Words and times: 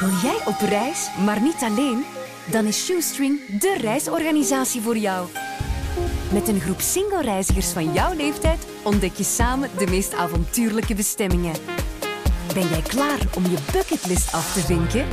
Wil 0.00 0.10
jij 0.22 0.38
op 0.44 0.60
reis, 0.68 1.08
maar 1.24 1.40
niet 1.40 1.62
alleen? 1.62 2.04
Dan 2.50 2.64
is 2.64 2.84
Shoestring 2.84 3.58
de 3.60 3.76
reisorganisatie 3.80 4.80
voor 4.80 4.96
jou. 4.96 5.28
Met 6.32 6.48
een 6.48 6.60
groep 6.60 6.80
single-reizigers 6.80 7.68
van 7.68 7.92
jouw 7.92 8.14
leeftijd 8.14 8.66
ontdek 8.82 9.14
je 9.14 9.24
samen 9.24 9.70
de 9.78 9.86
meest 9.86 10.14
avontuurlijke 10.14 10.94
bestemmingen. 10.94 11.54
Ben 12.54 12.68
jij 12.68 12.82
klaar 12.82 13.18
om 13.36 13.42
je 13.42 13.58
bucketlist 13.72 14.32
af 14.32 14.52
te 14.52 14.60
vinken? 14.60 15.06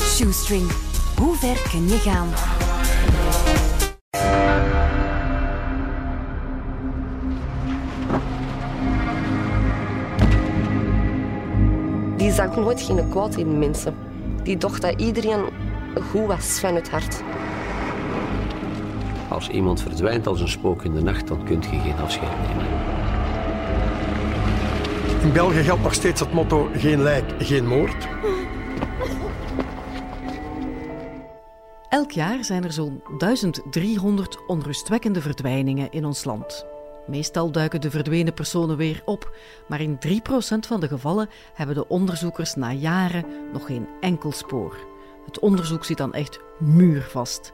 Shoestring, 0.00 0.70
hoe 1.16 1.36
ver 1.36 1.68
kun 1.70 1.88
je 1.88 1.98
gaan? 1.98 2.32
Die 12.32 12.40
zag 12.40 12.56
nooit 12.56 12.80
geen 12.80 13.08
kwaad 13.08 13.36
in 13.36 13.58
mensen. 13.58 13.94
Die 14.42 14.56
dacht 14.56 14.82
dat 14.82 15.00
iedereen 15.00 15.44
goed 16.10 16.26
was 16.26 16.58
van 16.58 16.74
het 16.74 16.90
hart. 16.90 17.22
Als 19.28 19.48
iemand 19.48 19.82
verdwijnt 19.82 20.26
als 20.26 20.40
een 20.40 20.48
spook 20.48 20.84
in 20.84 20.94
de 20.94 21.02
nacht, 21.02 21.28
dan 21.28 21.44
kun 21.44 21.60
je 21.60 21.78
geen 21.78 21.98
afscheid 21.98 22.30
nemen. 22.48 22.66
In 25.22 25.32
België 25.32 25.62
geldt 25.62 25.82
nog 25.82 25.94
steeds 25.94 26.20
het 26.20 26.32
motto 26.32 26.68
geen 26.74 27.02
lijk, 27.02 27.32
geen 27.38 27.66
moord. 27.66 28.08
Elk 31.88 32.10
jaar 32.10 32.44
zijn 32.44 32.64
er 32.64 32.72
zo'n 32.72 33.02
1300 33.18 34.38
onrustwekkende 34.46 35.20
verdwijningen 35.20 35.90
in 35.90 36.04
ons 36.04 36.24
land. 36.24 36.71
Meestal 37.06 37.50
duiken 37.50 37.80
de 37.80 37.90
verdwenen 37.90 38.34
personen 38.34 38.76
weer 38.76 39.02
op, 39.04 39.34
maar 39.68 39.80
in 39.80 39.98
3% 40.06 40.58
van 40.66 40.80
de 40.80 40.88
gevallen 40.88 41.28
hebben 41.54 41.76
de 41.76 41.88
onderzoekers 41.88 42.54
na 42.54 42.72
jaren 42.72 43.24
nog 43.52 43.66
geen 43.66 43.86
enkel 44.00 44.32
spoor. 44.32 44.76
Het 45.26 45.38
onderzoek 45.38 45.84
zit 45.84 45.96
dan 45.96 46.14
echt 46.14 46.40
muurvast. 46.58 47.52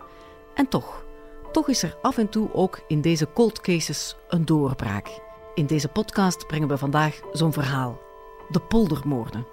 En 0.55 0.69
toch, 0.69 1.05
toch 1.53 1.69
is 1.69 1.83
er 1.83 1.97
af 2.03 2.19
en 2.19 2.29
toe 2.29 2.53
ook 2.53 2.81
in 2.89 3.01
deze 3.01 3.29
cold 3.35 3.61
cases 3.61 4.17
een 4.29 4.45
doorbraak. 4.45 5.09
In 5.55 5.67
deze 5.67 5.89
podcast 5.89 6.47
brengen 6.47 6.69
we 6.69 6.79
vandaag 6.79 7.21
zo'n 7.33 7.53
verhaal: 7.53 8.01
de 8.49 8.61
poldermoorden. 8.61 9.47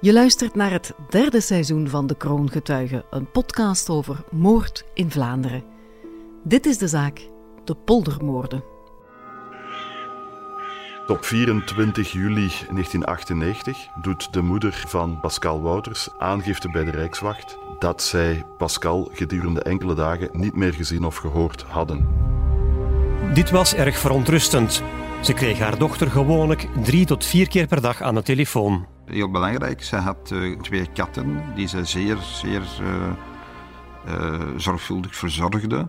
Je 0.00 0.12
luistert 0.12 0.54
naar 0.54 0.70
het 0.70 0.94
derde 1.08 1.40
seizoen 1.40 1.88
van 1.88 2.06
De 2.06 2.16
Kroongetuigen, 2.16 3.04
een 3.10 3.30
podcast 3.30 3.88
over 3.88 4.24
moord 4.30 4.84
in 4.94 5.10
Vlaanderen. 5.10 5.69
Dit 6.44 6.66
is 6.66 6.78
de 6.78 6.88
zaak, 6.88 7.28
de 7.64 7.74
poldermoorden. 7.74 8.64
Op 11.06 11.24
24 11.24 12.12
juli 12.12 12.48
1998 12.48 13.86
doet 14.02 14.32
de 14.32 14.42
moeder 14.42 14.84
van 14.86 15.20
Pascal 15.20 15.60
Wouters 15.62 16.08
aangifte 16.18 16.70
bij 16.70 16.84
de 16.84 16.90
Rijkswacht 16.90 17.58
dat 17.78 18.02
zij 18.02 18.44
Pascal 18.58 19.10
gedurende 19.12 19.62
enkele 19.62 19.94
dagen 19.94 20.28
niet 20.32 20.56
meer 20.56 20.72
gezien 20.72 21.04
of 21.04 21.16
gehoord 21.16 21.62
hadden. 21.62 22.08
Dit 23.34 23.50
was 23.50 23.74
erg 23.74 23.98
verontrustend. 23.98 24.82
Ze 25.20 25.32
kreeg 25.32 25.58
haar 25.58 25.78
dochter 25.78 26.10
gewoonlijk 26.10 26.68
drie 26.82 27.06
tot 27.06 27.24
vier 27.24 27.48
keer 27.48 27.66
per 27.66 27.80
dag 27.80 28.02
aan 28.02 28.14
de 28.14 28.22
telefoon. 28.22 28.86
Heel 29.04 29.30
belangrijk, 29.30 29.82
ze 29.82 29.96
had 29.96 30.30
uh, 30.32 30.60
twee 30.60 30.86
katten 30.92 31.42
die 31.54 31.68
ze 31.68 31.84
zeer, 31.84 32.16
zeer 32.16 32.62
uh, 32.82 33.10
uh, 34.08 34.40
zorgvuldig 34.56 35.16
verzorgde. 35.16 35.88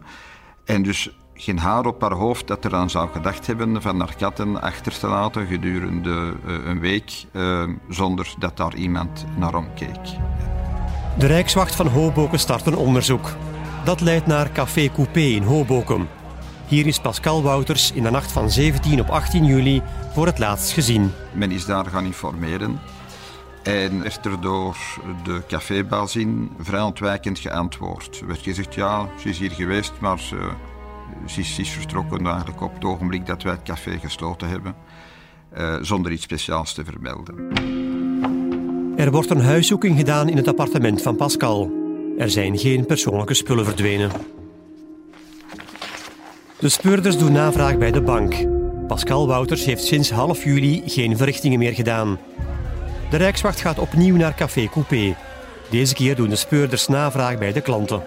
En 0.71 0.83
dus 0.83 1.09
geen 1.33 1.59
haar 1.59 1.85
op 1.85 2.01
haar 2.01 2.13
hoofd 2.13 2.47
dat 2.47 2.65
eraan 2.65 2.89
zou 2.89 3.09
gedacht 3.09 3.47
hebben 3.47 3.81
van 3.81 3.99
haar 3.99 4.15
katten 4.17 4.61
achter 4.61 4.99
te 4.99 5.07
laten 5.07 5.47
gedurende 5.47 6.33
een 6.45 6.79
week 6.79 7.25
zonder 7.89 8.33
dat 8.39 8.57
daar 8.57 8.75
iemand 8.75 9.25
naar 9.37 9.55
omkeek. 9.55 9.99
De 11.17 11.25
Rijkswacht 11.25 11.75
van 11.75 11.87
Hoboken 11.87 12.39
start 12.39 12.65
een 12.65 12.75
onderzoek. 12.75 13.29
Dat 13.83 14.01
leidt 14.01 14.25
naar 14.25 14.51
Café 14.51 14.89
Coupé 14.93 15.19
in 15.19 15.43
Hoboken. 15.43 16.07
Hier 16.67 16.87
is 16.87 16.99
Pascal 16.99 17.43
Wouters 17.43 17.91
in 17.91 18.03
de 18.03 18.11
nacht 18.11 18.31
van 18.31 18.51
17 18.51 18.99
op 19.01 19.09
18 19.09 19.45
juli 19.45 19.81
voor 20.13 20.25
het 20.25 20.39
laatst 20.39 20.71
gezien. 20.71 21.11
Men 21.31 21.51
is 21.51 21.65
daar 21.65 21.85
gaan 21.85 22.05
informeren 22.05 22.79
en 23.63 24.01
werd 24.01 24.25
er 24.25 24.41
door 24.41 24.77
de 25.23 25.41
cafébazin 25.47 26.51
vrij 26.59 26.81
ontwijkend 26.81 27.39
geantwoord. 27.39 28.19
Er 28.19 28.27
werd 28.27 28.39
gezegd, 28.39 28.73
ja, 28.75 29.09
ze 29.19 29.29
is 29.29 29.39
hier 29.39 29.51
geweest, 29.51 29.93
maar 29.99 30.19
ze, 30.19 30.51
is, 31.25 31.55
ze 31.55 31.65
vertrokken 31.65 32.25
eigenlijk 32.25 32.61
op 32.61 32.73
het 32.73 32.83
ogenblik 32.83 33.25
dat 33.25 33.43
wij 33.43 33.51
het 33.51 33.63
café 33.63 33.99
gesloten 33.99 34.47
hebben, 34.47 34.75
uh, 35.57 35.75
zonder 35.81 36.11
iets 36.11 36.23
speciaals 36.23 36.73
te 36.73 36.83
vermelden. 36.83 37.35
Er 38.95 39.11
wordt 39.11 39.29
een 39.29 39.41
huiszoeking 39.41 39.97
gedaan 39.97 40.29
in 40.29 40.37
het 40.37 40.47
appartement 40.47 41.01
van 41.01 41.15
Pascal. 41.15 41.71
Er 42.17 42.29
zijn 42.29 42.57
geen 42.57 42.85
persoonlijke 42.85 43.33
spullen 43.33 43.65
verdwenen. 43.65 44.11
De 46.59 46.69
speurders 46.69 47.17
doen 47.17 47.31
navraag 47.31 47.77
bij 47.77 47.91
de 47.91 48.01
bank. 48.01 48.33
Pascal 48.87 49.27
Wouters 49.27 49.65
heeft 49.65 49.83
sinds 49.83 50.11
half 50.11 50.43
juli 50.43 50.81
geen 50.85 51.17
verrichtingen 51.17 51.59
meer 51.59 51.73
gedaan. 51.73 52.17
De 53.11 53.17
Rijkswacht 53.17 53.61
gaat 53.61 53.79
opnieuw 53.79 54.15
naar 54.15 54.35
Café 54.35 54.67
Coupé. 54.67 55.15
Deze 55.69 55.93
keer 55.93 56.15
doen 56.15 56.29
de 56.29 56.35
speurders 56.35 56.87
navraag 56.87 57.37
bij 57.37 57.53
de 57.53 57.61
klanten. 57.61 58.03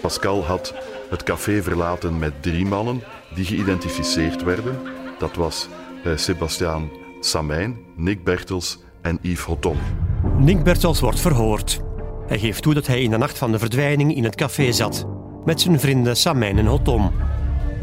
Pascal 0.00 0.44
had 0.44 0.74
het 1.10 1.22
café 1.22 1.62
verlaten 1.62 2.18
met 2.18 2.32
drie 2.42 2.66
mannen 2.66 3.02
die 3.34 3.44
geïdentificeerd 3.44 4.42
werden. 4.42 4.78
Dat 5.18 5.36
was 5.36 5.68
eh, 6.04 6.16
Sebastiaan 6.16 6.90
Samijn, 7.20 7.78
Nick 7.96 8.24
Bertels 8.24 8.78
en 9.02 9.18
Yves 9.22 9.44
Hotton. 9.44 9.76
Nick 10.38 10.62
Bertels 10.62 11.00
wordt 11.00 11.20
verhoord. 11.20 11.80
Hij 12.26 12.38
geeft 12.38 12.62
toe 12.62 12.74
dat 12.74 12.86
hij 12.86 13.02
in 13.02 13.10
de 13.10 13.18
nacht 13.18 13.38
van 13.38 13.52
de 13.52 13.58
verdwijning 13.58 14.16
in 14.16 14.24
het 14.24 14.34
café 14.34 14.72
zat, 14.72 15.06
met 15.44 15.60
zijn 15.60 15.80
vrienden 15.80 16.16
Samijn 16.16 16.58
en 16.58 16.66
Hotton. 16.66 17.10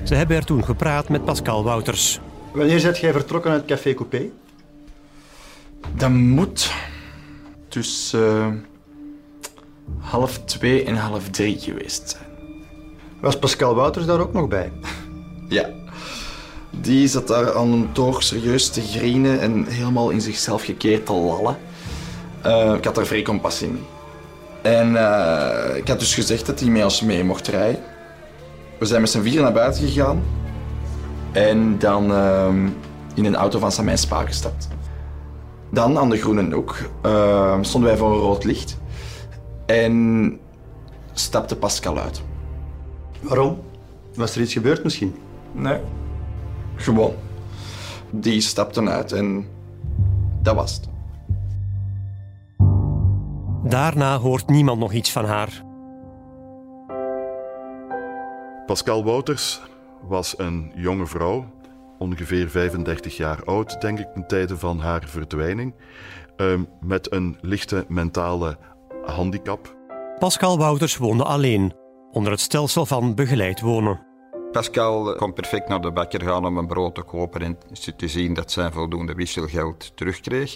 Ze 0.04 0.16
hebben 0.16 0.38
er 0.38 0.46
toen 0.46 0.64
gepraat 0.64 1.10
met 1.10 1.26
Pascal 1.26 1.64
Wouters. 1.64 2.20
Wanneer 2.52 2.80
zet 2.80 2.98
jij 2.98 3.12
vertrokken 3.12 3.52
uit 3.52 3.66
Café 3.66 3.94
Coupé? 3.94 4.30
Dat 5.94 6.10
moet 6.10 6.72
tussen 7.68 8.20
uh, 8.20 8.48
half 10.00 10.38
twee 10.38 10.84
en 10.84 10.96
half 10.96 11.30
drie 11.30 11.60
geweest 11.60 12.10
zijn. 12.10 12.24
Was 13.22 13.40
Pascal 13.40 13.76
Wouters 13.76 14.06
daar 14.06 14.20
ook 14.20 14.34
nog 14.34 14.48
bij? 14.48 14.72
ja. 15.50 15.70
Die 16.82 17.08
zat 17.08 17.28
daar 17.28 17.56
aan 17.56 17.72
een 17.72 17.92
toog 17.92 18.24
serieus 18.24 18.70
te 18.70 18.82
grienen 18.82 19.40
en 19.40 19.66
helemaal 19.66 20.10
in 20.10 20.22
zichzelf 20.22 20.64
gekeerd 20.64 21.06
te 21.06 21.14
lallen. 21.14 21.58
Uh, 22.46 22.74
ik 22.74 22.86
had 22.86 22.98
er 22.98 23.06
vrij 23.06 23.22
kompas 23.22 23.62
in. 23.62 23.80
En 24.62 24.92
uh, 24.92 25.76
ik 25.76 25.88
had 25.88 26.00
dus 26.00 26.14
gezegd 26.14 26.46
dat 26.46 26.60
hij 26.60 26.70
met 26.70 26.84
ons 26.84 27.02
mee 27.02 27.24
mocht 27.24 27.48
rijden. 27.48 27.82
We 28.80 28.86
zijn 28.86 29.02
met 29.02 29.10
z'n 29.10 29.22
vier 29.22 29.42
naar 29.42 29.54
buiten 29.54 29.88
gegaan. 29.88 30.24
En 31.32 31.80
dan 31.80 32.12
uh, 32.12 32.48
in 33.14 33.26
een 33.26 33.36
auto 33.36 33.60
van 33.60 33.72
Samijn 33.72 33.98
Spa 33.98 34.26
gestapt. 34.26 34.68
Dan 35.70 35.98
aan 35.98 36.10
de 36.10 36.18
Groene 36.18 36.54
Hoek 36.54 36.78
uh, 37.06 37.58
stonden 37.62 37.90
wij 37.90 38.00
voor 38.00 38.14
een 38.14 38.20
rood 38.20 38.44
licht. 38.44 38.78
En 39.66 40.40
stapte 41.14 41.56
Pascal 41.56 41.98
uit. 41.98 42.24
Waarom? 43.22 43.60
Was 44.16 44.36
er 44.36 44.42
iets 44.42 44.54
gebeurd 44.54 44.84
misschien? 44.84 45.16
Nee. 45.52 45.80
Gewoon. 46.76 47.14
Die 48.10 48.42
stapte 48.42 48.90
uit 48.90 49.12
en 49.12 49.48
dat 50.42 50.56
was 50.56 50.74
het. 50.74 50.88
Daarna 53.64 54.18
hoort 54.18 54.50
niemand 54.50 54.80
nog 54.80 54.94
iets 54.94 55.12
van 55.12 55.26
haar. 55.26 55.64
Pascal 58.66 59.04
Wouters 59.04 59.62
was 60.08 60.40
een 60.40 60.72
jonge 60.76 61.06
vrouw, 61.06 61.46
ongeveer 61.98 62.50
35 62.50 63.18
jaar 63.18 63.44
oud, 63.44 63.82
denk 63.82 64.00
ik, 64.00 64.08
ten 64.14 64.28
tijde 64.28 64.58
van 64.58 64.80
haar 64.80 65.04
verdwijning, 65.06 65.74
uh, 66.38 66.60
met 66.82 67.12
een 67.12 67.38
lichte 67.42 67.86
mentale 67.88 68.58
handicap. 69.06 69.76
Pascal 70.20 70.58
Wouters 70.58 70.98
woonde 70.98 71.24
alleen, 71.24 71.74
onder 72.12 72.32
het 72.32 72.42
stelsel 72.42 72.86
van 72.86 73.16
begeleid 73.16 73.62
wonen. 73.62 74.06
Pascal 74.52 75.16
kon 75.16 75.34
perfect 75.34 75.68
naar 75.68 75.82
de 75.82 75.92
bakker 75.92 76.22
gaan 76.22 76.46
om 76.46 76.58
een 76.58 76.68
brood 76.68 76.96
te 76.96 77.02
kopen 77.02 77.42
en 77.42 77.58
te 77.98 78.08
zien 78.08 78.34
dat 78.34 78.52
zij 78.52 78.72
voldoende 78.72 79.14
wisselgeld 79.14 79.98
terugkreeg. 79.98 80.56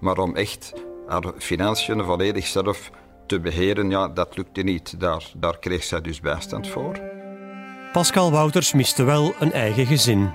Maar 0.00 0.18
om 0.18 0.36
echt 0.36 0.72
haar 1.06 1.32
financiën 1.38 2.04
volledig 2.04 2.46
zelf 2.46 2.90
te 3.26 3.40
beheren, 3.40 3.90
ja, 3.90 4.08
dat 4.08 4.36
lukte 4.36 4.62
niet. 4.62 5.00
Daar, 5.00 5.32
daar 5.36 5.58
kreeg 5.58 5.82
zij 5.82 6.00
dus 6.00 6.20
bijstand 6.20 6.68
voor. 6.68 7.00
Pascal 7.92 8.30
Wouters 8.30 8.72
miste 8.72 9.04
wel 9.04 9.34
een 9.38 9.52
eigen 9.52 9.86
gezin. 9.86 10.30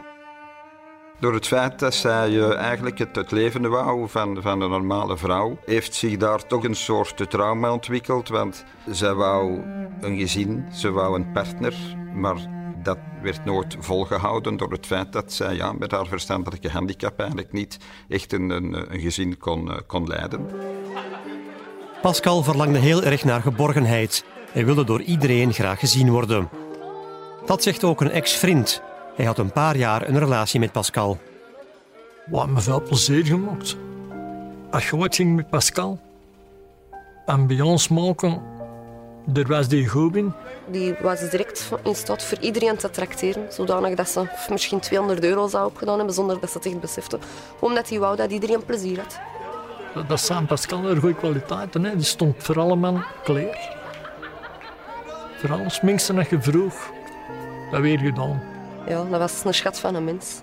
Door 1.20 1.34
het 1.34 1.48
feit 1.48 1.80
dat 1.80 1.94
zij 1.94 2.30
uh, 2.30 2.56
eigenlijk 2.56 2.98
het, 2.98 3.16
het 3.16 3.32
leven 3.32 3.70
wou 3.70 4.10
van, 4.10 4.42
van 4.42 4.62
een 4.62 4.70
normale 4.70 5.18
vrouw, 5.18 5.58
heeft 5.66 5.94
zich 5.94 6.18
daar 6.18 6.48
toch 6.48 6.64
een 6.64 6.76
soort 6.76 7.30
trauma 7.30 7.72
ontwikkeld. 7.72 8.28
Want 8.28 8.66
zij 8.90 9.14
wou 9.14 9.62
een 10.02 10.18
gezin, 10.18 10.66
ze 10.74 10.92
wou 10.92 11.16
een 11.16 11.32
partner, 11.32 11.74
maar 12.14 12.36
dat 12.84 12.98
werd 13.22 13.46
nooit 13.46 13.78
volgehouden 13.80 14.58
door 14.58 14.72
het 14.72 14.86
feit 14.86 15.14
dat 15.14 15.34
zij 15.34 15.56
ja, 15.56 15.74
met 15.74 15.92
haar 15.92 16.08
verstandelijke 16.08 16.70
handicap 16.70 17.20
eigenlijk 17.20 17.52
niet 17.52 17.78
echt 18.10 18.34
een, 18.34 18.50
een, 18.50 18.94
een 18.94 19.00
gezin 19.00 19.38
kon, 19.38 19.72
eh, 19.72 19.78
kon 19.88 20.08
leiden. 20.08 20.50
Pascal 22.02 22.44
verlangde 22.44 22.80
heel 22.80 23.04
erg 23.04 23.24
naar 23.24 23.42
geborgenheid 23.42 24.26
en 24.54 24.66
wilde 24.66 24.84
door 24.84 25.02
iedereen 25.02 25.54
graag 25.54 25.80
gezien 25.80 26.10
worden. 26.10 26.50
Dat 27.46 27.64
zegt 27.64 27.84
ook 27.84 28.02
een 28.02 28.12
ex-vriend. 28.12 28.82
Hij 29.16 29.26
had 29.26 29.38
een 29.38 29.52
paar 29.52 29.78
jaar 29.78 30.08
een 30.08 30.20
relatie 30.20 30.60
met 30.60 30.72
Pascal. 30.72 31.18
Wat 32.26 32.48
me 32.48 32.60
veel 32.60 32.82
plezier 32.82 33.26
gemaakt. 33.26 33.78
Als 34.72 34.90
je 34.90 34.98
wat 34.98 35.16
ging 35.16 35.36
met 35.36 35.50
Pascal, 35.50 36.00
ambiance 37.26 37.94
maken, 37.94 38.42
daar 39.26 39.48
was 39.48 39.68
die 39.68 39.88
goed 39.88 40.16
in. 40.16 40.34
Die 40.68 40.96
was 41.02 41.30
direct 41.30 41.72
in 41.84 41.96
staat 41.96 42.24
voor 42.24 42.38
iedereen 42.40 42.76
te 42.78 42.90
tracteren, 42.90 43.54
zodanig 43.54 43.96
dat 43.96 44.10
ze 44.10 44.28
misschien 44.50 44.80
200 44.80 45.24
euro 45.24 45.48
zou 45.48 45.66
opgedaan 45.66 45.98
hebben 45.98 46.16
zonder 46.16 46.40
dat 46.40 46.52
ze 46.52 46.58
het 46.58 46.68
echt 46.68 46.80
beseften. 46.80 47.20
Omdat 47.60 47.90
hij 47.90 48.00
wou 48.00 48.16
dat 48.16 48.32
iedereen 48.32 48.66
plezier 48.66 49.00
had. 49.00 49.20
Dat, 50.08 50.20
zijn 50.20 50.46
Pascal 50.46 50.90
een 50.90 51.00
goede 51.00 51.16
kwaliteiten. 51.16 51.84
Hè. 51.84 51.96
Die 51.96 52.06
stond 52.06 52.44
voor 52.44 52.60
alle 52.60 52.76
man 52.76 53.04
klaar. 53.24 53.78
Voor 55.38 55.52
alles 55.52 55.82
minste 55.82 56.14
dat 56.14 56.30
je 56.30 56.42
vroeg, 56.42 56.92
dat 57.72 57.82
weer 57.82 58.00
gedaan. 58.00 58.55
Ja, 58.88 59.04
dat 59.04 59.20
was 59.20 59.44
een 59.44 59.54
schat 59.54 59.80
van 59.80 59.96
een 59.96 60.04
mens. 60.04 60.42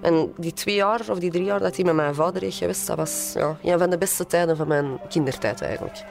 En 0.00 0.32
die 0.36 0.52
twee 0.52 0.74
jaar 0.74 1.00
of 1.10 1.18
die 1.18 1.30
drie 1.30 1.44
jaar 1.44 1.60
dat 1.60 1.76
hij 1.76 1.84
met 1.84 1.94
mijn 1.94 2.14
vader 2.14 2.42
heeft 2.42 2.56
geweest, 2.56 2.86
dat 2.86 2.96
was 2.96 3.32
ja, 3.34 3.56
een 3.62 3.78
van 3.78 3.90
de 3.90 3.98
beste 3.98 4.26
tijden 4.26 4.56
van 4.56 4.68
mijn 4.68 4.98
kindertijd 5.08 5.60
eigenlijk. 5.60 6.04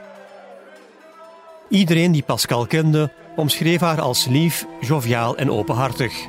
Iedereen 1.68 2.12
die 2.12 2.22
Pascal 2.22 2.66
kende, 2.66 3.12
omschreef 3.36 3.80
haar 3.80 4.00
als 4.00 4.26
lief, 4.26 4.66
joviaal 4.80 5.36
en 5.36 5.50
openhartig. 5.50 6.28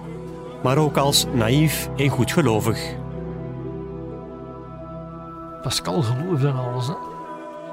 Maar 0.64 0.78
ook 0.78 0.98
als 0.98 1.26
naïef 1.34 1.90
en 1.98 2.10
goedgelovig. 2.10 2.96
Pascal 5.62 6.02
geloofde 6.02 6.48
in 6.48 6.56
alles. 6.56 6.88
Hè. 6.88 6.94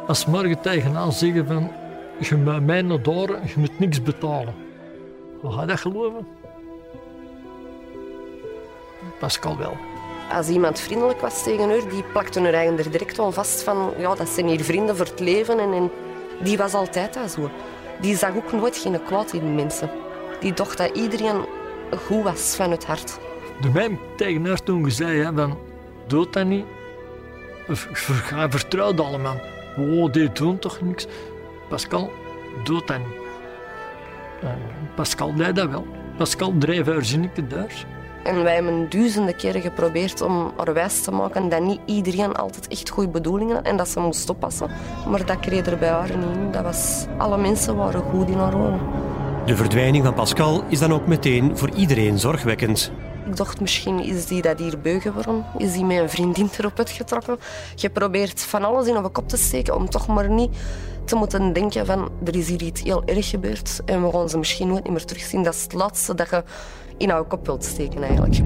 Als 0.07 0.27
morgen 0.27 0.61
tegenaan 0.61 1.13
zeggen 1.13 1.47
van 1.47 1.71
je 2.21 2.37
moet 2.37 2.67
mij 2.67 2.83
naar 2.83 3.03
daar, 3.03 3.29
je 3.29 3.55
moet 3.57 3.79
niks 3.79 4.03
betalen. 4.03 4.55
Hoe 5.41 5.53
ga 5.53 5.61
je 5.61 5.67
dat 5.67 5.81
geloven? 5.81 6.27
Pascal 9.19 9.57
wel. 9.59 9.77
Als 10.33 10.49
iemand 10.49 10.81
vriendelijk 10.81 11.21
was 11.21 11.43
tegen 11.43 11.69
haar, 11.69 11.89
die 11.89 12.03
plakte 12.03 12.41
haar 12.41 12.53
eigen 12.53 12.79
er 12.79 12.91
direct 12.91 13.19
aan 13.19 13.33
vast 13.33 13.63
van 13.63 13.93
ja, 13.99 14.15
dat 14.15 14.29
zijn 14.29 14.49
hier 14.49 14.65
vrienden 14.65 14.97
voor 14.97 15.07
het 15.07 15.21
leven. 15.21 15.59
En, 15.59 15.73
en 15.73 15.91
die 16.41 16.57
was 16.57 16.75
altijd 16.75 17.15
dat 17.15 17.31
zo. 17.31 17.51
Die 18.01 18.17
zag 18.17 18.37
ook 18.37 18.53
nooit 18.53 18.77
geen 18.77 19.03
kwaad 19.03 19.33
in 19.33 19.55
mensen. 19.55 19.91
Die 20.41 20.53
dacht 20.53 20.79
dat 20.79 20.97
iedereen 20.97 21.45
goed 22.07 22.23
was 22.23 22.55
van 22.57 22.71
het 22.71 22.87
hart. 22.87 23.19
De 23.61 23.69
mij 23.71 23.99
tegen 24.17 24.47
haar 24.47 24.63
toen 24.63 24.85
gezegd 24.85 25.25
hè, 25.25 25.33
van 25.35 25.59
dood 26.07 26.33
dat 26.33 26.47
niet. 26.47 26.65
Of, 27.69 27.89
Ga 27.93 28.51
vertrouwde 28.51 29.03
allemaal. 29.03 29.41
Oh, 29.77 30.13
die 30.13 30.33
doen 30.33 30.59
toch 30.59 30.81
niks. 30.81 31.07
Pascal 31.69 32.11
doet 32.65 32.87
dat 32.87 32.99
niet. 32.99 33.17
En 34.41 34.59
Pascal 34.95 35.35
deed 35.35 35.57
dat 35.57 35.69
wel. 35.71 35.87
Pascal 36.17 36.55
dreef 36.59 36.87
haar 36.87 37.05
zinnetje 37.05 37.47
daar. 37.47 37.87
En 38.29 38.43
wij 38.43 38.55
hebben 38.55 38.91
duizenden 38.91 39.37
keren 39.37 39.61
geprobeerd 39.61 40.21
om 40.21 40.53
haar 40.57 40.73
wijs 40.73 41.03
te 41.03 41.11
maken 41.11 41.49
dat 41.49 41.63
niet 41.63 41.81
iedereen 41.85 42.35
altijd 42.35 42.69
echt 42.69 42.89
goede 42.89 43.11
bedoelingen 43.11 43.55
had 43.55 43.65
en 43.65 43.77
dat 43.77 43.89
ze 43.89 44.01
moest 44.01 44.31
oppassen. 44.31 44.71
Maar 45.11 45.27
dat 45.27 45.41
kreeg 45.41 45.67
er 45.67 45.79
bij 45.79 45.89
haar 45.89 46.17
niet 46.17 46.37
in. 46.37 46.53
Dat 46.53 46.63
was, 46.63 47.07
alle 47.19 47.37
mensen 47.39 47.77
waren 47.77 48.03
goed 48.03 48.29
in 48.29 48.39
haar 48.39 48.55
ogen. 48.55 48.81
De 49.47 49.57
verdwijning 49.57 50.05
van 50.05 50.15
Pascal 50.15 50.65
is 50.69 50.79
dan 50.79 50.93
ook 50.93 51.07
meteen 51.07 51.57
voor 51.57 51.71
iedereen 51.71 52.19
zorgwekkend. 52.19 52.93
Ik 53.27 53.37
dacht, 53.37 53.61
misschien 53.61 54.01
is 54.01 54.27
die 54.27 54.43
dat 54.43 54.59
hier 54.59 54.81
beu 54.81 55.01
geworden. 55.01 55.45
Is 55.59 55.73
die 55.73 55.85
met 55.85 55.99
een 55.99 56.11
vriendin 56.11 56.51
erop 56.59 56.79
uitgetrokken. 56.79 57.39
Je 57.75 57.91
probeert 57.91 58.43
van 58.43 58.65
alles 58.65 58.87
in 58.87 58.95
een 58.95 59.13
kop 59.13 59.29
te 59.29 59.37
steken 59.37 59.77
om 59.77 59.91
toch 59.91 60.07
maar 60.07 60.31
niet 60.31 60.57
te 61.05 61.17
moeten 61.17 61.53
denken 61.53 61.87
van 61.87 62.11
er 62.25 62.37
is 62.37 62.49
hier 62.49 62.63
iets 62.63 62.83
heel 62.83 63.03
erg 63.05 63.29
gebeurd 63.29 63.81
en 63.85 64.05
we 64.05 64.11
gaan 64.13 64.29
ze 64.29 64.39
misschien 64.39 64.69
nooit 64.69 64.89
meer 64.89 65.05
terugzien. 65.05 65.43
Dat 65.43 65.55
is 65.55 65.63
het 65.63 65.73
laatste 65.73 66.15
dat 66.15 66.31
je 66.31 66.43
in 66.99 67.07
jouw 67.07 67.25
kop 67.25 67.47
wilt 67.47 67.65
steken 67.65 68.03
eigenlijk. 68.03 68.41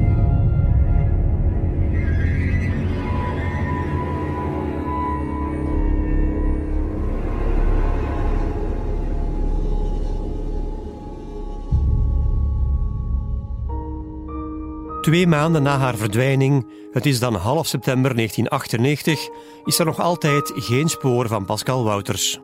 Twee 15.03 15.27
maanden 15.27 15.63
na 15.63 15.79
haar 15.79 15.97
verdwijning, 15.97 16.67
het 16.93 17.07
is 17.07 17.21
dan 17.21 17.35
half 17.35 17.67
september 17.67 18.15
1998, 18.15 19.29
is 19.65 19.79
er 19.79 19.85
nog 19.85 20.01
altijd 20.01 20.53
geen 20.55 20.89
spoor 20.89 21.29
van 21.29 21.45
Pascal 21.45 21.85
Wouters. 21.85 22.41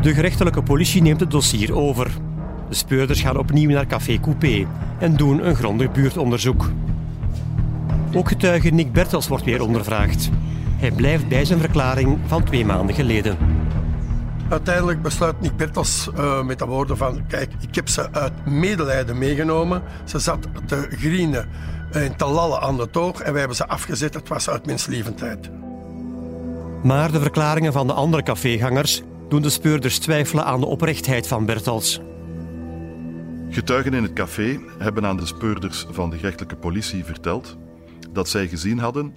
De 0.00 0.14
gerechtelijke 0.14 0.62
politie 0.62 1.02
neemt 1.02 1.20
het 1.20 1.30
dossier 1.30 1.74
over. 1.76 2.10
De 2.68 2.74
speurders 2.74 3.20
gaan 3.20 3.38
opnieuw 3.38 3.70
naar 3.70 3.86
Café 3.86 4.20
Coupé 4.20 4.66
en 4.98 5.16
doen 5.16 5.46
een 5.46 5.54
grondig 5.54 5.92
buurtonderzoek. 5.92 6.70
Ook 8.14 8.28
getuige 8.28 8.68
Nick 8.68 8.92
Bertels 8.92 9.28
wordt 9.28 9.44
weer 9.44 9.62
ondervraagd. 9.62 10.30
Hij 10.76 10.90
blijft 10.90 11.28
bij 11.28 11.44
zijn 11.44 11.58
verklaring 11.58 12.18
van 12.26 12.44
twee 12.44 12.64
maanden 12.64 12.94
geleden. 12.94 13.36
Uiteindelijk 14.48 15.02
besluit 15.02 15.40
Nick 15.40 15.56
Bertels 15.56 16.10
uh, 16.18 16.42
met 16.42 16.58
de 16.58 16.66
woorden 16.66 16.96
van 16.96 17.26
kijk, 17.26 17.52
ik 17.60 17.74
heb 17.74 17.88
ze 17.88 18.12
uit 18.12 18.46
medelijden 18.46 19.18
meegenomen. 19.18 19.82
Ze 20.04 20.18
zat 20.18 20.46
te 20.66 20.86
grienen 20.90 21.48
en 21.92 22.16
te 22.16 22.26
lallen 22.26 22.60
aan 22.60 22.76
de 22.76 22.90
toog 22.90 23.20
en 23.20 23.30
wij 23.30 23.38
hebben 23.38 23.56
ze 23.56 23.68
afgezet. 23.68 24.14
Het 24.14 24.28
was 24.28 24.50
uit 24.50 24.66
menslievendheid. 24.66 25.50
Maar 26.82 27.12
de 27.12 27.20
verklaringen 27.20 27.72
van 27.72 27.86
de 27.86 27.92
andere 27.92 28.22
cafégangers 28.22 29.02
doen 29.30 29.42
de 29.42 29.50
speurders 29.50 29.98
twijfelen 29.98 30.44
aan 30.44 30.60
de 30.60 30.66
oprechtheid 30.66 31.26
van 31.26 31.46
Bertels. 31.46 32.00
Getuigen 33.50 33.94
in 33.94 34.02
het 34.02 34.12
café 34.12 34.60
hebben 34.78 35.06
aan 35.06 35.16
de 35.16 35.26
speurders 35.26 35.86
van 35.90 36.10
de 36.10 36.16
gerechtelijke 36.16 36.56
politie 36.56 37.04
verteld 37.04 37.56
dat 38.12 38.28
zij 38.28 38.48
gezien 38.48 38.78
hadden 38.78 39.14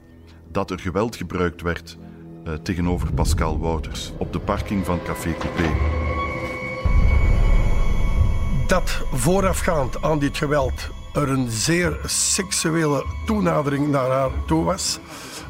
dat 0.51 0.71
er 0.71 0.79
geweld 0.79 1.15
gebruikt 1.15 1.61
werd 1.61 1.97
uh, 2.47 2.53
tegenover 2.53 3.13
Pascal 3.13 3.59
Wouters 3.59 4.11
op 4.17 4.33
de 4.33 4.39
parking 4.39 4.85
van 4.85 4.99
Café 5.03 5.33
Coupé. 5.39 5.69
Dat 8.67 9.01
voorafgaand 9.11 10.01
aan 10.01 10.19
dit 10.19 10.37
geweld 10.37 10.89
er 11.13 11.29
een 11.29 11.51
zeer 11.51 11.99
seksuele 12.05 13.05
toenadering 13.25 13.87
naar 13.87 14.09
haar 14.09 14.31
toe 14.47 14.63
was, 14.63 14.99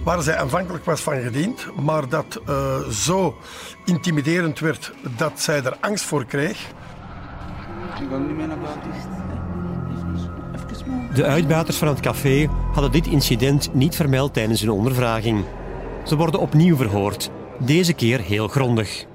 waar 0.04 0.22
zij 0.22 0.38
aanvankelijk 0.38 0.86
was 0.86 1.02
van 1.02 1.22
gediend, 1.22 1.68
maar 1.82 2.10
dat 2.10 2.42
uh, 2.50 2.78
zo 2.90 3.38
intimiderend 3.86 4.60
werd 4.60 4.94
dat 5.18 5.42
zij 5.42 5.64
er 5.64 5.78
angst 5.80 6.06
voor 6.06 6.26
kreeg. 6.26 6.72
De 11.14 11.26
uitbaters 11.26 11.78
van 11.78 11.88
het 11.88 12.00
café 12.00 12.50
hadden 12.72 12.92
dit 12.92 13.08
incident 13.08 13.74
niet 13.74 13.96
vermeld 13.96 14.34
tijdens 14.34 14.62
hun 14.62 14.72
ondervraging. 14.72 15.46
Ze 16.04 16.16
worden 16.16 16.40
opnieuw 16.40 16.76
verhoord, 16.76 17.32
deze 17.60 17.94
keer 17.94 18.20
heel 18.20 18.48
grondig. 18.48 19.06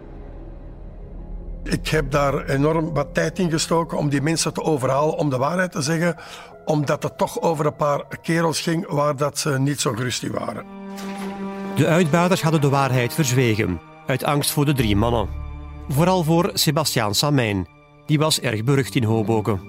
Ik 1.63 1.89
heb 1.89 2.11
daar 2.11 2.45
enorm 2.45 2.95
wat 2.95 3.15
tijd 3.15 3.39
in 3.39 3.51
gestoken 3.51 3.99
om 3.99 4.09
die 4.09 4.23
mensen 4.23 4.53
te 4.53 4.63
overhalen 4.63 5.17
om 5.17 5.31
de 5.31 5.37
waarheid 5.37 5.73
te 5.73 5.83
zeggen, 5.83 6.17
omdat 6.65 7.03
het 7.03 7.19
toch 7.19 7.41
over 7.41 7.67
een 7.67 7.77
paar 7.77 8.05
kerels 8.23 8.61
ging 8.61 8.87
waar 8.89 9.17
dat 9.17 9.39
ze 9.39 9.59
niet 9.59 9.81
zo 9.81 9.93
gerust 9.93 10.27
waren. 10.27 10.78
De 11.79 11.87
uitbaters 11.87 12.43
hadden 12.43 12.61
de 12.61 12.69
waarheid 12.69 13.15
verzwegen, 13.15 13.81
uit 14.07 14.25
angst 14.25 14.51
voor 14.51 14.65
de 14.65 14.73
drie 14.73 14.97
mannen. 14.97 15.29
Vooral 15.89 16.25
voor 16.25 16.51
Sebastiaan 16.55 17.15
Samijn, 17.15 17.67
die 18.07 18.19
was 18.19 18.41
erg 18.41 18.65
berucht 18.65 18.95
in 18.95 19.05
Hoboken. 19.05 19.61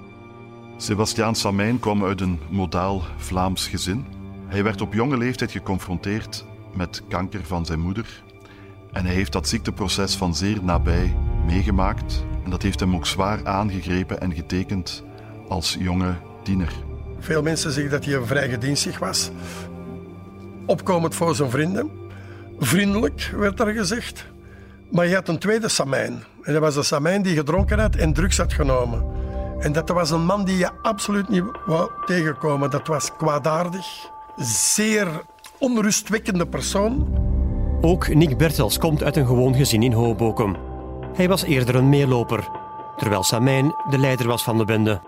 Sebastiaan 0.76 1.34
Samijn 1.34 1.78
kwam 1.78 2.04
uit 2.04 2.20
een 2.20 2.40
modaal 2.48 3.02
Vlaams 3.16 3.66
gezin. 3.68 4.04
Hij 4.46 4.62
werd 4.62 4.80
op 4.80 4.94
jonge 4.94 5.16
leeftijd 5.16 5.50
geconfronteerd 5.50 6.44
met 6.74 7.02
kanker 7.08 7.44
van 7.44 7.66
zijn 7.66 7.80
moeder. 7.80 8.22
En 8.92 9.04
hij 9.04 9.14
heeft 9.14 9.32
dat 9.32 9.48
ziekteproces 9.48 10.14
van 10.14 10.34
zeer 10.34 10.58
nabij 10.62 11.16
meegemaakt. 11.46 12.24
En 12.44 12.50
dat 12.50 12.62
heeft 12.62 12.80
hem 12.80 12.94
ook 12.94 13.06
zwaar 13.06 13.46
aangegrepen 13.46 14.20
en 14.20 14.34
getekend 14.34 15.04
als 15.48 15.76
jonge 15.78 16.14
tiener. 16.42 16.72
Veel 17.18 17.42
mensen 17.42 17.72
zeggen 17.72 17.92
dat 17.92 18.04
hij 18.04 18.14
een 18.14 18.26
vrij 18.26 18.48
gedienstig 18.48 18.98
was. 18.98 19.30
Opkomend 20.66 21.14
voor 21.14 21.34
zijn 21.34 21.50
vrienden. 21.50 21.99
Vriendelijk, 22.62 23.32
werd 23.36 23.60
er 23.60 23.72
gezegd. 23.72 24.26
Maar 24.90 25.06
je 25.06 25.14
had 25.14 25.28
een 25.28 25.38
tweede 25.38 25.68
Samijn. 25.68 26.22
En 26.42 26.52
dat 26.52 26.62
was 26.62 26.74
de 26.74 26.82
Samijn 26.82 27.22
die 27.22 27.36
gedronken 27.36 27.78
had 27.78 27.94
en 27.96 28.12
drugs 28.12 28.38
had 28.38 28.52
genomen. 28.52 29.04
En 29.58 29.72
dat 29.72 29.88
was 29.88 30.10
een 30.10 30.24
man 30.24 30.44
die 30.44 30.56
je 30.58 30.70
absoluut 30.82 31.28
niet 31.28 31.44
wou 31.66 31.90
tegenkomen. 32.06 32.70
Dat 32.70 32.86
was 32.86 33.16
kwaadaardig, 33.16 33.86
zeer 34.36 35.08
onrustwekkende 35.58 36.46
persoon. 36.46 37.08
Ook 37.80 38.14
Nick 38.14 38.38
Bertels 38.38 38.78
komt 38.78 39.02
uit 39.02 39.16
een 39.16 39.26
gewoon 39.26 39.54
gezin 39.54 39.82
in 39.82 39.92
Hoboken. 39.92 40.56
Hij 41.14 41.28
was 41.28 41.42
eerder 41.42 41.74
een 41.74 41.88
meeloper, 41.88 42.48
terwijl 42.96 43.22
Samijn 43.22 43.74
de 43.90 43.98
leider 43.98 44.26
was 44.26 44.42
van 44.42 44.58
de 44.58 44.64
bende. 44.64 45.00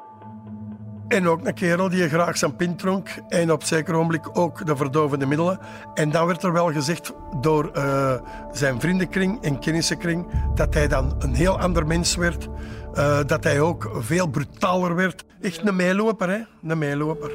En 1.12 1.28
ook 1.28 1.47
een 1.47 1.54
kerel 1.54 1.88
die 1.88 2.09
graag 2.09 2.37
zijn 2.37 2.57
pint 2.57 2.78
dronk 2.78 3.09
en 3.28 3.52
op 3.52 3.62
zeker 3.62 3.95
ogenblik 3.95 4.38
ook 4.38 4.66
de 4.66 4.76
verdovende 4.76 5.26
middelen. 5.26 5.59
En 5.95 6.11
dan 6.11 6.26
werd 6.26 6.42
er 6.42 6.52
wel 6.52 6.73
gezegd 6.73 7.12
door 7.40 7.71
uh, 7.76 8.14
zijn 8.52 8.81
vriendenkring 8.81 9.42
en 9.42 9.59
kennissenkring 9.59 10.26
dat 10.54 10.75
hij 10.75 10.88
dan 10.88 11.14
een 11.19 11.35
heel 11.35 11.59
ander 11.59 11.87
mens 11.87 12.14
werd. 12.14 12.49
Uh, 12.95 13.19
dat 13.26 13.45
hij 13.45 13.61
ook 13.61 13.90
veel 13.99 14.26
brutaler 14.26 14.95
werd. 14.95 15.25
Echt 15.40 15.66
een 15.66 15.76
meeloper, 15.76 16.28
hè? 16.31 16.38
Een 16.69 16.78
meeloper. 16.78 17.31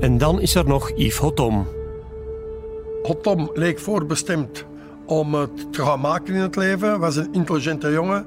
En 0.00 0.18
dan 0.18 0.40
is 0.40 0.54
er 0.54 0.66
nog 0.66 0.90
Yves 0.94 1.16
Hotom. 1.16 1.66
Hotom 3.02 3.50
leek 3.54 3.78
voorbestemd 3.78 4.64
om 5.06 5.34
het 5.34 5.72
te 5.72 5.82
gaan 5.82 6.00
maken 6.00 6.34
in 6.34 6.40
het 6.40 6.56
leven. 6.56 7.00
Was 7.00 7.16
een 7.16 7.32
intelligente 7.32 7.90
jongen. 7.90 8.26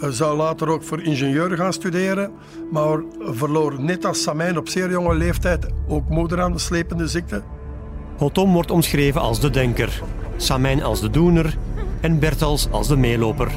Zou 0.00 0.36
later 0.36 0.68
ook 0.68 0.82
voor 0.82 1.02
ingenieur 1.02 1.56
gaan 1.56 1.72
studeren. 1.72 2.32
Maar 2.70 3.02
verloor 3.20 3.80
net 3.80 4.04
als 4.04 4.22
Samijn 4.22 4.58
op 4.58 4.68
zeer 4.68 4.90
jonge 4.90 5.14
leeftijd 5.14 5.66
ook 5.88 6.08
moeder 6.08 6.40
aan 6.40 6.52
de 6.52 6.58
slepende 6.58 7.08
ziekte. 7.08 7.42
Hotom 8.16 8.52
wordt 8.52 8.70
omschreven 8.70 9.20
als 9.20 9.40
de 9.40 9.50
denker, 9.50 10.02
Samijn 10.36 10.82
als 10.82 11.00
de 11.00 11.10
doener 11.10 11.56
en 12.00 12.18
Bertels 12.18 12.68
als 12.70 12.88
de 12.88 12.96
meeloper. 12.96 13.50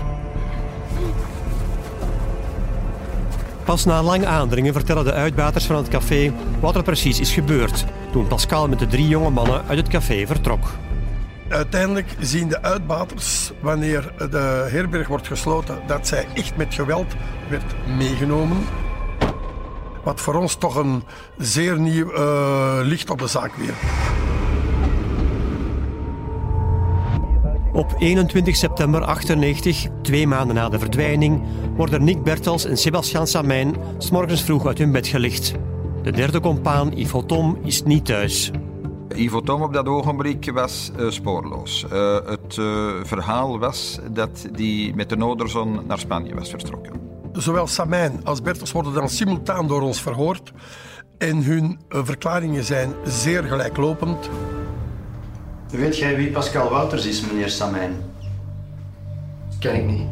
Pas 3.64 3.86
na 3.86 4.04
lang 4.04 4.26
aandringen 4.26 4.74
vertellen 4.74 5.04
de 5.04 5.14
uitbaters 5.14 5.66
van 5.66 5.76
het 5.76 5.88
café 5.88 6.34
wat 6.60 6.76
er 6.76 6.84
precies 6.84 7.20
is 7.20 7.34
gebeurd 7.34 7.86
toen 8.12 8.28
Pascal 8.28 8.68
met 8.68 8.80
de 8.80 8.88
drie 8.88 9.08
jonge 9.08 9.30
mannen 9.30 9.66
uit 9.68 9.78
het 9.78 9.88
café 9.88 10.28
vertrok. 10.28 10.72
Uiteindelijk 11.52 12.16
zien 12.20 12.48
de 12.48 12.62
uitbaters, 12.62 13.52
wanneer 13.62 14.14
de 14.18 14.68
herberg 14.72 15.08
wordt 15.08 15.28
gesloten, 15.28 15.80
dat 15.88 16.08
zij 16.08 16.28
echt 16.34 16.58
met 16.58 16.74
geweld 16.74 17.16
werd 17.50 17.88
meegenomen. 17.98 18.58
Wat 20.04 20.22
voor 20.22 20.34
ons 20.34 20.56
toch 20.56 20.76
een 20.76 21.04
zeer 21.38 21.80
nieuw 21.80 22.14
uh, 22.14 22.80
licht 22.82 23.10
op 23.10 23.20
de 23.20 23.28
zaak 23.28 23.56
weer. 23.56 23.74
Op 27.74 27.96
21 28.00 28.56
september 28.56 29.04
98, 29.04 29.88
twee 30.02 30.28
maanden 30.28 30.56
na 30.56 30.70
de 30.70 30.80
verdwijning, 30.80 31.44
worden 31.76 32.04
Nick 32.04 32.24
Bertels 32.24 32.66
en 32.66 32.78
Sebastian 32.78 33.28
Samijn 33.28 33.76
morgens 34.12 34.42
vroeg 34.44 34.68
uit 34.68 34.78
hun 34.78 34.92
bed 34.92 35.08
gelicht. 35.08 35.54
De 36.04 36.12
derde 36.12 36.40
compaan, 36.40 36.98
Ivo 36.98 37.26
Tom, 37.26 37.58
is 37.64 37.84
niet 37.84 38.06
thuis. 38.06 38.52
Ivo 39.16 39.42
Tom 39.42 39.62
op 39.62 39.74
dat 39.74 39.88
ogenblik 39.88 40.52
was 40.52 40.92
uh, 41.00 41.10
spoorloos. 41.10 41.86
Uh, 41.94 42.16
het 42.26 42.58
uh, 42.58 42.92
verhaal 43.04 43.60
was 43.60 44.00
dat 44.12 44.48
hij 44.56 44.92
met 44.96 45.10
de 45.10 45.18
Noorderzon 45.18 45.80
naar 45.88 46.00
Spanje 46.00 46.36
was 46.36 46.50
vertrokken. 46.50 46.94
Zowel 47.34 47.68
Samijn 47.68 48.20
als 48.24 48.42
Bertels 48.42 48.72
worden 48.72 48.94
dan 48.94 49.10
simultaan 49.10 49.68
door 49.68 49.82
ons 49.82 50.02
verhoord. 50.02 50.52
En 51.18 51.44
hun 51.44 51.80
verklaringen 51.90 52.64
zijn 52.64 52.94
zeer 53.06 53.44
gelijklopend. 53.44 54.30
Weet 55.70 55.98
jij 55.98 56.16
wie 56.16 56.32
Pascal 56.32 56.70
Wouters 56.70 57.06
is, 57.06 57.22
meneer 57.22 57.50
Samijn? 57.50 57.96
Ken 59.60 59.76
ik 59.76 59.86
niet. 59.86 60.08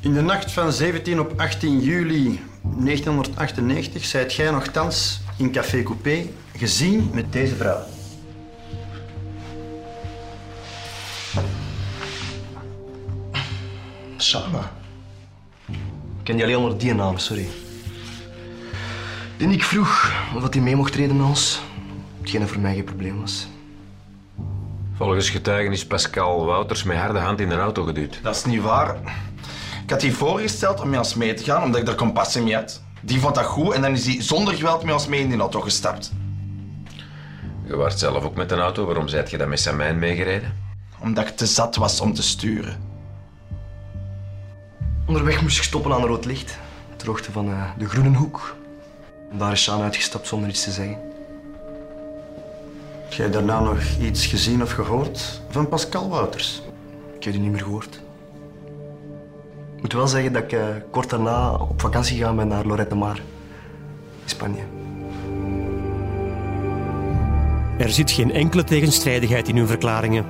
In 0.00 0.12
de 0.12 0.20
nacht 0.22 0.52
van 0.52 0.72
17 0.72 1.20
op 1.20 1.32
18 1.36 1.80
juli 1.80 2.40
1998 2.62 4.04
zijt 4.04 4.34
jij 4.34 4.50
nogthans 4.50 5.20
in 5.36 5.52
Café 5.52 5.82
Coupé 5.82 6.26
gezien 6.56 7.10
met 7.12 7.32
deze 7.32 7.56
vrouw. 7.56 7.82
Sarah. 14.16 14.64
Ik 15.68 16.26
ken 16.26 16.36
die 16.36 16.44
alleen 16.44 16.56
onder 16.56 16.78
die 16.78 16.94
naam, 16.94 17.18
sorry. 17.18 17.48
En 19.38 19.50
ik 19.50 19.64
vroeg 19.64 20.12
of 20.36 20.52
hij 20.52 20.62
mee 20.62 20.76
mocht 20.76 20.92
treden 20.92 21.16
met 21.16 21.26
ons. 21.26 21.60
Hetgeen 22.20 22.48
voor 22.48 22.60
mij 22.60 22.74
geen 22.74 22.84
probleem 22.84 23.20
was. 23.20 23.48
Volgens 24.94 25.30
getuigen 25.30 25.72
is 25.72 25.86
Pascal 25.86 26.44
Wouters 26.44 26.82
met 26.82 26.96
harde 26.96 27.18
hand 27.18 27.40
in 27.40 27.48
de 27.48 27.54
auto 27.54 27.84
geduwd. 27.84 28.20
Dat 28.22 28.36
is 28.36 28.44
niet 28.44 28.60
waar. 28.60 28.96
Ik 29.90 29.96
had 29.96 30.04
hij 30.04 30.14
voorgesteld 30.14 30.80
om 30.80 30.88
met 30.88 30.98
ons 30.98 31.14
mee 31.14 31.34
te 31.34 31.44
gaan, 31.44 31.62
omdat 31.62 31.80
ik 31.80 31.88
er 31.88 31.94
compassie 31.94 32.42
mee 32.42 32.54
had. 32.54 32.82
Die 33.00 33.20
vond 33.20 33.34
dat 33.34 33.44
goed 33.44 33.72
en 33.72 33.82
dan 33.82 33.92
is 33.92 34.06
hij 34.06 34.22
zonder 34.22 34.54
geweld 34.54 34.82
met 34.82 34.94
ons 34.94 35.06
mee 35.06 35.20
in 35.20 35.28
die 35.28 35.38
auto 35.38 35.60
gestapt. 35.60 36.12
Je 37.66 37.76
was 37.76 37.98
zelf 37.98 38.24
ook 38.24 38.34
met 38.34 38.50
een 38.50 38.58
auto. 38.58 38.84
Waarom 38.84 39.08
zijt 39.08 39.30
je 39.30 39.38
dan 39.38 39.48
met 39.48 39.60
Samijn 39.60 39.98
meegereden? 39.98 40.52
Omdat 40.98 41.28
ik 41.28 41.36
te 41.36 41.46
zat 41.46 41.76
was 41.76 42.00
om 42.00 42.14
te 42.14 42.22
sturen. 42.22 42.82
Onderweg 45.06 45.42
moest 45.42 45.56
ik 45.56 45.62
stoppen 45.62 45.92
aan 45.92 46.04
rood 46.04 46.24
licht. 46.24 46.58
Ter 46.96 47.06
hoogte 47.08 47.32
van 47.32 47.48
uh, 47.48 47.70
de 47.78 47.88
Groene 47.88 48.16
Hoek. 48.16 48.56
En 49.30 49.38
daar 49.38 49.52
is 49.52 49.62
Sjaan 49.62 49.82
uitgestapt 49.82 50.26
zonder 50.26 50.48
iets 50.48 50.64
te 50.64 50.70
zeggen. 50.70 50.98
Heb 53.02 53.12
jij 53.12 53.30
daarna 53.30 53.60
nog 53.60 53.78
iets 54.00 54.26
gezien 54.26 54.62
of 54.62 54.72
gehoord 54.72 55.40
van 55.48 55.68
Pascal 55.68 56.08
Wouters? 56.08 56.62
Ik 57.16 57.24
heb 57.24 57.32
die 57.32 57.42
niet 57.42 57.52
meer 57.52 57.62
gehoord. 57.62 58.00
Ik 59.80 59.86
moet 59.86 59.94
wel 59.94 60.08
zeggen 60.08 60.32
dat 60.32 60.42
ik 60.42 60.52
uh, 60.52 60.64
kort 60.90 61.10
daarna 61.10 61.52
op 61.52 61.80
vakantie 61.80 62.16
gegaan 62.16 62.36
ben 62.36 62.48
naar 62.48 62.64
Lorette 62.64 62.94
de 62.94 63.00
Mar. 63.00 63.16
In 64.22 64.28
Spanje. 64.28 64.62
Er 67.78 67.90
zit 67.90 68.10
geen 68.10 68.32
enkele 68.32 68.64
tegenstrijdigheid 68.64 69.48
in 69.48 69.56
hun 69.56 69.66
verklaringen. 69.66 70.24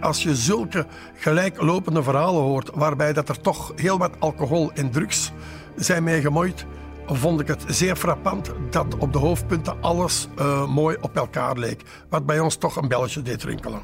Als 0.00 0.22
je 0.22 0.36
zulke 0.36 0.86
gelijklopende 1.14 2.02
verhalen 2.02 2.42
hoort, 2.42 2.70
waarbij 2.74 3.12
dat 3.12 3.28
er 3.28 3.40
toch 3.40 3.72
heel 3.76 3.98
wat 3.98 4.12
alcohol 4.18 4.72
en 4.72 4.90
drugs 4.90 5.32
zijn 5.76 6.04
mee 6.04 6.20
gemoeid, 6.20 6.66
vond 7.06 7.40
ik 7.40 7.46
het 7.46 7.64
zeer 7.66 7.96
frappant 7.96 8.52
dat 8.70 8.98
op 8.98 9.12
de 9.12 9.18
hoofdpunten 9.18 9.76
alles 9.80 10.28
uh, 10.38 10.68
mooi 10.68 10.96
op 11.00 11.16
elkaar 11.16 11.56
leek. 11.56 11.82
Wat 12.08 12.26
bij 12.26 12.40
ons 12.40 12.56
toch 12.56 12.76
een 12.76 12.88
belletje 12.88 13.22
deed 13.22 13.42
rinkelen. 13.42 13.80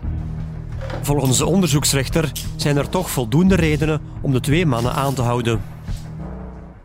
Volgens 1.03 1.39
de 1.39 1.47
onderzoeksrechter 1.47 2.33
zijn 2.57 2.77
er 2.77 2.89
toch 2.89 3.11
voldoende 3.11 3.57
redenen 3.57 4.01
om 4.21 4.33
de 4.33 4.41
twee 4.41 4.67
mannen 4.67 4.93
aan 4.93 5.15
te 5.15 5.23
houden. 5.23 5.61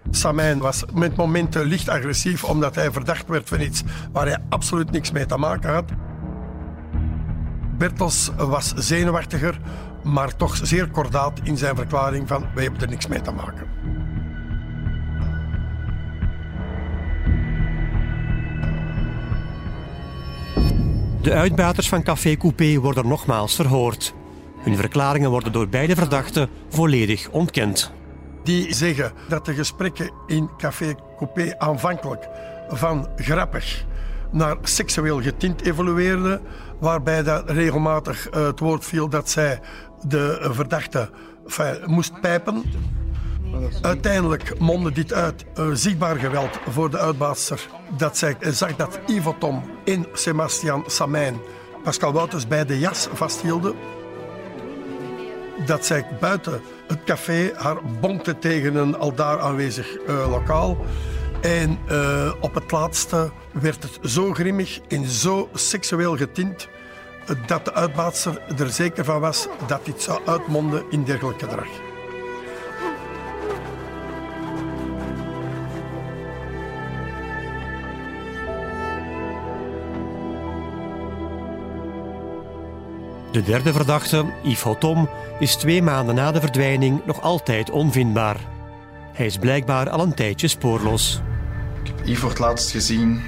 Samijn 0.10 0.60
was 0.60 0.84
met 0.94 1.16
momenten 1.16 1.66
licht 1.66 1.90
agressief 1.90 2.44
omdat 2.44 2.76
hij 2.76 2.92
verdacht 2.92 3.28
werd 3.28 3.50
van 3.50 3.62
iets 3.62 3.84
waar 4.12 4.26
hij 4.26 4.38
absoluut 4.50 4.92
niks 4.92 5.12
mee 5.12 5.26
te 5.26 5.38
maken 5.38 5.74
had. 5.74 5.92
Bertels 7.78 8.32
was 8.38 8.74
zenuwachtiger, 8.74 9.60
maar 10.04 10.36
toch 10.36 10.60
zeer 10.62 10.90
kordaat 10.90 11.40
in 11.44 11.58
zijn 11.58 11.76
verklaring 11.76 12.28
van 12.28 12.46
wij 12.54 12.64
hebben 12.64 12.82
er 12.82 12.90
niks 12.90 13.08
mee 13.08 13.22
te 13.22 13.32
maken. 13.32 13.68
De 21.26 21.34
uitbaters 21.34 21.90
van 21.90 22.04
Café 22.04 22.36
Coupé 22.36 22.80
worden 22.80 23.08
nogmaals 23.08 23.56
verhoord. 23.56 24.14
Hun 24.58 24.76
verklaringen 24.76 25.30
worden 25.30 25.52
door 25.52 25.68
beide 25.68 25.96
verdachten 25.96 26.50
volledig 26.70 27.30
ontkend. 27.30 27.92
Die 28.44 28.74
zeggen 28.74 29.12
dat 29.28 29.46
de 29.46 29.54
gesprekken 29.54 30.12
in 30.28 30.50
Café 30.58 30.96
Coupé 31.18 31.56
aanvankelijk 31.58 32.28
van 32.68 33.08
grappig 33.16 33.86
naar 34.32 34.58
seksueel 34.62 35.22
getint 35.22 35.62
evolueerden, 35.62 36.42
waarbij 36.80 37.24
dat 37.24 37.50
regelmatig 37.50 38.34
uh, 38.34 38.46
het 38.46 38.60
woord 38.60 38.86
viel 38.86 39.10
dat 39.10 39.30
zij 39.30 39.60
de 40.08 40.50
verdachte 40.52 41.10
moest 41.86 42.22
pijpen. 42.22 42.64
Uiteindelijk 43.82 44.60
mondde 44.60 44.92
dit 44.92 45.14
uit 45.14 45.46
uh, 45.60 45.68
zichtbaar 45.74 46.16
geweld 46.16 46.60
voor 46.70 46.90
de 46.90 47.00
uitbaatster. 47.00 47.68
Dat 47.98 48.18
zij 48.18 48.36
zag 48.40 48.76
dat 48.76 49.00
Ivo 49.08 49.36
Tom 49.40 49.75
en 49.86 50.06
Sebastian 50.14 50.84
Samijn 50.88 51.40
Pascal 51.84 52.14
Wouters 52.14 52.48
bij 52.48 52.66
de 52.66 52.80
jas 52.80 53.08
vasthielden. 53.14 53.76
Dat 55.66 55.86
zij 55.86 56.06
buiten 56.20 56.62
het 56.88 57.04
café 57.04 57.52
haar 57.56 57.78
bonkte 58.00 58.40
tegen 58.40 58.76
een 58.76 58.98
al 58.98 59.16
daar 59.16 59.40
aanwezig 59.40 59.98
uh, 60.08 60.30
lokaal. 60.30 60.78
En 61.42 61.80
uh, 61.92 62.34
op 62.40 62.54
het 62.54 62.72
laatste 62.72 63.32
werd 63.52 63.84
het 63.84 64.12
zo 64.12 64.34
grimmig 64.34 64.80
en 64.88 65.06
zo 65.06 65.50
seksueel 65.54 66.18
getint 66.18 66.68
dat 67.48 67.66
de 67.66 67.74
uitbaatster 67.74 68.42
er 68.58 68.70
zeker 68.70 69.06
van 69.06 69.20
was 69.20 69.48
dat 69.68 69.86
dit 69.86 70.02
zou 70.02 70.20
uitmonden 70.26 70.84
in 70.90 71.04
dergelijk 71.04 71.40
gedrag. 71.40 71.85
De 83.36 83.44
derde 83.44 83.74
verdachte, 83.74 84.26
Yves 84.44 84.62
Hotom, 84.62 85.10
is 85.40 85.56
twee 85.56 85.82
maanden 85.82 86.16
na 86.16 86.32
de 86.32 86.40
verdwijning 86.40 87.06
nog 87.06 87.22
altijd 87.22 87.70
onvindbaar. 87.70 88.38
Hij 89.14 89.26
is 89.26 89.38
blijkbaar 89.38 89.90
al 89.90 90.00
een 90.00 90.14
tijdje 90.14 90.48
spoorloos. 90.48 91.22
Ik 91.84 91.88
heb 91.88 92.06
Yves 92.06 92.20
voor 92.20 92.30
het 92.30 92.40
laatst 92.40 92.72
gezien 92.72 93.22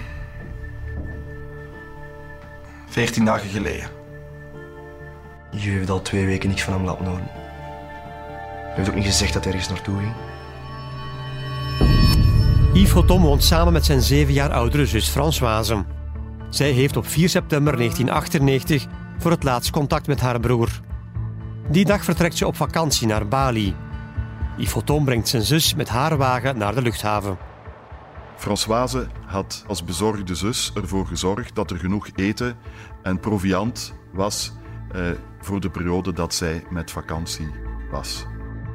14 2.89 3.25
dagen 3.25 3.49
geleden. 3.49 3.89
Je 5.51 5.69
heeft 5.69 5.89
al 5.89 6.01
twee 6.01 6.25
weken 6.25 6.49
niks 6.49 6.63
van 6.63 6.73
hem 6.73 6.85
laten 6.85 7.05
horen. 7.05 7.27
Hij 7.31 8.73
heeft 8.75 8.89
ook 8.89 8.95
niet 8.95 9.05
gezegd 9.05 9.33
dat 9.33 9.43
hij 9.43 9.53
ergens 9.53 9.71
naartoe 9.71 9.97
ging. 9.97 10.13
Yves 12.73 12.91
Hotom 12.91 13.21
woont 13.21 13.43
samen 13.43 13.73
met 13.73 13.85
zijn 13.85 14.01
zeven 14.01 14.33
jaar 14.33 14.51
oudere 14.51 14.85
zus 14.85 15.07
Françoise. 15.07 15.85
Zij 16.49 16.71
heeft 16.71 16.97
op 16.97 17.07
4 17.07 17.29
september 17.29 17.77
1998 17.77 18.85
voor 19.17 19.31
het 19.31 19.43
laatst 19.43 19.71
contact 19.71 20.07
met 20.07 20.21
haar 20.21 20.39
broer. 20.39 20.69
Die 21.69 21.85
dag 21.85 22.03
vertrekt 22.03 22.37
ze 22.37 22.47
op 22.47 22.55
vakantie 22.55 23.07
naar 23.07 23.27
Bali. 23.27 23.75
Yves 24.57 24.73
Hotom 24.73 25.05
brengt 25.05 25.27
zijn 25.27 25.41
zus 25.41 25.75
met 25.75 25.89
haar 25.89 26.17
wagen 26.17 26.57
naar 26.57 26.75
de 26.75 26.81
luchthaven. 26.81 27.37
Françoise 28.37 29.07
had 29.25 29.63
als 29.67 29.83
bezorgde 29.83 30.35
zus 30.35 30.71
ervoor 30.75 31.07
gezorgd 31.07 31.55
dat 31.55 31.71
er 31.71 31.77
genoeg 31.77 32.07
eten 32.15 32.57
en 33.03 33.19
proviand 33.19 33.93
was 34.13 34.53
eh, 34.91 35.01
voor 35.39 35.59
de 35.59 35.69
periode 35.69 36.13
dat 36.13 36.33
zij 36.33 36.63
met 36.69 36.91
vakantie 36.91 37.49
was. 37.91 38.25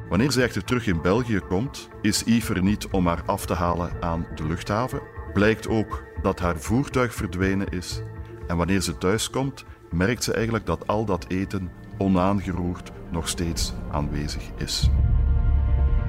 Wanneer 0.09 0.31
zij 0.31 0.43
echter 0.43 0.63
terug 0.63 0.87
in 0.87 1.01
België 1.01 1.39
komt, 1.39 1.89
is 2.01 2.23
Yves 2.25 2.49
er 2.49 2.63
niet 2.63 2.87
om 2.87 3.07
haar 3.07 3.23
af 3.25 3.45
te 3.45 3.53
halen 3.53 3.91
aan 3.99 4.27
de 4.35 4.47
luchthaven. 4.47 5.01
Blijkt 5.33 5.67
ook 5.67 6.03
dat 6.21 6.39
haar 6.39 6.57
voertuig 6.57 7.13
verdwenen 7.13 7.67
is. 7.67 8.01
En 8.47 8.57
wanneer 8.57 8.81
ze 8.81 8.97
thuiskomt, 8.97 9.65
merkt 9.93 10.23
ze 10.23 10.33
eigenlijk 10.33 10.65
dat 10.65 10.87
al 10.87 11.05
dat 11.05 11.25
eten 11.27 11.69
onaangeroerd 11.97 12.91
nog 13.11 13.29
steeds 13.29 13.73
aanwezig 13.91 14.43
is. 14.57 14.89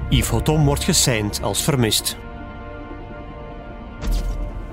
Yves 0.09 0.29
Hotom 0.29 0.65
wordt 0.65 0.83
geseind 0.83 1.41
als 1.41 1.63
vermist. 1.63 2.17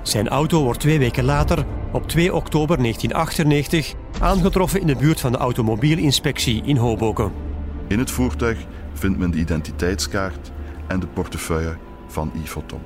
Zijn 0.01 0.27
auto 0.27 0.63
wordt 0.63 0.79
twee 0.79 0.99
weken 0.99 1.23
later, 1.23 1.65
op 1.91 2.07
2 2.07 2.33
oktober 2.33 2.77
1998, 2.77 3.93
aangetroffen 4.19 4.81
in 4.81 4.87
de 4.87 4.95
buurt 4.95 5.19
van 5.19 5.31
de 5.31 5.37
automobielinspection 5.37 6.65
in 6.65 6.77
Hoboken. 6.77 7.31
In 7.87 7.99
het 7.99 8.11
voertuig 8.11 8.65
vindt 8.93 9.17
men 9.17 9.31
de 9.31 9.37
identiteitskaart 9.37 10.51
en 10.87 10.99
de 10.99 11.07
portefeuille 11.07 11.77
van 12.07 12.31
Yves 12.33 12.51
Hotom. 12.51 12.81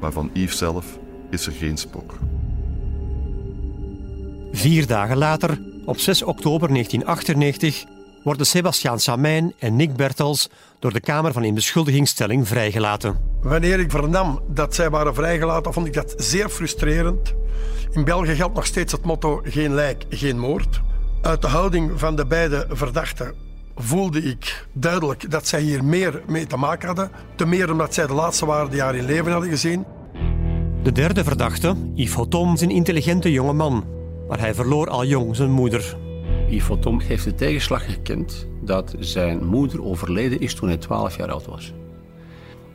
Maar 0.00 0.12
van 0.12 0.30
Yves 0.32 0.58
zelf 0.58 0.98
is 1.30 1.46
er 1.46 1.52
geen 1.52 1.76
spoor. 1.76 2.27
Vier 4.52 4.86
dagen 4.86 5.16
later, 5.16 5.58
op 5.84 5.98
6 5.98 6.22
oktober 6.22 6.68
1998, 6.68 7.84
worden 8.22 8.46
Sebastiaan 8.46 9.00
Samijn 9.00 9.54
en 9.58 9.76
Nick 9.76 9.96
Bertels 9.96 10.50
door 10.78 10.92
de 10.92 11.00
Kamer 11.00 11.32
van 11.32 11.44
Inbeschuldigingsstelling 11.44 12.48
vrijgelaten. 12.48 13.16
Wanneer 13.40 13.80
ik 13.80 13.90
vernam 13.90 14.40
dat 14.48 14.74
zij 14.74 14.90
waren 14.90 15.14
vrijgelaten, 15.14 15.72
vond 15.72 15.86
ik 15.86 15.92
dat 15.92 16.14
zeer 16.16 16.48
frustrerend. 16.48 17.34
In 17.92 18.04
België 18.04 18.34
geldt 18.34 18.54
nog 18.54 18.66
steeds 18.66 18.92
het 18.92 19.04
motto 19.04 19.40
geen 19.44 19.74
lijk, 19.74 20.04
geen 20.08 20.38
moord. 20.38 20.80
Uit 21.22 21.42
de 21.42 21.48
houding 21.48 21.90
van 21.96 22.16
de 22.16 22.26
beide 22.26 22.66
verdachten 22.70 23.34
voelde 23.76 24.22
ik 24.22 24.66
duidelijk 24.72 25.30
dat 25.30 25.46
zij 25.46 25.60
hier 25.60 25.84
meer 25.84 26.22
mee 26.26 26.46
te 26.46 26.56
maken 26.56 26.86
hadden. 26.86 27.10
Te 27.36 27.46
meer 27.46 27.72
omdat 27.72 27.94
zij 27.94 28.06
de 28.06 28.14
laatste 28.14 28.46
waren 28.46 28.70
die 28.70 28.80
haar 28.80 28.96
in 28.96 29.04
leven 29.04 29.32
hadden 29.32 29.50
gezien. 29.50 29.84
De 30.82 30.92
derde 30.92 31.24
verdachte, 31.24 31.74
Yves 31.94 32.14
Hotom, 32.14 32.54
is 32.54 32.60
een 32.60 32.70
intelligente 32.70 33.32
jonge 33.32 33.52
man. 33.52 33.97
Maar 34.28 34.38
hij 34.38 34.54
verloor 34.54 34.88
al 34.88 35.04
jong 35.04 35.36
zijn 35.36 35.50
moeder. 35.50 35.96
Yves 36.48 36.66
Hotom 36.66 37.00
heeft 37.00 37.24
de 37.24 37.34
tegenslag 37.34 37.84
gekend 37.84 38.46
dat 38.60 38.94
zijn 38.98 39.46
moeder 39.46 39.84
overleden 39.84 40.40
is 40.40 40.54
toen 40.54 40.68
hij 40.68 40.76
12 40.76 41.16
jaar 41.16 41.30
oud 41.30 41.46
was. 41.46 41.72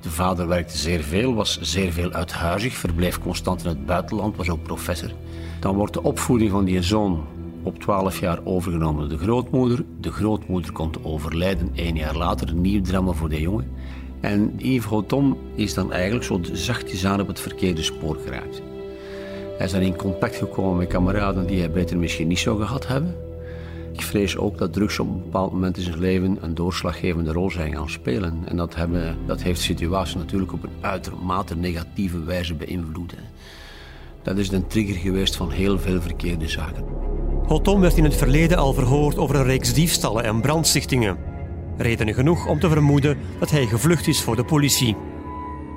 De 0.01 0.09
vader 0.09 0.47
werkte 0.47 0.77
zeer 0.77 1.03
veel, 1.03 1.33
was 1.33 1.59
zeer 1.61 1.91
veel 1.91 2.11
uithuizig, 2.11 2.73
verbleef 2.73 3.19
constant 3.19 3.63
in 3.63 3.69
het 3.69 3.85
buitenland, 3.85 4.37
was 4.37 4.49
ook 4.49 4.63
professor. 4.63 5.11
Dan 5.59 5.75
wordt 5.75 5.93
de 5.93 6.03
opvoeding 6.03 6.51
van 6.51 6.65
die 6.65 6.81
zoon 6.81 7.25
op 7.63 7.79
12 7.79 8.19
jaar 8.19 8.39
overgenomen 8.43 9.09
door 9.09 9.17
de 9.17 9.23
grootmoeder. 9.23 9.85
De 9.99 10.11
grootmoeder 10.11 10.71
komt 10.71 11.03
overlijden 11.03 11.71
één 11.75 11.95
jaar 11.95 12.17
later, 12.17 12.49
een 12.49 12.61
nieuw 12.61 12.81
drama 12.81 13.11
voor 13.11 13.29
de 13.29 13.41
jongen. 13.41 13.71
En 14.21 14.53
Yves 14.57 14.85
Hotom 14.85 15.37
is 15.55 15.73
dan 15.73 15.91
eigenlijk 15.91 16.25
zo 16.25 16.39
zachtjes 16.51 17.05
aan 17.05 17.21
op 17.21 17.27
het 17.27 17.39
verkeerde 17.39 17.83
spoor 17.83 18.17
geraakt. 18.25 18.61
Hij 19.57 19.65
is 19.65 19.73
in 19.73 19.95
contact 19.95 20.35
gekomen 20.35 20.77
met 20.77 20.87
kameraden 20.87 21.47
die 21.47 21.59
hij 21.59 21.71
beter 21.71 21.97
misschien 21.97 22.27
niet 22.27 22.39
zou 22.39 22.59
gehad 22.59 22.87
hebben. 22.87 23.15
Ik 23.93 24.01
vrees 24.01 24.37
ook 24.37 24.57
dat 24.57 24.73
drugs 24.73 24.99
op 24.99 25.07
een 25.07 25.21
bepaald 25.23 25.51
moment 25.51 25.77
in 25.77 25.83
zijn 25.83 25.99
leven 25.99 26.37
een 26.41 26.55
doorslaggevende 26.55 27.31
rol 27.31 27.51
zijn 27.51 27.75
gaan 27.75 27.89
spelen. 27.89 28.41
En 28.45 28.57
dat, 28.57 28.75
hebben, 28.75 29.17
dat 29.25 29.41
heeft 29.41 29.57
de 29.57 29.65
situatie 29.65 30.17
natuurlijk 30.17 30.53
op 30.53 30.63
een 30.63 30.69
uitermate 30.81 31.55
negatieve 31.55 32.23
wijze 32.23 32.53
beïnvloed. 32.53 33.13
Dat 34.23 34.37
is 34.37 34.51
een 34.51 34.67
trigger 34.67 34.95
geweest 34.95 35.35
van 35.35 35.51
heel 35.51 35.79
veel 35.79 36.01
verkeerde 36.01 36.47
zaken. 36.47 36.83
Hotom 37.47 37.81
werd 37.81 37.97
in 37.97 38.03
het 38.03 38.15
verleden 38.15 38.57
al 38.57 38.73
verhoord 38.73 39.17
over 39.17 39.35
een 39.35 39.43
reeks 39.43 39.73
diefstallen 39.73 40.23
en 40.23 40.41
brandstichtingen. 40.41 41.17
Redenen 41.77 42.13
genoeg 42.13 42.47
om 42.47 42.59
te 42.59 42.69
vermoeden 42.69 43.17
dat 43.39 43.51
hij 43.51 43.65
gevlucht 43.65 44.07
is 44.07 44.21
voor 44.21 44.35
de 44.35 44.45
politie. 44.45 44.95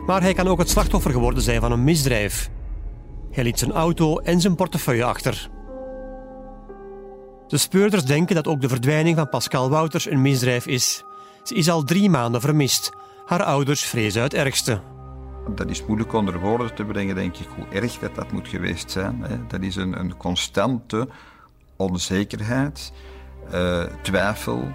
Maar 0.06 0.22
hij 0.22 0.34
kan 0.34 0.48
ook 0.48 0.58
het 0.58 0.70
slachtoffer 0.70 1.10
geworden 1.10 1.42
zijn 1.42 1.60
van 1.60 1.72
een 1.72 1.84
misdrijf. 1.84 2.50
Hij 3.36 3.44
liet 3.44 3.58
zijn 3.58 3.72
auto 3.72 4.18
en 4.18 4.40
zijn 4.40 4.54
portefeuille 4.54 5.04
achter. 5.04 5.48
De 7.46 7.58
speurders 7.58 8.04
denken 8.04 8.34
dat 8.34 8.46
ook 8.46 8.60
de 8.60 8.68
verdwijning 8.68 9.16
van 9.16 9.28
Pascal 9.28 9.70
Wouters 9.70 10.10
een 10.10 10.22
misdrijf 10.22 10.66
is. 10.66 11.04
Ze 11.42 11.54
is 11.54 11.70
al 11.70 11.82
drie 11.82 12.10
maanden 12.10 12.40
vermist. 12.40 12.92
Haar 13.26 13.42
ouders 13.42 13.84
vrezen 13.84 14.22
het 14.22 14.34
ergste. 14.34 14.80
Dat 15.54 15.70
is 15.70 15.86
moeilijk 15.86 16.12
onder 16.12 16.40
woorden 16.40 16.74
te 16.74 16.84
brengen, 16.84 17.14
denk 17.14 17.36
ik, 17.36 17.48
hoe 17.56 17.66
erg 17.68 17.98
dat, 17.98 18.14
dat 18.14 18.32
moet 18.32 18.48
geweest 18.48 18.90
zijn. 18.90 19.24
Dat 19.48 19.62
is 19.62 19.76
een, 19.76 19.98
een 19.98 20.16
constante 20.16 21.08
onzekerheid, 21.76 22.92
uh, 23.54 23.84
twijfel, 24.02 24.72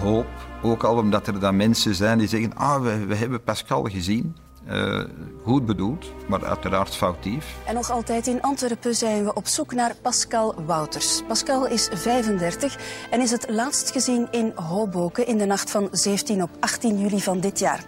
hoop. 0.00 0.48
Ook 0.62 0.84
al 0.84 0.96
omdat 0.96 1.26
er 1.26 1.40
dan 1.40 1.56
mensen 1.56 1.94
zijn 1.94 2.18
die 2.18 2.28
zeggen: 2.28 2.56
Ah, 2.56 2.82
we, 2.82 3.06
we 3.06 3.14
hebben 3.14 3.42
Pascal 3.42 3.82
gezien. 3.82 4.36
Uh, 4.70 5.04
goed 5.42 5.66
bedoeld, 5.66 6.12
maar 6.28 6.44
uiteraard 6.44 6.96
foutief. 6.96 7.56
En 7.66 7.74
nog 7.74 7.90
altijd 7.90 8.26
in 8.26 8.42
Antwerpen 8.42 8.94
zijn 8.94 9.24
we 9.24 9.34
op 9.34 9.46
zoek 9.46 9.74
naar 9.74 9.94
Pascal 10.02 10.54
Wouters. 10.66 11.22
Pascal 11.28 11.66
is 11.66 11.88
35 11.92 12.76
en 13.10 13.20
is 13.20 13.30
het 13.30 13.46
laatst 13.48 13.90
gezien 13.90 14.28
in 14.30 14.52
Hoboken 14.54 15.26
in 15.26 15.38
de 15.38 15.44
nacht 15.44 15.70
van 15.70 15.88
17 15.92 16.42
op 16.42 16.50
18 16.60 16.98
juli 16.98 17.20
van 17.20 17.40
dit 17.40 17.58
jaar. 17.58 17.84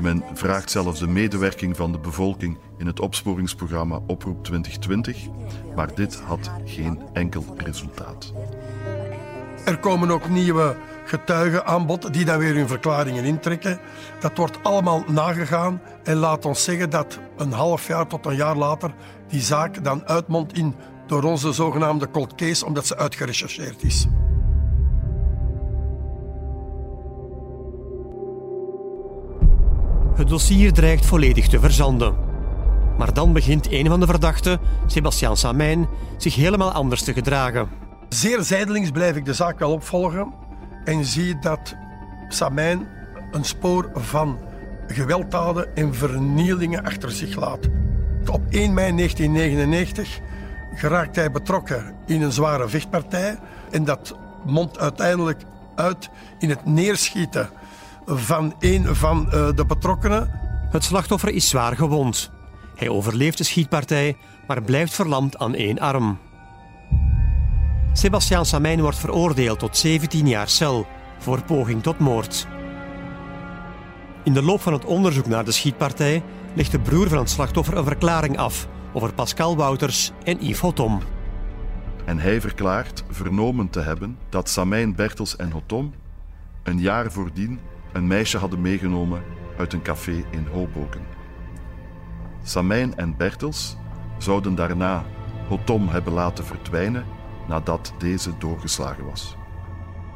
Men 0.00 0.24
vraagt 0.34 0.70
zelfs 0.70 0.98
de 0.98 1.08
medewerking 1.08 1.76
van 1.76 1.92
de 1.92 1.98
bevolking 1.98 2.58
in 2.78 2.86
het 2.86 3.00
opsporingsprogramma 3.00 4.00
Oproep 4.06 4.44
2020, 4.44 5.16
maar 5.74 5.94
dit 5.94 6.14
had 6.14 6.50
geen 6.64 7.00
enkel 7.12 7.44
resultaat. 7.56 8.32
Er 9.64 9.78
komen 9.78 10.10
ook 10.10 10.28
nieuwe 10.28 10.76
getuigen 11.04 11.66
aan 11.66 11.86
bod 11.86 12.12
die 12.12 12.24
dan 12.24 12.38
weer 12.38 12.54
hun 12.54 12.68
verklaringen 12.68 13.24
intrekken. 13.24 13.80
Dat 14.20 14.36
wordt 14.36 14.58
allemaal 14.62 15.04
nagegaan 15.08 15.80
en 16.04 16.16
laat 16.16 16.44
ons 16.44 16.64
zeggen 16.64 16.90
dat 16.90 17.18
een 17.36 17.52
half 17.52 17.86
jaar 17.86 18.06
tot 18.06 18.26
een 18.26 18.36
jaar 18.36 18.56
later 18.56 18.94
die 19.28 19.40
zaak 19.40 19.84
dan 19.84 20.08
uitmondt 20.08 20.58
in 20.58 20.74
door 21.06 21.22
onze 21.22 21.52
zogenaamde 21.52 22.10
cold 22.10 22.34
case 22.34 22.66
omdat 22.66 22.86
ze 22.86 22.96
uitgerechercheerd 22.96 23.82
is. 23.82 24.06
Het 30.14 30.28
dossier 30.28 30.72
dreigt 30.72 31.06
volledig 31.06 31.48
te 31.48 31.60
verzanden. 31.60 32.14
Maar 32.98 33.14
dan 33.14 33.32
begint 33.32 33.72
een 33.72 33.86
van 33.86 34.00
de 34.00 34.06
verdachten, 34.06 34.60
Sebastiaan 34.86 35.36
Samijn, 35.36 35.88
zich 36.16 36.34
helemaal 36.34 36.72
anders 36.72 37.02
te 37.02 37.12
gedragen. 37.12 37.68
Zeer 38.08 38.42
zijdelings 38.42 38.90
blijf 38.90 39.16
ik 39.16 39.24
de 39.24 39.34
zaak 39.34 39.58
wel 39.58 39.72
opvolgen 39.72 40.32
en 40.84 41.04
zie 41.04 41.38
dat 41.38 41.74
Samijn 42.28 42.88
een 43.30 43.44
spoor 43.44 43.90
van 43.94 44.38
gewelddaden 44.94 45.76
en 45.76 45.94
vernielingen 45.94 46.84
achter 46.84 47.10
zich 47.10 47.36
laat. 47.36 47.68
Op 48.30 48.42
1 48.50 48.74
mei 48.74 48.96
1999 48.96 50.20
geraakt 50.74 51.16
hij 51.16 51.30
betrokken 51.30 51.94
in 52.06 52.22
een 52.22 52.32
zware 52.32 52.68
vechtpartij 52.68 53.38
en 53.70 53.84
dat 53.84 54.16
mondt 54.44 54.78
uiteindelijk 54.78 55.42
uit 55.74 56.10
in 56.38 56.48
het 56.48 56.64
neerschieten 56.64 57.50
van 58.06 58.54
een 58.58 58.96
van 58.96 59.32
eh, 59.32 59.48
de 59.54 59.66
betrokkenen. 59.66 60.30
Het 60.70 60.84
slachtoffer 60.84 61.28
is 61.28 61.48
zwaar 61.48 61.76
gewond. 61.76 62.30
Hij 62.76 62.88
overleeft 62.88 63.38
de 63.38 63.44
schietpartij, 63.44 64.16
maar 64.46 64.62
blijft 64.62 64.94
verlamd 64.94 65.38
aan 65.38 65.54
één 65.54 65.78
arm. 65.78 66.18
Sebastiaan 67.92 68.46
Samijn 68.46 68.80
wordt 68.80 68.98
veroordeeld 68.98 69.58
tot 69.58 69.76
17 69.76 70.28
jaar 70.28 70.48
cel 70.48 70.86
voor 71.18 71.42
poging 71.42 71.82
tot 71.82 71.98
moord. 71.98 72.46
In 74.24 74.32
de 74.32 74.42
loop 74.42 74.60
van 74.60 74.72
het 74.72 74.84
onderzoek 74.84 75.26
naar 75.26 75.44
de 75.44 75.52
schietpartij 75.52 76.22
legt 76.54 76.70
de 76.70 76.80
broer 76.80 77.08
van 77.08 77.18
het 77.18 77.30
slachtoffer 77.30 77.76
een 77.76 77.84
verklaring 77.84 78.38
af 78.38 78.68
over 78.92 79.14
Pascal 79.14 79.56
Wouters 79.56 80.12
en 80.24 80.44
Yves 80.44 80.60
Hotom. 80.60 81.00
En 82.04 82.18
hij 82.18 82.40
verklaart 82.40 83.04
vernomen 83.10 83.70
te 83.70 83.80
hebben 83.80 84.18
dat 84.28 84.48
Samijn, 84.48 84.94
Bertels 84.94 85.36
en 85.36 85.50
Hotom 85.50 85.94
een 86.62 86.78
jaar 86.78 87.12
voordien 87.12 87.60
een 87.92 88.06
meisje 88.06 88.38
hadden 88.38 88.60
meegenomen 88.60 89.22
uit 89.58 89.72
een 89.72 89.82
café 89.82 90.24
in 90.30 90.46
Hoboken. 90.52 91.02
Samijn 92.42 92.96
en 92.96 93.16
Bertels 93.16 93.76
zouden 94.18 94.54
daarna 94.54 95.04
Hotom 95.48 95.88
hebben 95.88 96.12
laten 96.12 96.44
verdwijnen 96.44 97.04
nadat 97.48 97.92
deze 97.98 98.30
doorgeslagen 98.38 99.04
was. 99.04 99.36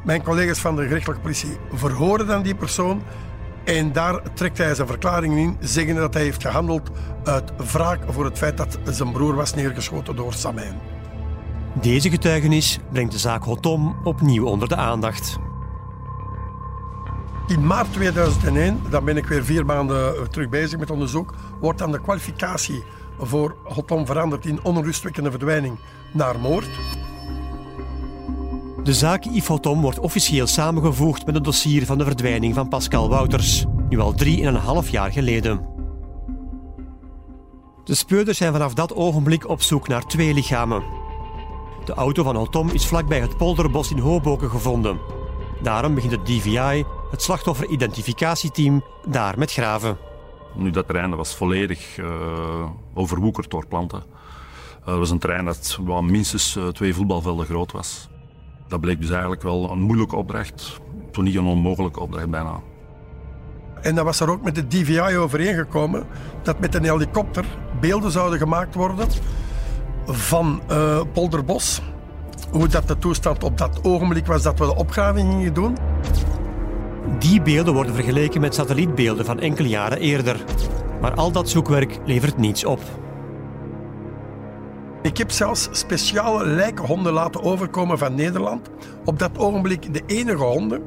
Mijn 0.03 0.23
collega's 0.23 0.59
van 0.59 0.75
de 0.75 0.87
gerechtelijke 0.87 1.21
politie 1.21 1.57
verhoren 1.73 2.27
dan 2.27 2.41
die 2.41 2.55
persoon 2.55 3.01
en 3.67 3.91
daar 3.91 4.33
trekt 4.33 4.57
hij 4.57 4.75
zijn 4.75 4.87
verklaring 4.87 5.37
in, 5.37 5.57
zeggende 5.59 6.01
dat 6.01 6.13
hij 6.13 6.23
heeft 6.23 6.41
gehandeld 6.41 6.89
uit 7.23 7.51
wraak 7.71 7.99
voor 8.07 8.25
het 8.25 8.37
feit 8.37 8.57
dat 8.57 8.77
zijn 8.85 9.11
broer 9.11 9.35
was 9.35 9.53
neergeschoten 9.53 10.15
door 10.15 10.33
Samijn. 10.33 10.79
Deze 11.81 12.09
getuigenis 12.09 12.79
brengt 12.91 13.11
de 13.11 13.17
zaak 13.17 13.43
Hotom 13.43 13.95
opnieuw 14.03 14.45
onder 14.45 14.67
de 14.67 14.75
aandacht. 14.75 15.37
In 17.47 17.65
maart 17.65 17.93
2001, 17.93 18.81
dan 18.89 19.05
ben 19.05 19.17
ik 19.17 19.25
weer 19.25 19.45
vier 19.45 19.65
maanden 19.65 20.29
terug 20.29 20.49
bezig 20.49 20.79
met 20.79 20.89
onderzoek, 20.89 21.33
wordt 21.59 21.79
dan 21.79 21.91
de 21.91 22.01
kwalificatie 22.01 22.83
voor 23.19 23.55
Hotom 23.63 24.05
veranderd 24.05 24.45
in 24.45 24.63
onrustwekkende 24.63 25.29
verdwijning 25.29 25.77
naar 26.11 26.39
moord. 26.39 26.69
De 28.87 28.93
zaak 28.93 29.23
Yves 29.23 29.59
wordt 29.61 29.99
officieel 29.99 30.47
samengevoegd 30.47 31.25
met 31.25 31.35
het 31.35 31.43
dossier 31.43 31.85
van 31.85 31.97
de 31.97 32.03
verdwijning 32.03 32.53
van 32.53 32.67
Pascal 32.67 33.09
Wouters, 33.09 33.65
nu 33.89 33.99
al 33.99 34.13
drie 34.13 34.41
en 34.41 34.47
een 34.47 34.61
half 34.61 34.89
jaar 34.89 35.11
geleden. 35.11 35.65
De 37.83 37.95
speurders 37.95 38.37
zijn 38.37 38.51
vanaf 38.51 38.73
dat 38.73 38.95
ogenblik 38.95 39.47
op 39.47 39.61
zoek 39.61 39.87
naar 39.87 40.05
twee 40.05 40.33
lichamen. 40.33 40.83
De 41.85 41.93
auto 41.93 42.23
van 42.23 42.35
Hotom 42.35 42.69
is 42.69 42.85
vlakbij 42.85 43.19
het 43.19 43.37
polderbos 43.37 43.91
in 43.91 43.99
Hoboken 43.99 44.49
gevonden. 44.49 44.99
Daarom 45.61 45.93
begint 45.93 46.11
het 46.11 46.25
DVI, 46.25 46.85
het 47.11 47.21
slachtofferidentificatieteam, 47.21 48.83
daar 49.07 49.39
met 49.39 49.51
graven. 49.51 49.97
Nu, 50.55 50.69
dat 50.69 50.85
terrein 50.87 51.15
was 51.15 51.35
volledig 51.35 51.97
uh, 51.97 52.07
overwoekerd 52.93 53.49
door 53.49 53.67
planten. 53.67 54.03
Uh, 54.87 54.97
was 54.97 55.09
een 55.09 55.19
terrein 55.19 55.45
dat 55.45 55.77
minstens 56.01 56.55
uh, 56.55 56.67
twee 56.67 56.93
voetbalvelden 56.93 57.45
groot 57.45 57.71
was. 57.71 58.09
Dat 58.67 58.81
bleek 58.81 59.01
dus 59.01 59.09
eigenlijk 59.09 59.41
wel 59.41 59.71
een 59.71 59.81
moeilijke 59.81 60.15
opdracht, 60.15 60.79
toen 61.11 61.23
niet 61.23 61.35
een 61.35 61.45
onmogelijke 61.45 61.99
opdracht 61.99 62.29
bijna. 62.29 62.59
En 63.81 63.95
dan 63.95 64.05
was 64.05 64.19
er 64.19 64.29
ook 64.29 64.43
met 64.43 64.55
de 64.55 64.67
DVI 64.67 65.17
overeengekomen 65.17 66.05
dat 66.43 66.59
met 66.59 66.75
een 66.75 66.83
helikopter 66.83 67.45
beelden 67.79 68.11
zouden 68.11 68.39
gemaakt 68.39 68.75
worden 68.75 69.07
van 70.05 70.61
uh, 70.71 71.01
Polderbos. 71.13 71.81
Hoe 72.51 72.67
dat 72.67 72.87
de 72.87 72.97
toestand 72.97 73.43
op 73.43 73.57
dat 73.57 73.79
ogenblik 73.83 74.25
was 74.25 74.43
dat 74.43 74.59
we 74.59 74.65
de 74.65 74.75
opgraving 74.75 75.31
gingen 75.31 75.53
doen. 75.53 75.77
Die 77.19 77.41
beelden 77.41 77.73
worden 77.73 77.93
vergeleken 77.93 78.41
met 78.41 78.55
satellietbeelden 78.55 79.25
van 79.25 79.39
enkele 79.39 79.67
jaren 79.67 79.99
eerder. 79.99 80.43
Maar 81.01 81.13
al 81.13 81.31
dat 81.31 81.49
zoekwerk 81.49 81.99
levert 82.05 82.37
niets 82.37 82.65
op. 82.65 82.81
Ik 85.01 85.17
heb 85.17 85.31
zelfs 85.31 85.69
speciale 85.71 86.45
lijkhonden 86.45 87.13
laten 87.13 87.43
overkomen 87.43 87.97
van 87.97 88.15
Nederland. 88.15 88.69
Op 89.05 89.19
dat 89.19 89.37
ogenblik 89.37 89.93
de 89.93 90.03
enige 90.05 90.43
honden 90.43 90.83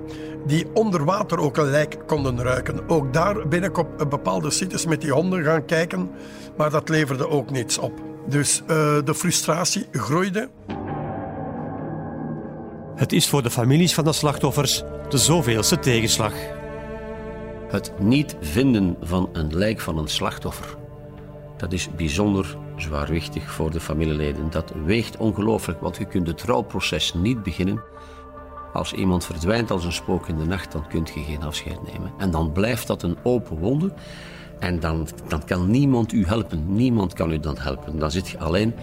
die 0.46 0.66
onder 0.74 1.04
water 1.04 1.38
ook 1.38 1.56
een 1.56 1.70
lijk 1.70 1.98
konden 2.06 2.42
ruiken. 2.42 2.88
Ook 2.88 3.12
daar 3.12 3.48
ben 3.48 3.62
ik 3.62 3.78
op 3.78 4.06
bepaalde 4.08 4.50
sites 4.50 4.86
met 4.86 5.00
die 5.00 5.12
honden 5.12 5.44
gaan 5.44 5.64
kijken, 5.64 6.10
maar 6.56 6.70
dat 6.70 6.88
leverde 6.88 7.28
ook 7.28 7.50
niets 7.50 7.78
op. 7.78 7.92
Dus 8.28 8.60
uh, 8.60 8.66
de 9.04 9.14
frustratie 9.14 9.86
groeide. 9.92 10.48
Het 12.94 13.12
is 13.12 13.28
voor 13.28 13.42
de 13.42 13.50
families 13.50 13.94
van 13.94 14.04
de 14.04 14.12
slachtoffers 14.12 14.82
de 15.08 15.18
zoveelste 15.18 15.78
tegenslag. 15.78 16.32
Het 17.68 17.92
niet 17.98 18.36
vinden 18.40 18.96
van 19.00 19.28
een 19.32 19.56
lijk 19.56 19.80
van 19.80 19.98
een 19.98 20.08
slachtoffer, 20.08 20.76
dat 21.60 21.72
is 21.72 21.88
bijzonder 21.96 22.56
zwaarwichtig 22.76 23.50
voor 23.50 23.70
de 23.70 23.80
familieleden. 23.80 24.50
Dat 24.50 24.72
weegt 24.84 25.16
ongelooflijk, 25.16 25.80
want 25.80 25.96
je 25.96 26.04
kunt 26.04 26.26
het 26.26 26.42
rouwproces 26.42 27.14
niet 27.14 27.42
beginnen. 27.42 27.82
Als 28.72 28.92
iemand 28.92 29.24
verdwijnt 29.24 29.70
als 29.70 29.84
een 29.84 29.92
spook 29.92 30.28
in 30.28 30.36
de 30.36 30.44
nacht, 30.44 30.72
dan 30.72 30.88
kun 30.88 31.06
je 31.14 31.22
geen 31.22 31.42
afscheid 31.42 31.92
nemen. 31.92 32.12
En 32.18 32.30
dan 32.30 32.52
blijft 32.52 32.86
dat 32.86 33.02
een 33.02 33.16
open 33.22 33.58
wonde. 33.58 33.92
En 34.58 34.80
dan, 34.80 35.08
dan 35.28 35.44
kan 35.44 35.70
niemand 35.70 36.12
u 36.12 36.26
helpen. 36.26 36.74
Niemand 36.74 37.12
kan 37.12 37.32
u 37.32 37.38
dan 37.38 37.56
helpen. 37.58 37.98
Dan 37.98 38.10
zit 38.10 38.28
je 38.28 38.38
alleen 38.38 38.74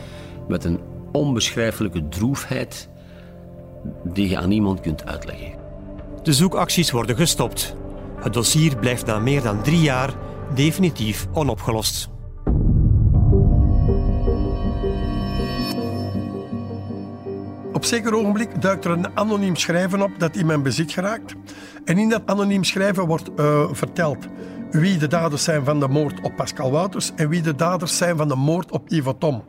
met 0.48 0.64
een 0.64 0.80
onbeschrijfelijke 1.12 2.08
droefheid 2.08 2.90
die 4.04 4.30
je 4.30 4.38
aan 4.38 4.50
niemand 4.50 4.80
kunt 4.80 5.06
uitleggen. 5.06 5.54
De 6.24 6.34
zoekacties 6.34 6.92
worden 6.92 7.16
gestopt. 7.16 7.76
Het 8.20 8.34
dossier 8.34 8.78
blijft 8.78 9.06
na 9.06 9.20
meer 9.20 9.42
dan 9.42 9.62
drie 9.62 9.82
jaar 9.82 10.14
definitief 10.56 11.28
onopgelost. 11.34 12.10
Op 17.78 17.86
zeker 17.86 18.16
ogenblik 18.16 18.62
duikt 18.62 18.86
er 18.86 18.92
een 18.92 19.08
anoniem 19.14 19.56
schrijven 19.56 20.02
op 20.02 20.12
dat 20.18 20.36
in 20.36 20.46
mijn 20.46 20.64
bezit 20.64 20.92
geraakt. 20.92 21.36
En 21.86 21.98
in 21.98 22.10
dat 22.10 22.22
anoniem 22.26 22.64
schrijven 22.64 23.06
wordt 23.06 23.30
uh, 23.40 23.68
verteld 23.72 24.18
wie 24.72 24.98
de 24.98 25.08
daders 25.08 25.44
zijn 25.44 25.66
van 25.66 25.80
de 25.80 25.88
moord 25.88 26.22
op 26.22 26.36
Pascal 26.36 26.72
Wouters 26.72 27.12
en 27.16 27.30
wie 27.30 27.42
de 27.42 27.56
daders 27.56 27.98
zijn 27.98 28.18
van 28.18 28.28
de 28.28 28.36
moord 28.36 28.72
op 28.72 28.90
Ivo 28.90 29.18
Tom. 29.18 29.44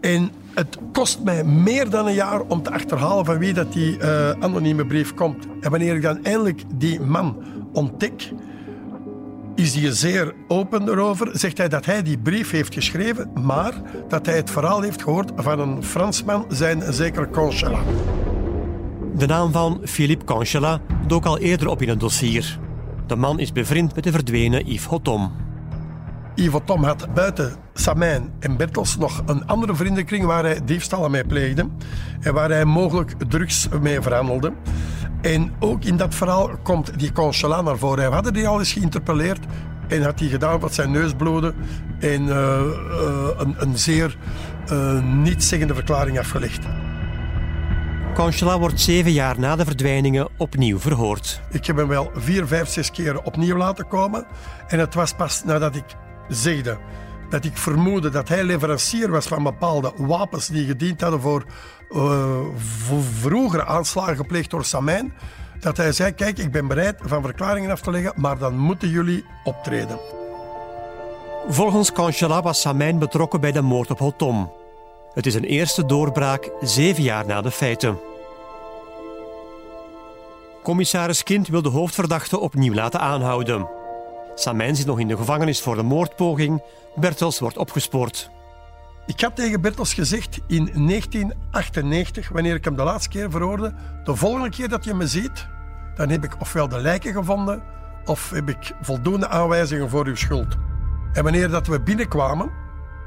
En 0.00 0.30
het 0.54 0.78
kost 0.92 1.22
mij 1.22 1.44
meer 1.44 1.90
dan 1.90 2.06
een 2.06 2.14
jaar 2.14 2.40
om 2.40 2.62
te 2.62 2.70
achterhalen 2.70 3.24
van 3.24 3.38
wie 3.38 3.52
dat 3.52 3.72
die 3.72 3.98
uh, 3.98 4.30
anonieme 4.30 4.86
brief 4.86 5.14
komt. 5.14 5.46
En 5.60 5.70
wanneer 5.70 5.94
ik 5.94 6.02
dan 6.02 6.24
eindelijk 6.24 6.62
die 6.74 7.00
man 7.00 7.36
ontdek, 7.72 8.30
is 9.54 9.74
hij 9.74 9.90
zeer 9.90 10.34
open 10.48 10.88
erover. 10.88 11.28
Zegt 11.32 11.58
hij 11.58 11.68
dat 11.68 11.84
hij 11.84 12.02
die 12.02 12.18
brief 12.18 12.50
heeft 12.50 12.74
geschreven, 12.74 13.30
maar 13.44 13.72
dat 14.08 14.26
hij 14.26 14.36
het 14.36 14.50
verhaal 14.50 14.80
heeft 14.80 15.02
gehoord 15.02 15.32
van 15.36 15.58
een 15.58 15.84
Fransman, 15.84 16.44
zijn 16.48 16.92
zeker 16.92 17.28
Conchela. 17.28 17.78
De 19.16 19.26
naam 19.26 19.52
van 19.52 19.80
Philippe 19.84 20.24
Conchela 20.24 20.80
dook 21.06 21.24
al 21.24 21.38
eerder 21.38 21.68
op 21.68 21.82
in 21.82 21.88
het 21.88 22.00
dossier. 22.00 22.58
De 23.06 23.16
man 23.16 23.38
is 23.38 23.52
bevriend 23.52 23.94
met 23.94 24.04
de 24.04 24.12
verdwenen 24.12 24.66
Yves 24.66 24.84
Hotom. 24.84 25.32
Yves 26.34 26.60
Tom 26.64 26.84
had 26.84 27.14
buiten 27.14 27.52
Samijn 27.74 28.32
en 28.40 28.56
Bertels 28.56 28.96
nog 28.96 29.22
een 29.26 29.46
andere 29.46 29.74
vriendenkring 29.74 30.24
waar 30.24 30.44
hij 30.44 30.60
diefstallen 30.64 31.10
mee 31.10 31.24
pleegde 31.24 31.68
en 32.20 32.34
waar 32.34 32.50
hij 32.50 32.64
mogelijk 32.64 33.14
drugs 33.28 33.68
mee 33.80 34.00
verhandelde. 34.00 34.52
En 35.24 35.52
ook 35.58 35.84
in 35.84 35.96
dat 35.96 36.14
verhaal 36.14 36.50
komt 36.62 36.98
die 36.98 37.12
Conchela 37.12 37.62
naar 37.62 37.78
voren. 37.78 38.08
We 38.08 38.14
hadden 38.14 38.32
die 38.32 38.48
al 38.48 38.58
eens 38.58 38.72
geïnterpelleerd 38.72 39.44
en 39.88 40.02
had 40.02 40.18
hij 40.20 40.28
gedaan 40.28 40.60
wat 40.60 40.74
zijn 40.74 40.90
neus 40.90 41.12
bloedde 41.12 41.54
en 41.98 42.22
uh, 42.22 42.28
uh, 42.28 43.28
een, 43.36 43.54
een, 43.58 43.78
zeer 43.78 44.16
uh, 44.72 45.02
nietszeggende 45.02 45.74
verklaring 45.74 46.18
afgelegd. 46.18 46.64
Conchela 48.14 48.58
wordt 48.58 48.80
zeven 48.80 49.12
jaar 49.12 49.38
na 49.38 49.56
de 49.56 49.64
verdwijningen 49.64 50.28
opnieuw 50.36 50.78
verhoord. 50.78 51.40
Ik 51.50 51.66
heb 51.66 51.76
hem 51.76 51.88
wel 51.88 52.10
vier, 52.14 52.46
vijf, 52.46 52.68
zes 52.68 52.90
keren 52.90 53.24
opnieuw 53.24 53.56
laten 53.56 53.88
komen. 53.88 54.26
En 54.68 54.78
het 54.78 54.94
was 54.94 55.12
pas 55.12 55.44
nadat 55.44 55.76
ik 55.76 55.96
zegde 56.28 56.78
dat 57.30 57.44
ik 57.44 57.56
vermoedde 57.56 58.10
dat 58.10 58.28
hij 58.28 58.44
leverancier 58.44 59.10
was 59.10 59.26
van 59.26 59.42
bepaalde 59.42 59.92
wapens 59.96 60.46
die 60.46 60.66
gediend 60.66 61.00
hadden 61.00 61.20
voor, 61.20 61.44
uh, 61.90 62.40
voor 62.56 63.02
vroegere 63.02 63.64
aanslagen 63.64 64.16
gepleegd 64.16 64.50
door 64.50 64.64
Samijn. 64.64 65.12
Dat 65.60 65.76
hij 65.76 65.92
zei, 65.92 66.12
kijk, 66.12 66.38
ik 66.38 66.52
ben 66.52 66.66
bereid 66.66 66.96
van 67.02 67.22
verklaringen 67.22 67.70
af 67.70 67.80
te 67.80 67.90
leggen, 67.90 68.12
maar 68.16 68.38
dan 68.38 68.56
moeten 68.56 68.88
jullie 68.88 69.24
optreden. 69.44 69.98
Volgens 71.48 71.92
Conchela 71.92 72.42
was 72.42 72.60
Samijn 72.60 72.98
betrokken 72.98 73.40
bij 73.40 73.52
de 73.52 73.60
moord 73.60 73.90
op 73.90 73.98
Hotom. 73.98 74.52
Het 75.14 75.26
is 75.26 75.34
een 75.34 75.44
eerste 75.44 75.86
doorbraak 75.86 76.50
zeven 76.60 77.02
jaar 77.02 77.26
na 77.26 77.40
de 77.40 77.50
feiten. 77.50 77.98
Commissaris 80.62 81.22
Kind 81.22 81.48
wil 81.48 81.62
de 81.62 81.68
hoofdverdachte 81.68 82.38
opnieuw 82.38 82.74
laten 82.74 83.00
aanhouden. 83.00 83.68
Samijn 84.34 84.76
zit 84.76 84.86
nog 84.86 84.98
in 84.98 85.08
de 85.08 85.16
gevangenis 85.16 85.60
voor 85.60 85.76
de 85.76 85.82
moordpoging. 85.82 86.62
Bertels 86.94 87.38
wordt 87.38 87.58
opgespoord. 87.58 88.30
Ik 89.06 89.20
had 89.20 89.36
tegen 89.36 89.60
Bertels 89.60 89.94
gezegd 89.94 90.40
in 90.46 90.64
1998, 90.64 92.28
wanneer 92.28 92.54
ik 92.54 92.64
hem 92.64 92.76
de 92.76 92.82
laatste 92.82 93.08
keer 93.08 93.30
verhoorde, 93.30 93.74
de 94.04 94.16
volgende 94.16 94.48
keer 94.48 94.68
dat 94.68 94.84
je 94.84 94.94
me 94.94 95.06
ziet, 95.06 95.46
dan 95.94 96.08
heb 96.08 96.24
ik 96.24 96.40
ofwel 96.40 96.68
de 96.68 96.80
lijken 96.80 97.12
gevonden, 97.12 97.62
of 98.04 98.30
heb 98.30 98.48
ik 98.48 98.72
voldoende 98.80 99.28
aanwijzingen 99.28 99.90
voor 99.90 100.06
uw 100.06 100.14
schuld. 100.14 100.56
En 101.12 101.22
wanneer 101.22 101.48
dat 101.48 101.66
we 101.66 101.80
binnenkwamen, 101.80 102.50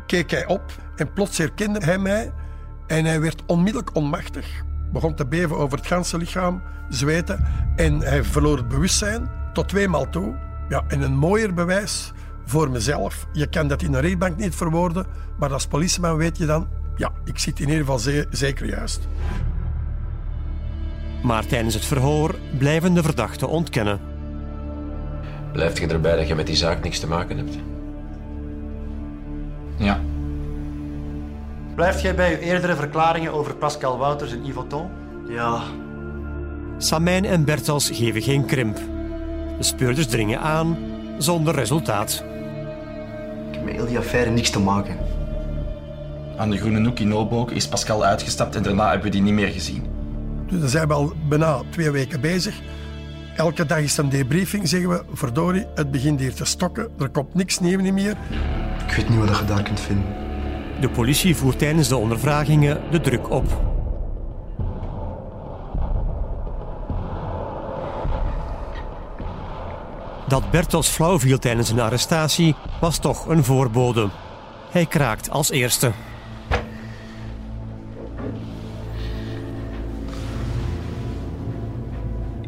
keek 0.06 0.32
hij 0.32 0.46
op 0.46 0.62
en 0.96 1.14
plots 1.14 1.38
herkende 1.38 1.80
hij 1.84 1.98
mij 1.98 2.34
en 2.88 3.06
hij 3.06 3.22
werd 3.22 3.44
onmiddellijk 3.46 3.96
onmachtig. 3.96 4.64
Begon 4.92 5.16
te 5.16 5.28
beven 5.28 5.58
over 5.58 5.78
het 5.78 5.88
ganse 5.88 6.18
lichaam, 6.18 6.62
zweten 6.90 7.46
en 7.76 8.02
hij 8.02 8.24
verloor 8.24 8.58
het 8.58 8.68
bewustzijn 8.68 9.30
tot 9.54 9.70
tweemaal 9.70 10.10
toe. 10.10 10.36
Ja, 10.70 10.84
en 10.88 11.02
een 11.02 11.16
mooier 11.16 11.54
bewijs 11.54 12.14
voor 12.48 12.70
mezelf. 12.70 13.28
Je 13.34 13.48
kan 13.48 13.68
dat 13.68 13.82
in 13.82 13.94
een 13.94 14.02
rechtbank 14.02 14.38
niet 14.38 14.56
verwoorden, 14.56 15.06
maar 15.40 15.54
als 15.54 15.68
politieman 15.68 16.18
weet 16.18 16.38
je 16.38 16.46
dan, 16.46 16.68
ja, 16.96 17.12
ik 17.26 17.40
zit 17.40 17.60
in 17.60 17.66
ieder 17.66 17.80
geval 17.80 18.00
ze 18.00 18.28
zeker 18.30 18.66
juist. 18.66 19.08
Maar 21.24 21.46
tijdens 21.46 21.74
het 21.74 21.86
verhoor 21.86 22.36
blijven 22.58 22.94
de 22.94 23.04
verdachten 23.04 23.50
ontkennen. 23.50 24.00
Blijft 25.52 25.78
je 25.78 25.88
erbij 25.88 26.16
dat 26.16 26.28
je 26.28 26.36
met 26.36 26.48
die 26.48 26.56
zaak 26.56 26.84
niks 26.84 27.00
te 27.00 27.08
maken 27.08 27.38
hebt? 27.38 27.58
Ja. 29.76 30.00
Blijft 31.76 32.02
jij 32.02 32.16
bij 32.16 32.34
uw 32.34 32.40
eerdere 32.40 32.76
verklaringen 32.76 33.34
over 33.34 33.56
Pascal 33.56 33.98
Wouters 33.98 34.32
en 34.32 34.46
Yves 34.46 34.64
Ton? 34.68 34.90
Ja. 35.28 35.62
Samijn 36.78 37.26
en 37.26 37.46
Bertels 37.46 37.90
geven 37.90 38.22
geen 38.22 38.46
krimp. 38.46 38.76
De 39.58 39.64
speurders 39.64 40.08
dringen 40.08 40.40
aan, 40.40 40.78
zonder 41.18 41.56
resultaat. 41.56 42.24
Met 43.68 43.76
heel 43.76 43.86
die 43.86 43.98
affaire 43.98 44.30
niks 44.30 44.50
te 44.50 44.60
maken. 44.60 44.98
Aan 46.38 46.50
de 46.50 46.58
Groene 46.58 46.84
Hoek 46.86 47.00
in 47.00 47.14
Obook 47.14 47.52
is 47.52 47.68
Pascal 47.68 48.04
uitgestapt 48.04 48.56
en 48.56 48.64
daarna 48.64 48.90
hebben 48.90 49.06
we 49.06 49.12
die 49.12 49.22
niet 49.22 49.34
meer 49.34 49.48
gezien. 49.48 49.86
Dus 50.50 50.60
dan 50.60 50.70
zijn 50.70 50.88
we 50.88 50.94
al 50.94 51.14
bijna 51.30 51.62
twee 51.70 51.92
weken 51.92 52.22
bezig. 52.22 52.62
Elke 53.36 53.66
dag 53.66 53.80
is 53.80 53.98
een 53.98 54.10
debriefing, 54.10 54.68
zeggen 54.68 54.90
we. 54.90 55.04
Verdorie, 55.14 55.66
het 55.76 55.92
begint 55.92 56.20
hier 56.20 56.34
te 56.34 56.46
stokken. 56.46 56.90
Er 57.00 57.10
komt 57.10 57.34
niks 57.34 57.60
nieuw 57.60 57.80
niet 57.80 57.94
meer. 57.94 58.18
Ik 58.88 58.96
weet 58.96 59.10
niet 59.10 59.20
wat 59.20 59.38
je 59.38 59.46
daar 59.46 59.64
kunt 59.64 59.80
vinden. 59.80 60.06
De 60.82 60.90
politie 60.90 61.36
voert 61.36 61.60
tijdens 61.60 61.88
de 61.88 61.98
ondervragingen 61.98 62.82
de 62.92 63.02
druk 63.02 63.30
op. 63.30 63.67
Dat 70.28 70.52
Bertels 70.52 70.88
flauw 70.88 71.20
viel 71.20 71.40
tijdens 71.40 71.70
een 71.70 71.80
arrestatie 71.80 72.56
was 72.82 72.98
toch 72.98 73.28
een 73.28 73.44
voorbode. 73.44 74.10
Hij 74.72 74.86
kraakt 74.86 75.30
als 75.30 75.50
eerste. 75.52 75.92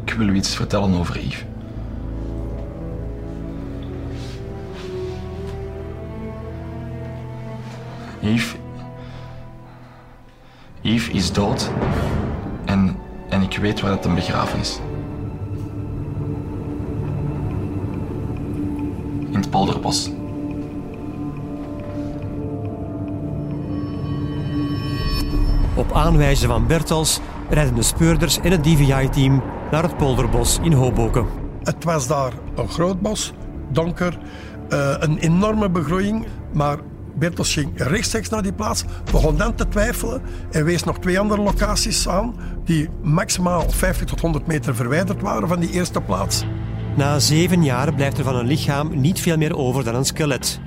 Ik 0.04 0.12
wil 0.12 0.28
u 0.28 0.34
iets 0.34 0.56
vertellen 0.56 0.98
over 0.98 1.18
Yves. 1.20 1.44
Yves. 8.20 8.54
Yves 10.80 11.08
is 11.08 11.32
dood. 11.32 11.70
En, 12.64 12.96
en 13.28 13.42
ik 13.42 13.56
weet 13.56 13.80
waar 13.80 13.90
het 13.90 14.04
hem 14.04 14.14
begraven 14.14 14.58
is. 14.58 14.80
Polderbos. 19.50 20.10
Op 25.74 25.92
aanwijzen 25.92 26.48
van 26.48 26.66
Bertels 26.66 27.20
rijden 27.48 27.74
de 27.74 27.82
speurders 27.82 28.40
en 28.40 28.50
het 28.50 28.64
DVI-team 28.64 29.42
naar 29.70 29.82
het 29.82 29.96
polderbos 29.96 30.58
in 30.62 30.72
Hoboken. 30.72 31.26
Het 31.62 31.84
was 31.84 32.06
daar 32.06 32.32
een 32.56 32.68
groot 32.68 33.00
bos, 33.00 33.32
donker, 33.72 34.18
eh, 34.68 34.94
een 34.98 35.18
enorme 35.18 35.70
begroeiing. 35.70 36.26
Maar 36.52 36.78
Bertels 37.14 37.52
ging 37.52 37.70
rechtstreeks 37.74 38.28
naar 38.28 38.42
die 38.42 38.52
plaats, 38.52 38.84
begon 39.10 39.36
dan 39.36 39.54
te 39.54 39.68
twijfelen 39.68 40.22
en 40.50 40.64
wees 40.64 40.84
nog 40.84 40.98
twee 40.98 41.20
andere 41.20 41.42
locaties 41.42 42.08
aan 42.08 42.34
die 42.64 42.88
maximaal 43.02 43.70
50 43.70 44.06
tot 44.06 44.20
100 44.20 44.46
meter 44.46 44.74
verwijderd 44.74 45.22
waren 45.22 45.48
van 45.48 45.60
die 45.60 45.70
eerste 45.70 46.00
plaats. 46.00 46.44
Na 46.96 47.18
zeven 47.18 47.64
jaar 47.64 47.94
blijft 47.94 48.18
er 48.18 48.24
van 48.24 48.36
een 48.36 48.46
lichaam 48.46 49.00
niet 49.00 49.20
veel 49.20 49.36
meer 49.36 49.56
over 49.56 49.84
dan 49.84 49.94
een 49.94 50.04
skelet. 50.04 50.60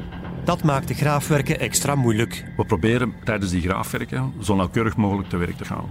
Dat 0.43 0.63
maakt 0.63 0.87
de 0.87 0.93
graafwerken 0.93 1.59
extra 1.59 1.95
moeilijk. 1.95 2.45
We 2.57 2.65
proberen 2.65 3.13
tijdens 3.23 3.51
die 3.51 3.61
graafwerken 3.61 4.33
zo 4.41 4.55
nauwkeurig 4.55 4.97
mogelijk 4.97 5.29
te 5.29 5.37
werk 5.37 5.57
te 5.57 5.65
gaan. 5.65 5.89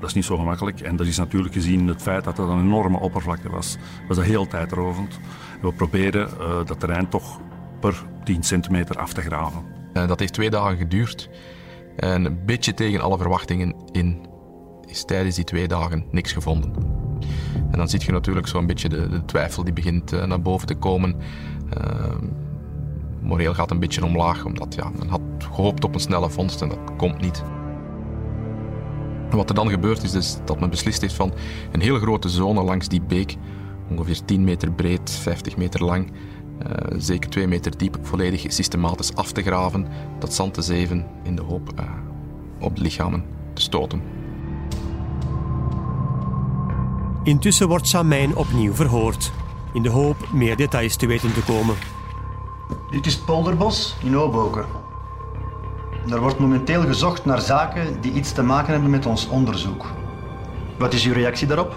Dat 0.00 0.08
is 0.08 0.14
niet 0.14 0.24
zo 0.24 0.36
gemakkelijk 0.36 0.80
en 0.80 0.96
dat 0.96 1.06
is 1.06 1.18
natuurlijk 1.18 1.54
gezien 1.54 1.88
het 1.88 2.02
feit 2.02 2.24
dat 2.24 2.36
het 2.36 2.48
een 2.48 2.60
enorme 2.60 2.98
oppervlakte 2.98 3.50
was, 3.50 3.76
was 4.08 4.16
dat 4.16 4.26
heel 4.26 4.46
tijdrovend. 4.46 5.18
We 5.62 5.72
proberen 5.72 6.28
uh, 6.40 6.66
dat 6.66 6.80
terrein 6.80 7.08
toch 7.08 7.40
per 7.80 8.02
10 8.24 8.42
centimeter 8.42 8.96
af 8.96 9.12
te 9.12 9.20
graven. 9.20 9.62
Uh, 9.94 10.08
dat 10.08 10.18
heeft 10.20 10.32
twee 10.32 10.50
dagen 10.50 10.76
geduurd. 10.76 11.28
En 11.96 12.24
een 12.24 12.44
beetje 12.44 12.74
tegen 12.74 13.00
alle 13.00 13.18
verwachtingen 13.18 13.74
in 13.92 14.26
is 14.86 15.04
tijdens 15.04 15.34
die 15.34 15.44
twee 15.44 15.68
dagen 15.68 16.04
niks 16.10 16.32
gevonden. 16.32 17.00
En 17.70 17.78
dan 17.78 17.88
zie 17.88 18.00
je 18.04 18.12
natuurlijk 18.12 18.46
zo'n 18.46 18.66
beetje 18.66 18.88
de, 18.88 19.08
de, 19.08 19.24
twijfel 19.24 19.64
die 19.64 19.72
begint 19.72 20.12
uh, 20.12 20.24
naar 20.24 20.42
boven 20.42 20.66
te 20.66 20.74
komen. 20.74 21.16
moreel 23.20 23.54
gaat 23.54 23.70
een 23.70 23.78
beetje 23.78 24.04
omlaag, 24.04 24.44
omdat 24.44 24.74
ja, 24.74 24.90
men 24.98 25.08
had 25.08 25.20
gehoopt 25.38 25.84
op 25.84 25.94
een 25.94 26.00
snelle 26.00 26.30
vondst 26.30 26.62
en 26.62 26.68
dat 26.68 26.78
komt 26.96 27.20
niet. 27.20 27.42
Wat 29.30 29.48
er 29.48 29.54
dan 29.54 29.70
gebeurd 29.70 30.02
is, 30.02 30.14
is 30.14 30.38
dat 30.44 30.60
men 30.60 30.70
beslist 30.70 31.00
heeft 31.00 31.14
van 31.14 31.32
een 31.72 31.80
hele 31.80 31.98
grote 31.98 32.28
zone 32.28 32.62
langs 32.62 32.88
die 32.88 33.02
beek, 33.02 33.36
ongeveer 33.90 34.24
10 34.24 34.44
meter 34.44 34.72
breed, 34.72 35.10
50 35.10 35.56
meter 35.56 35.84
lang, 35.84 36.10
uh, 36.66 36.98
zeker 36.98 37.30
2 37.30 37.46
meter 37.46 37.76
diep, 37.76 37.98
volledig 38.02 38.52
systematisch 38.52 39.14
af 39.14 39.32
te 39.32 39.42
graven, 39.42 39.86
dat 40.18 40.34
zand 40.34 40.54
te 40.54 40.62
zeven 40.62 41.06
in 41.22 41.36
de 41.36 41.42
hoop 41.42 41.72
uh, 41.78 41.84
op 42.60 42.76
de 42.76 42.82
lichamen 42.82 43.24
te 43.52 43.62
stoten. 43.62 44.02
Intussen 47.22 47.68
wordt 47.68 47.88
Samijn 47.88 48.36
opnieuw 48.36 48.74
verhoord, 48.74 49.32
in 49.72 49.82
de 49.82 49.88
hoop 49.88 50.16
meer 50.32 50.56
details 50.56 50.96
te 50.96 51.06
weten 51.06 51.34
te 51.34 51.40
komen. 51.40 51.76
Dit 52.90 53.06
is 53.06 53.14
het 53.14 53.24
polderbos 53.24 53.96
in 54.02 54.16
Oboken. 54.16 54.64
Er 56.10 56.20
wordt 56.20 56.38
momenteel 56.38 56.82
gezocht 56.82 57.24
naar 57.24 57.40
zaken 57.40 58.00
die 58.00 58.12
iets 58.12 58.32
te 58.32 58.42
maken 58.42 58.72
hebben 58.72 58.90
met 58.90 59.06
ons 59.06 59.28
onderzoek. 59.28 59.86
Wat 60.78 60.92
is 60.92 61.04
uw 61.04 61.12
reactie 61.12 61.46
daarop? 61.46 61.76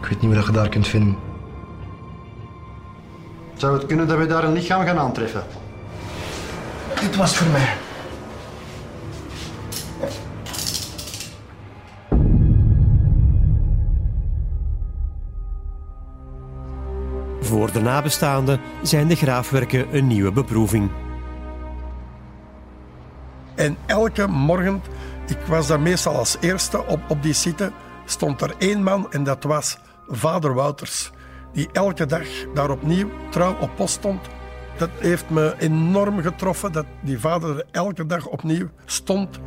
Ik 0.00 0.08
weet 0.08 0.22
niet 0.22 0.34
wat 0.34 0.46
je 0.46 0.52
daar 0.52 0.68
kunt 0.68 0.88
vinden. 0.88 1.16
Zou 3.54 3.74
het 3.74 3.86
kunnen 3.86 4.08
dat 4.08 4.18
we 4.18 4.26
daar 4.26 4.44
een 4.44 4.52
lichaam 4.52 4.84
gaan 4.84 4.98
aantreffen? 4.98 5.42
Dit 7.00 7.16
was 7.16 7.36
voor 7.36 7.50
mij. 7.50 7.83
Voor 17.54 17.72
de 17.72 17.80
nabestaanden 17.80 18.60
zijn 18.82 19.08
de 19.08 19.16
graafwerken 19.16 19.96
een 19.96 20.06
nieuwe 20.06 20.32
beproeving. 20.32 20.90
En 23.54 23.76
elke 23.86 24.26
morgen, 24.26 24.82
ik 25.26 25.38
was 25.46 25.66
daar 25.66 25.80
meestal 25.80 26.14
als 26.14 26.36
eerste 26.40 26.86
op, 26.86 27.00
op 27.08 27.22
die 27.22 27.32
site, 27.32 27.72
stond 28.04 28.40
er 28.40 28.54
één 28.58 28.82
man 28.82 29.12
en 29.12 29.24
dat 29.24 29.44
was 29.44 29.78
vader 30.08 30.54
Wouters. 30.54 31.10
Die 31.52 31.68
elke 31.72 32.06
dag 32.06 32.26
daar 32.54 32.70
opnieuw 32.70 33.10
trouw 33.30 33.56
op 33.60 33.70
post 33.76 33.94
stond. 33.94 34.20
Dat 34.76 34.90
heeft 34.98 35.30
me 35.30 35.54
enorm 35.58 36.20
getroffen 36.20 36.72
dat 36.72 36.86
die 37.00 37.18
vader 37.18 37.56
er 37.56 37.64
elke 37.70 38.06
dag 38.06 38.26
opnieuw 38.26 38.68
stond. 38.84 39.40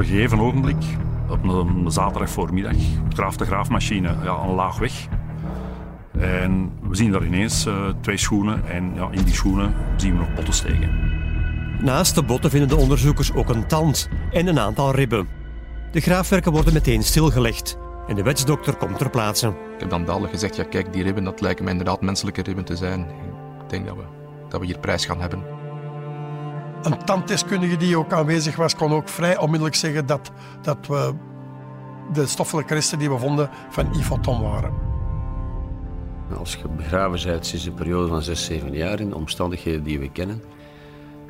Op 0.00 0.06
een 0.06 0.12
gegeven 0.12 0.40
ogenblik, 0.40 0.84
op 1.28 1.44
een 1.44 1.90
zaterdag 1.92 2.30
voormiddag, 2.30 2.76
graaft 3.08 3.38
de 3.38 3.44
graafmachine 3.44 4.14
ja, 4.22 4.38
een 4.42 4.54
laag 4.54 4.78
weg. 4.78 4.92
En 6.18 6.72
we 6.82 6.96
zien 6.96 7.10
daar 7.10 7.24
ineens 7.24 7.66
uh, 7.66 7.74
twee 8.00 8.16
schoenen 8.16 8.68
en 8.68 8.94
ja, 8.94 9.08
in 9.10 9.22
die 9.22 9.34
schoenen 9.34 9.74
zien 9.96 10.12
we 10.12 10.18
nog 10.18 10.34
botten 10.34 10.54
steken. 10.54 10.90
Naast 11.80 12.14
de 12.14 12.22
botten 12.22 12.50
vinden 12.50 12.68
de 12.68 12.76
onderzoekers 12.76 13.32
ook 13.32 13.48
een 13.48 13.66
tand 13.66 14.08
en 14.30 14.46
een 14.46 14.58
aantal 14.58 14.94
ribben. 14.94 15.28
De 15.92 16.00
graafwerken 16.00 16.52
worden 16.52 16.72
meteen 16.72 17.02
stilgelegd 17.02 17.78
en 18.08 18.14
de 18.14 18.22
wetsdokter 18.22 18.76
komt 18.76 18.98
ter 18.98 19.10
plaatse. 19.10 19.46
Ik 19.46 19.80
heb 19.80 19.90
dan 19.90 20.04
dadelijk 20.04 20.32
gezegd, 20.32 20.56
ja 20.56 20.64
kijk, 20.64 20.92
die 20.92 21.02
ribben, 21.02 21.24
dat 21.24 21.40
lijken 21.40 21.64
mij 21.64 21.72
inderdaad 21.72 22.00
menselijke 22.00 22.42
ribben 22.42 22.64
te 22.64 22.76
zijn. 22.76 23.00
Ik 23.62 23.68
denk 23.68 23.86
dat 23.86 23.96
we, 23.96 24.02
dat 24.48 24.60
we 24.60 24.66
hier 24.66 24.78
prijs 24.78 25.06
gaan 25.06 25.20
hebben. 25.20 25.59
Een 26.82 27.04
tanddeskundige 27.04 27.76
die 27.76 27.96
ook 27.96 28.12
aanwezig 28.12 28.56
was, 28.56 28.74
kon 28.74 28.92
ook 28.92 29.08
vrij 29.08 29.38
onmiddellijk 29.38 29.76
zeggen 29.76 30.06
dat, 30.06 30.30
dat 30.62 30.86
we 30.86 31.14
de 32.12 32.26
stoffelijke 32.26 32.74
resten 32.74 32.98
die 32.98 33.10
we 33.10 33.18
vonden 33.18 33.50
van 33.70 33.94
Ivoton 33.94 34.42
waren. 34.42 34.72
Als 36.38 36.54
je 36.54 36.68
begraven 36.68 37.26
bent 37.26 37.46
sinds 37.46 37.64
een 37.64 37.74
periode 37.74 38.08
van 38.08 38.22
6, 38.22 38.44
7 38.44 38.72
jaar 38.72 39.00
in 39.00 39.08
de 39.08 39.14
omstandigheden 39.14 39.82
die 39.82 39.98
we 39.98 40.10
kennen, 40.10 40.42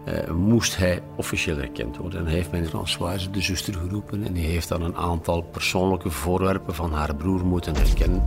uh, 0.04 0.30
moest 0.30 0.76
hij 0.76 1.02
officieel 1.16 1.58
erkend 1.58 1.96
worden. 1.96 2.20
En 2.20 2.26
hij 2.26 2.34
heeft 2.34 2.52
meneer 2.52 2.68
Françoise, 2.68 3.30
de 3.30 3.40
zuster, 3.40 3.74
geroepen 3.74 4.26
en 4.26 4.32
die 4.32 4.46
heeft 4.46 4.68
dan 4.68 4.82
een 4.82 4.96
aantal 4.96 5.42
persoonlijke 5.42 6.10
voorwerpen 6.10 6.74
van 6.74 6.92
haar 6.92 7.14
broer 7.14 7.44
moeten 7.44 7.76
herkennen. 7.76 8.22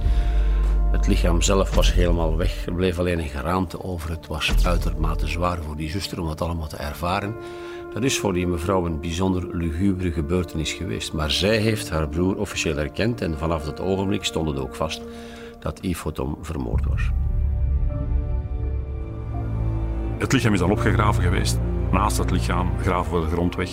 Het 0.94 1.08
lichaam 1.08 1.42
zelf 1.42 1.76
was 1.76 1.94
helemaal 1.94 2.38
weg. 2.38 2.66
Er 2.66 2.74
bleef 2.74 3.00
alleen 3.00 3.20
een 3.20 3.28
geraamte 3.28 3.84
over. 3.84 4.10
Het 4.10 4.28
was 4.28 4.66
uitermate 4.66 5.28
zwaar 5.28 5.58
voor 5.62 5.76
die 5.76 5.90
zuster 5.90 6.22
om 6.22 6.28
dat 6.28 6.42
allemaal 6.42 6.68
te 6.68 6.76
ervaren. 6.78 7.36
Dat 7.94 8.04
is 8.04 8.20
voor 8.20 8.34
die 8.34 8.48
mevrouw 8.48 8.86
een 8.86 9.00
bijzonder 9.00 9.56
lugubere 9.56 10.12
gebeurtenis 10.12 10.74
geweest. 10.74 11.14
Maar 11.14 11.32
zij 11.32 11.58
heeft 11.58 11.90
haar 11.90 12.08
broer 12.10 12.38
officieel 12.38 12.78
erkend 12.78 13.22
en 13.22 13.38
vanaf 13.38 13.64
dat 13.64 13.80
ogenblik 13.80 14.24
stond 14.24 14.50
het 14.50 14.60
ook 14.60 14.76
vast 14.76 15.02
dat 15.60 15.80
Yves 15.82 16.14
vermoord 16.42 16.86
was. 16.86 17.10
Het 20.18 20.32
lichaam 20.32 20.54
is 20.54 20.60
dan 20.60 20.72
opgegraven 20.72 21.24
geweest. 21.24 21.60
Naast 21.92 22.18
het 22.18 22.32
lichaam 22.32 22.72
graven 22.80 23.14
we 23.14 23.26
de 23.26 23.32
grond 23.32 23.56
weg. 23.56 23.70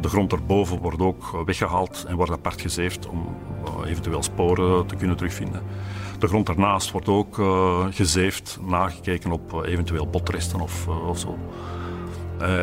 De 0.00 0.08
grond 0.08 0.32
erboven 0.32 0.78
wordt 0.78 1.00
ook 1.00 1.42
weggehaald 1.46 2.04
en 2.08 2.16
wordt 2.16 2.32
apart 2.32 2.60
gezeefd 2.60 3.08
om 3.08 3.36
eh, 3.64 3.90
eventueel 3.90 4.22
sporen 4.22 4.86
te 4.86 4.96
kunnen 4.96 5.16
terugvinden. 5.16 5.62
De 6.20 6.28
grond 6.28 6.48
ernaast 6.48 6.90
wordt 6.90 7.08
ook 7.08 7.38
uh, 7.38 7.86
gezeefd, 7.90 8.58
nagekeken 8.62 9.32
op 9.32 9.52
uh, 9.52 9.72
eventueel 9.72 10.06
botresten 10.06 10.60
of, 10.60 10.88
of 10.88 11.18
zo. 11.18 11.38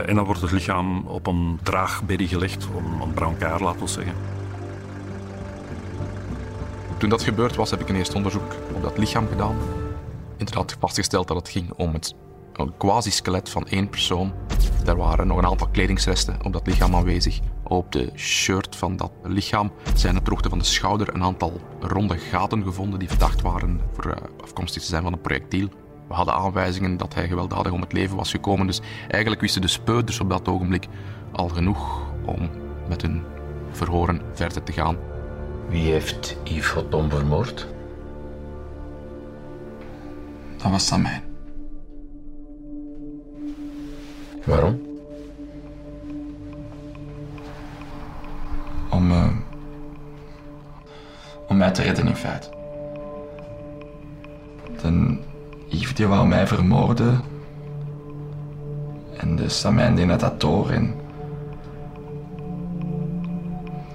en 0.05 0.15
dan 0.15 0.25
wordt 0.25 0.41
het 0.41 0.51
lichaam 0.51 1.07
op 1.07 1.27
een 1.27 1.59
draagberry 1.63 2.27
gelegd, 2.27 2.67
om 2.73 3.01
een 3.01 3.13
brancard 3.13 3.61
laten 3.61 3.79
we 3.79 3.87
zeggen. 3.87 4.13
Toen 6.97 7.09
dat 7.09 7.23
gebeurd 7.23 7.55
was, 7.55 7.69
heb 7.71 7.81
ik 7.81 7.89
een 7.89 7.95
eerste 7.95 8.15
onderzoek 8.15 8.55
op 8.73 8.81
dat 8.81 8.97
lichaam 8.97 9.27
gedaan. 9.27 9.55
Inderdaad 10.37 10.75
vastgesteld 10.79 11.27
dat 11.27 11.37
het 11.37 11.49
ging 11.49 11.71
om 11.75 11.93
het, 11.93 12.15
een 12.53 12.73
quasi-skelet 12.77 13.49
van 13.49 13.67
één 13.67 13.89
persoon. 13.89 14.33
Er 14.85 14.97
waren 14.97 15.27
nog 15.27 15.37
een 15.37 15.45
aantal 15.45 15.67
kledingsresten 15.67 16.37
op 16.43 16.53
dat 16.53 16.67
lichaam 16.67 16.95
aanwezig. 16.95 17.39
Op 17.67 17.91
de 17.91 18.11
shirt 18.15 18.75
van 18.75 18.97
dat 18.97 19.11
lichaam 19.23 19.71
zijn 19.95 20.17
op 20.17 20.25
de 20.25 20.31
hoogte 20.31 20.49
van 20.49 20.59
de 20.59 20.65
schouder 20.65 21.13
een 21.13 21.23
aantal 21.23 21.61
ronde 21.79 22.17
gaten 22.17 22.63
gevonden 22.63 22.99
die 22.99 23.07
verdacht 23.07 23.41
waren 23.41 23.81
voor 23.93 24.05
uh, 24.05 24.13
afkomstig 24.43 24.81
te 24.81 24.87
zijn 24.87 25.03
van 25.03 25.13
een 25.13 25.21
projectiel. 25.21 25.69
We 26.07 26.13
hadden 26.13 26.33
aanwijzingen 26.33 26.97
dat 26.97 27.13
hij 27.13 27.27
gewelddadig 27.27 27.71
om 27.71 27.81
het 27.81 27.93
leven 27.93 28.15
was 28.15 28.31
gekomen, 28.31 28.67
dus 28.67 28.81
eigenlijk 29.07 29.41
wisten 29.41 29.61
de 29.61 29.67
speuders 29.67 30.19
op 30.19 30.29
dat 30.29 30.47
ogenblik 30.47 30.87
al 31.31 31.47
genoeg 31.47 32.01
om 32.25 32.49
met 32.89 33.01
hun 33.01 33.23
verhoren 33.71 34.21
verder 34.33 34.63
te 34.63 34.71
gaan. 34.71 34.97
Wie 35.69 35.91
heeft 35.91 36.37
Yves 36.43 36.69
Hotton 36.69 37.09
vermoord? 37.09 37.67
Dat 40.57 40.71
was 40.71 40.87
Samijn. 40.87 41.23
Waarom? 44.45 44.86
Om 51.57 51.63
mij 51.63 51.71
te 51.71 51.81
redden 51.81 52.07
in 52.07 52.15
feite. 52.15 52.49
De 54.81 55.17
Yves 55.67 55.93
die 55.93 56.07
wou 56.07 56.27
mij 56.27 56.47
vermoorden. 56.47 57.21
En 59.17 59.35
de 59.35 59.93
die 59.95 60.05
net 60.05 60.19
dat 60.19 60.41
door 60.41 60.69
en... 60.69 60.93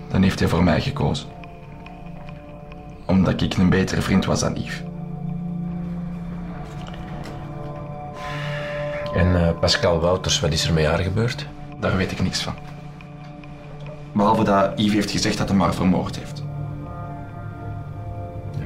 Dan 0.08 0.22
heeft 0.22 0.38
hij 0.38 0.48
voor 0.48 0.62
mij 0.62 0.80
gekozen 0.80 1.28
omdat 3.06 3.40
ik 3.40 3.56
een 3.56 3.68
betere 3.68 4.02
vriend 4.02 4.24
was 4.24 4.40
dan 4.40 4.54
Yves. 4.54 4.82
En 9.14 9.26
uh, 9.26 9.58
Pascal 9.60 10.00
Wouters, 10.00 10.40
wat 10.40 10.52
is 10.52 10.66
er 10.66 10.72
met 10.72 10.84
haar 10.84 10.98
gebeurd? 10.98 11.46
Daar 11.80 11.96
weet 11.96 12.12
ik 12.12 12.22
niks 12.22 12.42
van. 12.42 12.54
Behalve 14.12 14.44
dat 14.44 14.72
Yves 14.76 14.92
heeft 14.92 15.10
gezegd 15.10 15.38
dat 15.38 15.48
hij 15.48 15.58
haar 15.58 15.74
vermoord 15.74 16.16
heeft. 16.16 16.31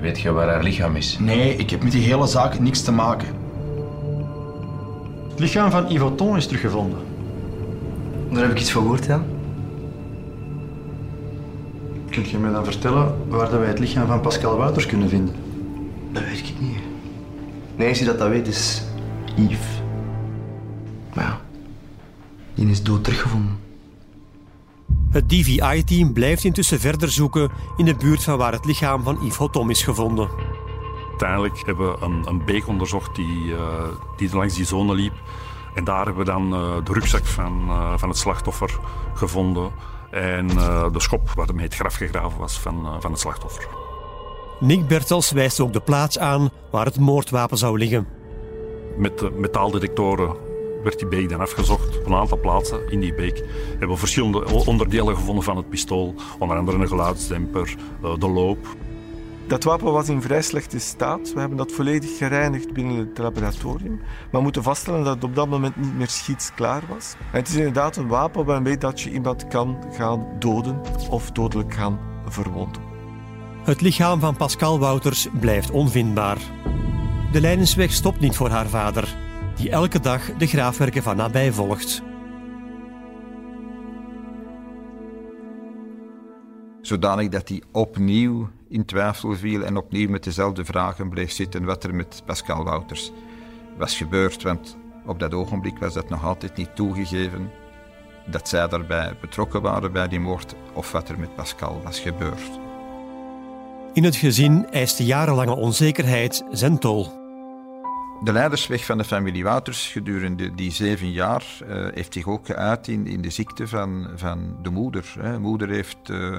Weet 0.00 0.20
je 0.20 0.32
waar 0.32 0.48
haar 0.48 0.62
lichaam 0.62 0.96
is? 0.96 1.18
Nee, 1.18 1.56
ik 1.56 1.70
heb 1.70 1.82
met 1.82 1.92
die 1.92 2.02
hele 2.02 2.26
zaak 2.26 2.58
niks 2.58 2.82
te 2.82 2.92
maken. 2.92 3.28
Het 5.28 5.38
lichaam 5.38 5.70
van 5.70 5.92
Yves 5.92 6.10
Ton 6.16 6.36
is 6.36 6.46
teruggevonden. 6.46 6.98
Daar 8.30 8.42
heb 8.42 8.50
ik 8.50 8.60
iets 8.60 8.70
van 8.70 8.82
gehoord, 8.82 9.04
ja. 9.04 9.22
Kunt 12.10 12.28
je 12.28 12.38
me 12.38 12.52
dan 12.52 12.64
vertellen 12.64 13.14
waar 13.28 13.58
wij 13.58 13.68
het 13.68 13.78
lichaam 13.78 14.06
van 14.06 14.20
Pascal 14.20 14.56
Wouters 14.56 14.86
kunnen 14.86 15.08
vinden? 15.08 15.34
Dat 16.12 16.22
weet 16.22 16.38
ik 16.38 16.54
niet. 16.60 16.78
Nee, 17.76 17.88
als 17.88 17.98
je 17.98 18.04
dat 18.04 18.18
dat 18.18 18.28
weet, 18.28 18.46
is 18.46 18.82
Yves. 19.34 19.82
Maar 21.14 21.24
ja, 21.24 21.40
die 22.54 22.70
is 22.70 22.82
dood 22.82 23.04
teruggevonden. 23.04 23.65
Het 25.16 25.28
DVI-team 25.28 26.12
blijft 26.12 26.44
intussen 26.44 26.80
verder 26.80 27.10
zoeken 27.10 27.50
in 27.76 27.84
de 27.84 27.94
buurt 27.94 28.24
van 28.24 28.38
waar 28.38 28.52
het 28.52 28.64
lichaam 28.64 29.02
van 29.02 29.18
Yves 29.20 29.36
Hotom 29.36 29.70
is 29.70 29.82
gevonden. 29.82 30.28
Uiteindelijk 31.08 31.62
hebben 31.66 31.90
we 31.90 32.04
een, 32.04 32.26
een 32.28 32.44
beek 32.44 32.66
onderzocht 32.66 33.14
die, 33.14 33.44
uh, 33.44 33.58
die 34.16 34.34
langs 34.34 34.54
die 34.54 34.64
zone 34.64 34.94
liep. 34.94 35.12
En 35.74 35.84
daar 35.84 36.04
hebben 36.04 36.24
we 36.24 36.30
dan 36.30 36.52
uh, 36.52 36.84
de 36.84 36.92
rugzak 36.92 37.24
van, 37.24 37.64
uh, 37.68 37.92
van 37.96 38.08
het 38.08 38.18
slachtoffer 38.18 38.78
gevonden. 39.14 39.70
En 40.10 40.46
de 40.92 41.00
schop 41.00 41.30
waarmee 41.34 41.64
het 41.64 41.74
graf 41.74 41.94
gegraven 41.94 42.38
was 42.38 42.58
van, 42.58 43.00
van 43.00 43.10
het 43.10 43.20
slachtoffer. 43.20 43.66
Nick 44.60 44.86
Bertels 44.86 45.30
wijst 45.30 45.60
ook 45.60 45.72
de 45.72 45.80
plaats 45.80 46.18
aan 46.18 46.50
waar 46.70 46.84
het 46.84 46.98
moordwapen 46.98 47.58
zou 47.58 47.78
liggen. 47.78 48.06
Met 48.96 49.18
de 49.18 49.30
metaaldetectoren 49.30 50.45
werd 50.86 50.98
die 50.98 51.08
beek 51.08 51.28
dan 51.28 51.40
afgezocht. 51.40 51.98
Op 51.98 52.06
een 52.06 52.14
aantal 52.14 52.40
plaatsen 52.40 52.90
in 52.90 53.00
die 53.00 53.14
beek 53.14 53.42
hebben 53.70 53.88
we 53.88 53.96
verschillende 53.96 54.64
onderdelen 54.66 55.16
gevonden 55.16 55.44
van 55.44 55.56
het 55.56 55.68
pistool. 55.68 56.14
Onder 56.38 56.56
andere 56.56 56.78
een 56.78 56.88
geluidsdemper, 56.88 57.74
uh, 58.04 58.18
de 58.18 58.28
loop. 58.28 58.66
Dat 59.46 59.64
wapen 59.64 59.92
was 59.92 60.08
in 60.08 60.22
vrij 60.22 60.42
slechte 60.42 60.78
staat. 60.78 61.32
We 61.32 61.40
hebben 61.40 61.58
dat 61.58 61.72
volledig 61.72 62.16
gereinigd 62.16 62.72
binnen 62.72 62.96
het 62.96 63.18
laboratorium. 63.18 63.96
Maar 63.96 64.30
we 64.30 64.40
moeten 64.40 64.62
vaststellen 64.62 65.04
dat 65.04 65.14
het 65.14 65.24
op 65.24 65.34
dat 65.34 65.48
moment 65.48 65.76
niet 65.76 65.96
meer 65.96 66.08
schietsklaar 66.08 66.82
was. 66.88 67.14
En 67.32 67.38
het 67.38 67.48
is 67.48 67.54
inderdaad 67.54 67.96
een 67.96 68.08
wapen 68.08 68.44
waarmee 68.44 68.78
dat 68.78 69.00
je 69.00 69.10
iemand 69.10 69.46
kan 69.46 69.76
gaan 69.92 70.26
doden 70.38 70.80
of 71.10 71.30
dodelijk 71.30 71.74
gaan 71.74 71.98
verwonden. 72.26 72.82
Het 73.64 73.80
lichaam 73.80 74.20
van 74.20 74.36
Pascal 74.36 74.78
Wouters 74.78 75.28
blijft 75.40 75.70
onvindbaar. 75.70 76.38
De 77.32 77.40
Leidensweg 77.40 77.92
stopt 77.92 78.20
niet 78.20 78.36
voor 78.36 78.48
haar 78.48 78.68
vader, 78.68 79.16
die 79.56 79.70
elke 79.70 80.00
dag 80.00 80.36
de 80.36 80.46
graafwerken 80.46 81.02
van 81.02 81.16
nabij 81.16 81.52
volgt. 81.52 82.02
Zodanig 86.80 87.28
dat 87.28 87.48
hij 87.48 87.62
opnieuw 87.72 88.48
in 88.68 88.84
twijfel 88.84 89.36
viel 89.36 89.64
en 89.64 89.76
opnieuw 89.76 90.08
met 90.08 90.24
dezelfde 90.24 90.64
vragen 90.64 91.08
bleef 91.08 91.32
zitten 91.32 91.64
wat 91.64 91.84
er 91.84 91.94
met 91.94 92.22
Pascal 92.26 92.64
Wouters 92.64 93.12
was 93.78 93.96
gebeurd. 93.96 94.42
Want 94.42 94.76
op 95.06 95.18
dat 95.18 95.34
ogenblik 95.34 95.78
was 95.78 95.94
dat 95.94 96.08
nog 96.08 96.24
altijd 96.24 96.56
niet 96.56 96.76
toegegeven 96.76 97.50
dat 98.26 98.48
zij 98.48 98.68
daarbij 98.68 99.16
betrokken 99.20 99.62
waren 99.62 99.92
bij 99.92 100.08
die 100.08 100.20
moord 100.20 100.54
of 100.72 100.92
wat 100.92 101.08
er 101.08 101.18
met 101.18 101.34
Pascal 101.34 101.80
was 101.84 102.00
gebeurd. 102.00 102.50
In 103.92 104.04
het 104.04 104.16
gezin 104.16 104.70
eist 104.70 104.96
de 104.96 105.04
jarenlange 105.04 105.56
onzekerheid 105.56 106.44
zijn 106.50 106.78
tol. 106.78 107.15
De 108.24 108.32
leidersweg 108.32 108.84
van 108.84 108.98
de 108.98 109.04
familie 109.04 109.44
Wouters 109.44 109.86
gedurende 109.86 110.54
die 110.54 110.70
zeven 110.70 111.12
jaar 111.12 111.44
uh, 111.62 111.86
heeft 111.94 112.12
zich 112.12 112.26
ook 112.26 112.46
geuit 112.46 112.88
in, 112.88 113.06
in 113.06 113.20
de 113.20 113.30
ziekte 113.30 113.68
van, 113.68 114.08
van 114.14 114.56
de 114.62 114.70
moeder. 114.70 115.14
De 115.22 115.38
moeder 115.38 115.68
heeft 115.68 116.08
uh, 116.10 116.36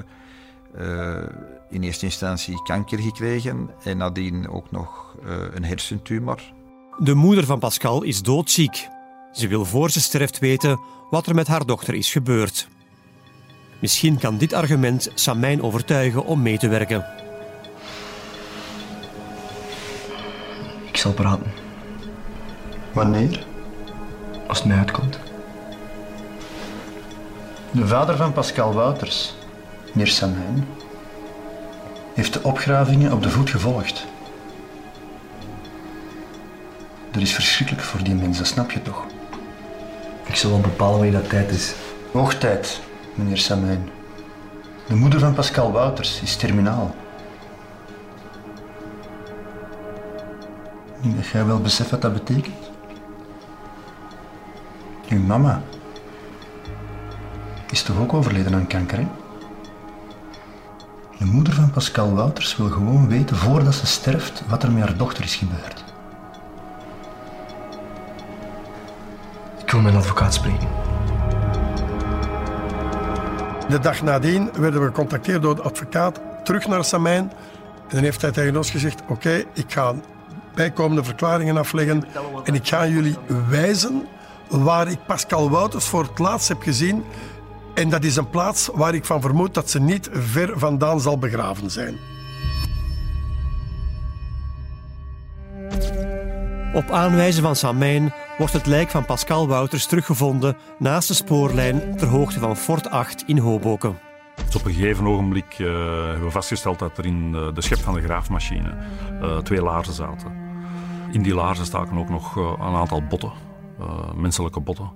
uh, 0.78 1.16
in 1.70 1.82
eerste 1.82 2.04
instantie 2.04 2.62
kanker 2.62 2.98
gekregen 2.98 3.70
en 3.84 3.96
nadien 3.96 4.48
ook 4.48 4.70
nog 4.70 5.16
een 5.54 5.64
hersentumor. 5.64 6.40
De 6.98 7.14
moeder 7.14 7.44
van 7.44 7.58
Pascal 7.58 8.02
is 8.02 8.22
doodziek. 8.22 8.88
Ze 9.32 9.48
wil 9.48 9.64
voor 9.64 9.90
ze 9.90 10.00
sterft 10.00 10.38
weten 10.38 10.80
wat 11.10 11.26
er 11.26 11.34
met 11.34 11.46
haar 11.46 11.66
dochter 11.66 11.94
is 11.94 12.12
gebeurd. 12.12 12.68
Misschien 13.80 14.18
kan 14.18 14.38
dit 14.38 14.52
argument 14.52 15.10
Samijn 15.14 15.62
overtuigen 15.62 16.24
om 16.24 16.42
mee 16.42 16.58
te 16.58 16.68
werken. 16.68 17.06
Ik 20.88 20.96
zal 20.96 21.12
praten. 21.12 21.67
Wanneer? 22.92 23.46
Als 24.46 24.58
het 24.58 24.66
mij 24.66 24.78
uitkomt. 24.78 25.18
De 27.70 27.86
vader 27.86 28.16
van 28.16 28.32
Pascal 28.32 28.72
Wouters, 28.72 29.34
meneer 29.92 30.12
Samijn, 30.12 30.68
heeft 32.14 32.32
de 32.32 32.42
opgravingen 32.42 33.12
op 33.12 33.22
de 33.22 33.30
voet 33.30 33.50
gevolgd. 33.50 34.06
Dat 37.10 37.22
is 37.22 37.34
verschrikkelijk 37.34 37.84
voor 37.84 38.02
die 38.02 38.14
mensen, 38.14 38.46
snap 38.46 38.70
je 38.70 38.82
toch? 38.82 39.06
Ik 40.26 40.36
zal 40.36 40.50
wel 40.50 40.60
bepalen 40.60 40.94
wanneer 40.94 41.20
dat 41.20 41.28
tijd 41.28 41.50
is. 41.50 41.74
Hoog 42.12 42.34
tijd, 42.34 42.80
meneer 43.14 43.38
Samijn. 43.38 43.88
De 44.86 44.94
moeder 44.94 45.20
van 45.20 45.34
Pascal 45.34 45.72
Wouters 45.72 46.20
is 46.22 46.36
terminaal. 46.36 46.94
Ik 50.96 51.02
denk 51.02 51.16
dat 51.16 51.26
jij 51.26 51.44
wel 51.44 51.60
beseft 51.60 51.90
wat 51.90 52.02
dat 52.02 52.12
betekent. 52.12 52.67
Uw 55.08 55.22
mama 55.22 55.62
is 57.70 57.82
toch 57.82 57.98
ook 57.98 58.14
overleden 58.14 58.54
aan 58.54 58.66
kanker, 58.66 58.98
hè? 58.98 59.06
De 61.18 61.24
moeder 61.24 61.54
van 61.54 61.70
Pascal 61.70 62.14
Wouters 62.14 62.56
wil 62.56 62.68
gewoon 62.68 63.08
weten 63.08 63.36
voordat 63.36 63.74
ze 63.74 63.86
sterft 63.86 64.42
wat 64.48 64.62
er 64.62 64.72
met 64.72 64.82
haar 64.82 64.96
dochter 64.96 65.24
is 65.24 65.34
gebeurd. 65.34 65.84
Ik 69.64 69.70
wil 69.70 69.80
mijn 69.80 69.96
advocaat 69.96 70.34
spreken. 70.34 70.68
De 73.68 73.78
dag 73.78 74.02
nadien 74.02 74.50
werden 74.52 74.80
we 74.80 74.86
gecontacteerd 74.86 75.42
door 75.42 75.54
de 75.54 75.62
advocaat 75.62 76.20
terug 76.44 76.66
naar 76.66 76.84
Samijn. 76.84 77.32
En 77.88 77.94
dan 77.94 78.02
heeft 78.02 78.22
hij 78.22 78.30
tegen 78.30 78.56
ons 78.56 78.70
gezegd: 78.70 79.02
Oké, 79.08 79.44
ik 79.52 79.72
ga 79.72 79.94
bijkomende 80.54 81.04
verklaringen 81.04 81.56
afleggen 81.56 82.04
en 82.44 82.54
ik 82.54 82.68
ga 82.68 82.86
jullie 82.86 83.16
wijzen 83.48 84.06
waar 84.48 84.88
ik 84.88 85.06
Pascal 85.06 85.50
Wouters 85.50 85.84
voor 85.84 86.02
het 86.02 86.18
laatst 86.18 86.48
heb 86.48 86.62
gezien 86.62 87.04
En 87.74 87.88
dat 87.88 88.04
is 88.04 88.16
een 88.16 88.30
plaats 88.30 88.68
waar 88.74 88.94
ik 88.94 89.04
van 89.04 89.20
vermoed 89.20 89.54
dat 89.54 89.70
ze 89.70 89.80
niet 89.80 90.08
ver 90.12 90.58
vandaan 90.58 91.00
zal 91.00 91.18
begraven 91.18 91.70
zijn. 91.70 91.96
Op 96.74 96.90
aanwijzen 96.90 97.42
van 97.42 97.56
Samijn 97.56 98.14
wordt 98.38 98.52
het 98.52 98.66
lijk 98.66 98.90
van 98.90 99.04
Pascal 99.04 99.48
Wouters 99.48 99.86
teruggevonden 99.86 100.56
naast 100.78 101.08
de 101.08 101.14
spoorlijn 101.14 101.96
ter 101.96 102.08
hoogte 102.08 102.38
van 102.38 102.56
Fort 102.56 102.90
8 102.90 103.24
in 103.26 103.38
Hoboken. 103.38 103.98
Dus 104.44 104.56
op 104.56 104.64
een 104.64 104.72
gegeven 104.72 105.06
ogenblik 105.06 105.58
uh, 105.58 105.68
hebben 106.04 106.24
we 106.24 106.30
vastgesteld 106.30 106.78
dat 106.78 106.98
er 106.98 107.06
in 107.06 107.32
uh, 107.34 107.54
de 107.54 107.60
schep 107.60 107.78
van 107.78 107.94
de 107.94 108.02
graafmachine 108.02 108.74
uh, 109.22 109.36
twee 109.36 109.62
laarzen 109.62 109.94
zaten. 109.94 110.32
In 111.12 111.22
die 111.22 111.34
laarzen 111.34 111.64
staken 111.64 111.98
ook 111.98 112.08
nog 112.08 112.36
een 112.36 112.74
aantal 112.74 113.02
botten, 113.02 113.32
menselijke 114.14 114.60
botten. 114.60 114.90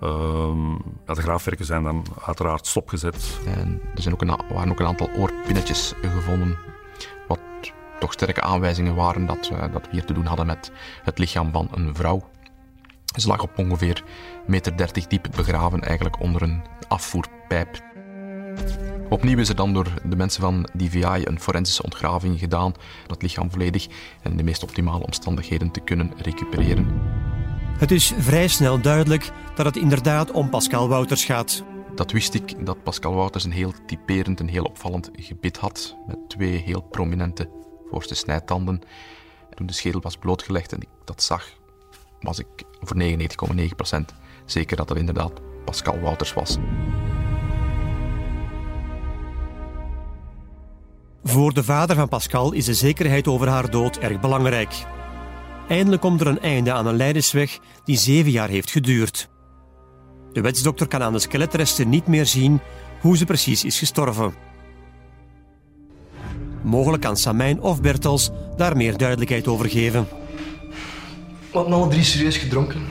Ehm, 0.00 0.74
de 1.04 1.22
graafwerken 1.22 1.64
zijn 1.64 1.82
dan 1.82 2.04
uiteraard 2.24 2.66
stopgezet. 2.66 3.40
En 3.46 3.80
er 3.94 4.02
zijn 4.02 4.14
ook 4.14 4.22
een, 4.22 4.40
waren 4.52 4.70
ook 4.70 4.80
een 4.80 4.86
aantal 4.86 5.10
oorpinnetjes 5.16 5.94
gevonden, 6.02 6.58
wat 7.28 7.38
toch 7.98 8.12
sterke 8.12 8.40
aanwijzingen 8.40 8.94
waren 8.94 9.26
dat, 9.26 9.50
dat 9.72 9.82
we 9.82 9.88
hier 9.90 10.04
te 10.04 10.12
doen 10.12 10.26
hadden 10.26 10.46
met 10.46 10.72
het 11.02 11.18
lichaam 11.18 11.52
van 11.52 11.68
een 11.72 11.94
vrouw. 11.94 12.28
Ze 13.16 13.28
lag 13.28 13.42
op 13.42 13.58
ongeveer 13.58 14.02
1,30 14.02 14.06
meter 14.46 15.08
diep 15.08 15.28
begraven, 15.36 15.80
eigenlijk 15.80 16.20
onder 16.20 16.42
een 16.42 16.62
afvoerpijp. 16.88 17.84
Opnieuw 19.08 19.38
is 19.38 19.48
er 19.48 19.56
dan 19.56 19.72
door 19.72 19.86
de 20.04 20.16
mensen 20.16 20.40
van 20.40 20.68
DVI 20.76 21.22
een 21.24 21.40
forensische 21.40 21.82
ontgraving 21.82 22.38
gedaan, 22.38 22.72
dat 23.06 23.22
lichaam 23.22 23.50
volledig 23.50 23.86
en 24.22 24.30
in 24.30 24.36
de 24.36 24.42
meest 24.42 24.62
optimale 24.62 25.04
omstandigheden 25.04 25.70
te 25.70 25.80
kunnen 25.80 26.12
recupereren. 26.16 26.86
Het 27.76 27.90
is 27.90 28.12
vrij 28.18 28.48
snel 28.48 28.80
duidelijk 28.80 29.30
dat 29.54 29.66
het 29.66 29.76
inderdaad 29.76 30.30
om 30.30 30.48
Pascal 30.48 30.88
Wouters 30.88 31.24
gaat. 31.24 31.64
Dat 31.94 32.12
wist 32.12 32.34
ik, 32.34 32.66
dat 32.66 32.82
Pascal 32.82 33.14
Wouters 33.14 33.44
een 33.44 33.52
heel 33.52 33.72
typerend 33.86 34.40
en 34.40 34.48
heel 34.48 34.64
opvallend 34.64 35.10
gebit 35.12 35.56
had, 35.56 35.96
met 36.06 36.28
twee 36.28 36.62
heel 36.62 36.80
prominente 36.80 37.50
voorste 37.90 38.14
snijtanden. 38.14 38.80
Toen 39.54 39.66
de 39.66 39.72
schedel 39.72 40.00
was 40.00 40.16
blootgelegd 40.16 40.72
en 40.72 40.80
ik 40.80 40.88
dat 41.04 41.22
zag, 41.22 41.48
was 42.20 42.38
ik 42.38 42.46
voor 42.80 42.96
99,9% 43.02 44.00
zeker 44.44 44.76
dat 44.76 44.88
het 44.88 44.98
inderdaad 44.98 45.32
Pascal 45.64 46.00
Wouters 46.00 46.32
was. 46.32 46.58
Voor 51.24 51.54
de 51.54 51.64
vader 51.64 51.96
van 51.96 52.08
Pascal 52.08 52.52
is 52.52 52.64
de 52.64 52.74
zekerheid 52.74 53.28
over 53.28 53.48
haar 53.48 53.70
dood 53.70 53.96
erg 53.96 54.20
belangrijk. 54.20 54.86
Eindelijk 55.68 56.02
komt 56.02 56.20
er 56.20 56.26
een 56.26 56.40
einde 56.40 56.72
aan 56.72 56.86
een 56.86 56.96
leidersweg 56.96 57.58
die 57.84 57.96
zeven 57.96 58.30
jaar 58.30 58.48
heeft 58.48 58.70
geduurd. 58.70 59.28
De 60.32 60.40
wetsdokter 60.40 60.88
kan 60.88 61.02
aan 61.02 61.12
de 61.12 61.18
skeletresten 61.18 61.88
niet 61.88 62.06
meer 62.06 62.26
zien 62.26 62.60
hoe 63.00 63.16
ze 63.16 63.24
precies 63.24 63.64
is 63.64 63.78
gestorven. 63.78 64.34
Mogelijk 66.62 67.02
kan 67.02 67.16
Samijn 67.16 67.60
of 67.60 67.80
Bertels 67.80 68.30
daar 68.56 68.76
meer 68.76 68.96
duidelijkheid 68.96 69.48
over 69.48 69.68
geven. 69.68 70.08
We 71.50 71.62
hadden 71.62 71.72
alle 71.72 71.88
drie 71.88 72.04
serieus 72.04 72.36
gedronken. 72.36 72.82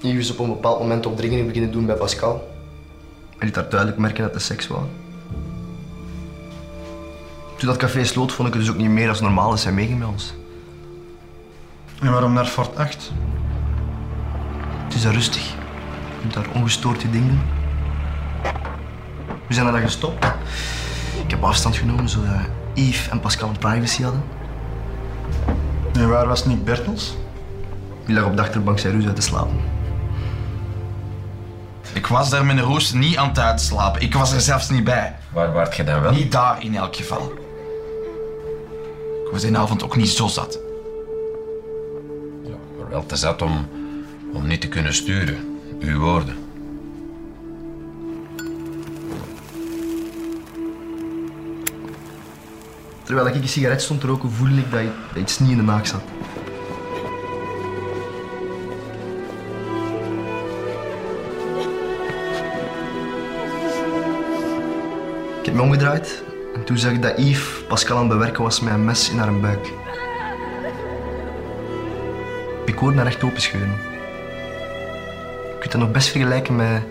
Hier 0.00 0.18
is 0.18 0.30
op 0.30 0.38
een 0.38 0.48
bepaald 0.48 0.80
moment 0.80 1.06
opdringingen 1.06 1.46
beginnen 1.46 1.72
doen 1.72 1.86
bij 1.86 1.96
Pascal. 1.96 2.48
Hij 3.36 3.46
liet 3.46 3.54
daar 3.54 3.68
duidelijk 3.68 4.00
merken 4.00 4.22
dat 4.22 4.34
het 4.34 4.42
seks 4.42 4.66
was. 4.66 4.82
Toen 7.56 7.68
dat 7.68 7.76
café 7.76 8.04
sloot, 8.04 8.32
vond 8.32 8.48
ik 8.48 8.54
het 8.54 8.62
dus 8.62 8.72
ook 8.72 8.78
niet 8.78 8.88
meer 8.88 9.08
als 9.08 9.20
normaal 9.20 9.52
is 9.52 9.64
hij 9.64 9.72
meegemeld. 9.72 10.34
En 12.00 12.12
waarom 12.12 12.32
naar 12.32 12.46
Fort 12.46 12.76
8? 12.76 13.12
Het 14.84 14.94
is 14.94 15.02
daar 15.02 15.12
rustig. 15.12 15.48
Je 15.48 15.54
kunt 16.20 16.34
daar 16.34 16.46
ongestoord 16.54 17.02
je 17.02 17.10
ding 17.10 17.26
doen. 17.26 17.40
We 19.46 19.54
zijn 19.54 19.66
er 19.66 19.72
dan 19.72 19.80
gestopt. 19.80 20.24
Ik 21.24 21.30
heb 21.30 21.44
afstand 21.44 21.76
genomen 21.76 22.08
zodat 22.08 22.30
Yves 22.74 23.08
en 23.08 23.20
Pascal 23.20 23.48
een 23.48 23.58
privacy 23.58 24.02
hadden. 24.02 24.22
En 25.92 26.08
waar 26.08 26.26
was 26.26 26.44
Nick 26.44 26.64
Bertels? 26.64 27.16
Die 28.06 28.14
lag 28.14 28.24
op 28.24 28.36
de 28.36 28.42
achterbank 28.42 28.78
zijn 28.78 28.92
ruzie 28.92 29.08
uit 29.08 29.16
te 29.16 29.22
slapen. 29.22 29.60
Ik 31.92 32.06
was 32.06 32.30
daar 32.30 32.44
met 32.44 32.56
een 32.56 32.62
roos 32.62 32.92
niet 32.92 33.16
aan 33.16 33.28
het 33.28 33.38
uitslapen. 33.38 34.00
Ik 34.02 34.14
was 34.14 34.32
er 34.32 34.40
zelfs 34.40 34.70
niet 34.70 34.84
bij. 34.84 35.16
Waar 35.32 35.52
waart 35.52 35.76
je 35.76 35.84
dan 35.84 36.00
wel? 36.00 36.12
Niet 36.12 36.32
daar 36.32 36.62
in 36.62 36.76
elk 36.76 36.96
geval. 36.96 37.32
Ik 39.26 39.32
was 39.32 39.40
die 39.42 39.58
avond 39.58 39.82
ook 39.82 39.96
niet 39.96 40.08
zo 40.08 40.26
zat. 40.26 40.69
Wel 42.90 43.06
te 43.06 43.16
zat 43.16 43.42
om, 43.42 43.68
om 44.32 44.46
niet 44.46 44.60
te 44.60 44.68
kunnen 44.68 44.94
sturen. 44.94 45.60
Uw 45.80 45.98
woorden. 45.98 46.34
Terwijl 53.02 53.26
ik 53.26 53.34
een 53.34 53.48
sigaret 53.48 53.82
stond 53.82 54.00
te 54.00 54.06
roken, 54.06 54.30
voelde 54.30 54.58
ik 54.58 54.70
dat 54.70 54.80
iets 55.16 55.38
niet 55.38 55.50
in 55.50 55.56
de 55.56 55.62
maak 55.62 55.86
zat. 55.86 56.02
Ik 65.38 65.46
heb 65.46 65.54
me 65.54 65.62
omgedraaid 65.62 66.22
en 66.54 66.64
toen 66.64 66.78
zag 66.78 66.92
ik 66.92 67.02
dat 67.02 67.18
Yves 67.18 67.64
Pascal 67.68 67.96
aan 67.96 68.08
het 68.08 68.12
bewerken 68.12 68.42
was 68.42 68.60
met 68.60 68.72
een 68.72 68.84
mes 68.84 69.10
in 69.10 69.18
haar 69.18 69.40
buik. 69.40 69.72
Haar 72.80 73.04
recht 73.04 73.22
openscheuren. 73.22 73.76
Je 75.50 75.56
kunt 75.58 75.72
dat 75.72 75.80
nog 75.80 75.90
best 75.90 76.08
vergelijken 76.08 76.56
met 76.56 76.82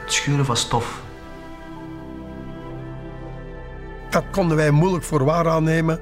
het 0.00 0.12
scheuren 0.12 0.44
van 0.44 0.56
stof. 0.56 1.00
Dat 4.10 4.24
konden 4.30 4.56
wij 4.56 4.70
moeilijk 4.70 5.04
voor 5.04 5.24
waar 5.24 5.48
aannemen. 5.48 6.00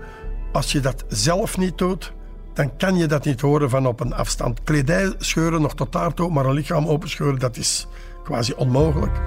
Als 0.53 0.73
je 0.73 0.81
dat 0.81 1.05
zelf 1.09 1.59
niet 1.59 1.79
doet, 1.79 2.13
dan 2.55 2.77
kan 2.77 2.97
je 2.97 3.07
dat 3.07 3.25
niet 3.25 3.41
horen 3.41 3.71
van 3.71 3.87
op 3.87 4.01
een 4.01 4.15
afstand. 4.15 4.63
Kledij 4.63 5.15
scheuren 5.19 5.63
nog 5.63 5.75
tot 5.75 5.93
daartoe, 5.93 6.31
maar 6.31 6.45
een 6.45 6.55
lichaam 6.55 6.87
openscheuren, 6.87 7.39
dat 7.39 7.57
is 7.57 7.87
quasi 8.25 8.53
onmogelijk. 8.57 9.21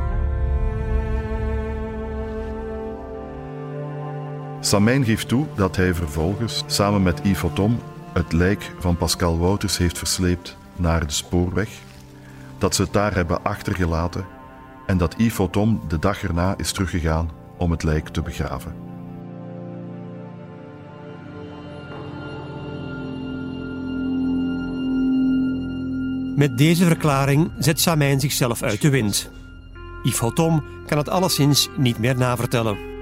Samijn 4.59 5.05
geeft 5.05 5.27
toe 5.27 5.45
dat 5.55 5.75
hij 5.75 5.93
vervolgens 5.93 6.63
samen 6.65 7.03
met 7.03 7.19
Yves 7.23 7.51
Tom 7.53 7.79
het 8.13 8.31
lijk 8.31 8.71
van 8.79 8.97
Pascal 8.97 9.37
Wouters 9.37 9.77
heeft 9.77 9.97
versleept 9.97 10.57
naar 10.75 11.07
de 11.07 11.13
spoorweg, 11.13 11.69
dat 12.57 12.75
ze 12.75 12.81
het 12.81 12.93
daar 12.93 13.15
hebben 13.15 13.43
achtergelaten 13.43 14.25
en 14.85 14.97
dat 14.97 15.15
Yves 15.17 15.47
Tom 15.51 15.81
de 15.87 15.99
dag 15.99 16.23
erna 16.23 16.53
is 16.57 16.71
teruggegaan 16.71 17.29
om 17.57 17.71
het 17.71 17.83
lijk 17.83 18.07
te 18.07 18.21
begraven. 18.21 18.75
Met 26.35 26.57
deze 26.57 26.85
verklaring 26.85 27.51
zet 27.59 27.79
Samijn 27.79 28.19
zichzelf 28.19 28.61
uit 28.61 28.81
de 28.81 28.89
wind. 28.89 29.31
Yves 30.03 30.19
Hotom 30.19 30.63
kan 30.85 30.97
het 30.97 31.09
alleszins 31.09 31.69
niet 31.77 31.97
meer 31.97 32.17
navertellen. 32.17 32.92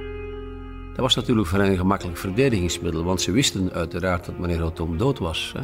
Dat 0.92 1.00
was 1.00 1.16
natuurlijk 1.16 1.48
voor 1.48 1.60
hen 1.60 1.72
een 1.72 1.78
gemakkelijk 1.78 2.18
verdedigingsmiddel, 2.18 3.04
want 3.04 3.22
ze 3.22 3.32
wisten 3.32 3.72
uiteraard 3.72 4.26
dat 4.26 4.38
meneer 4.38 4.62
Hotom 4.62 4.98
dood 4.98 5.20
was. 5.20 5.54
Hè? 5.58 5.64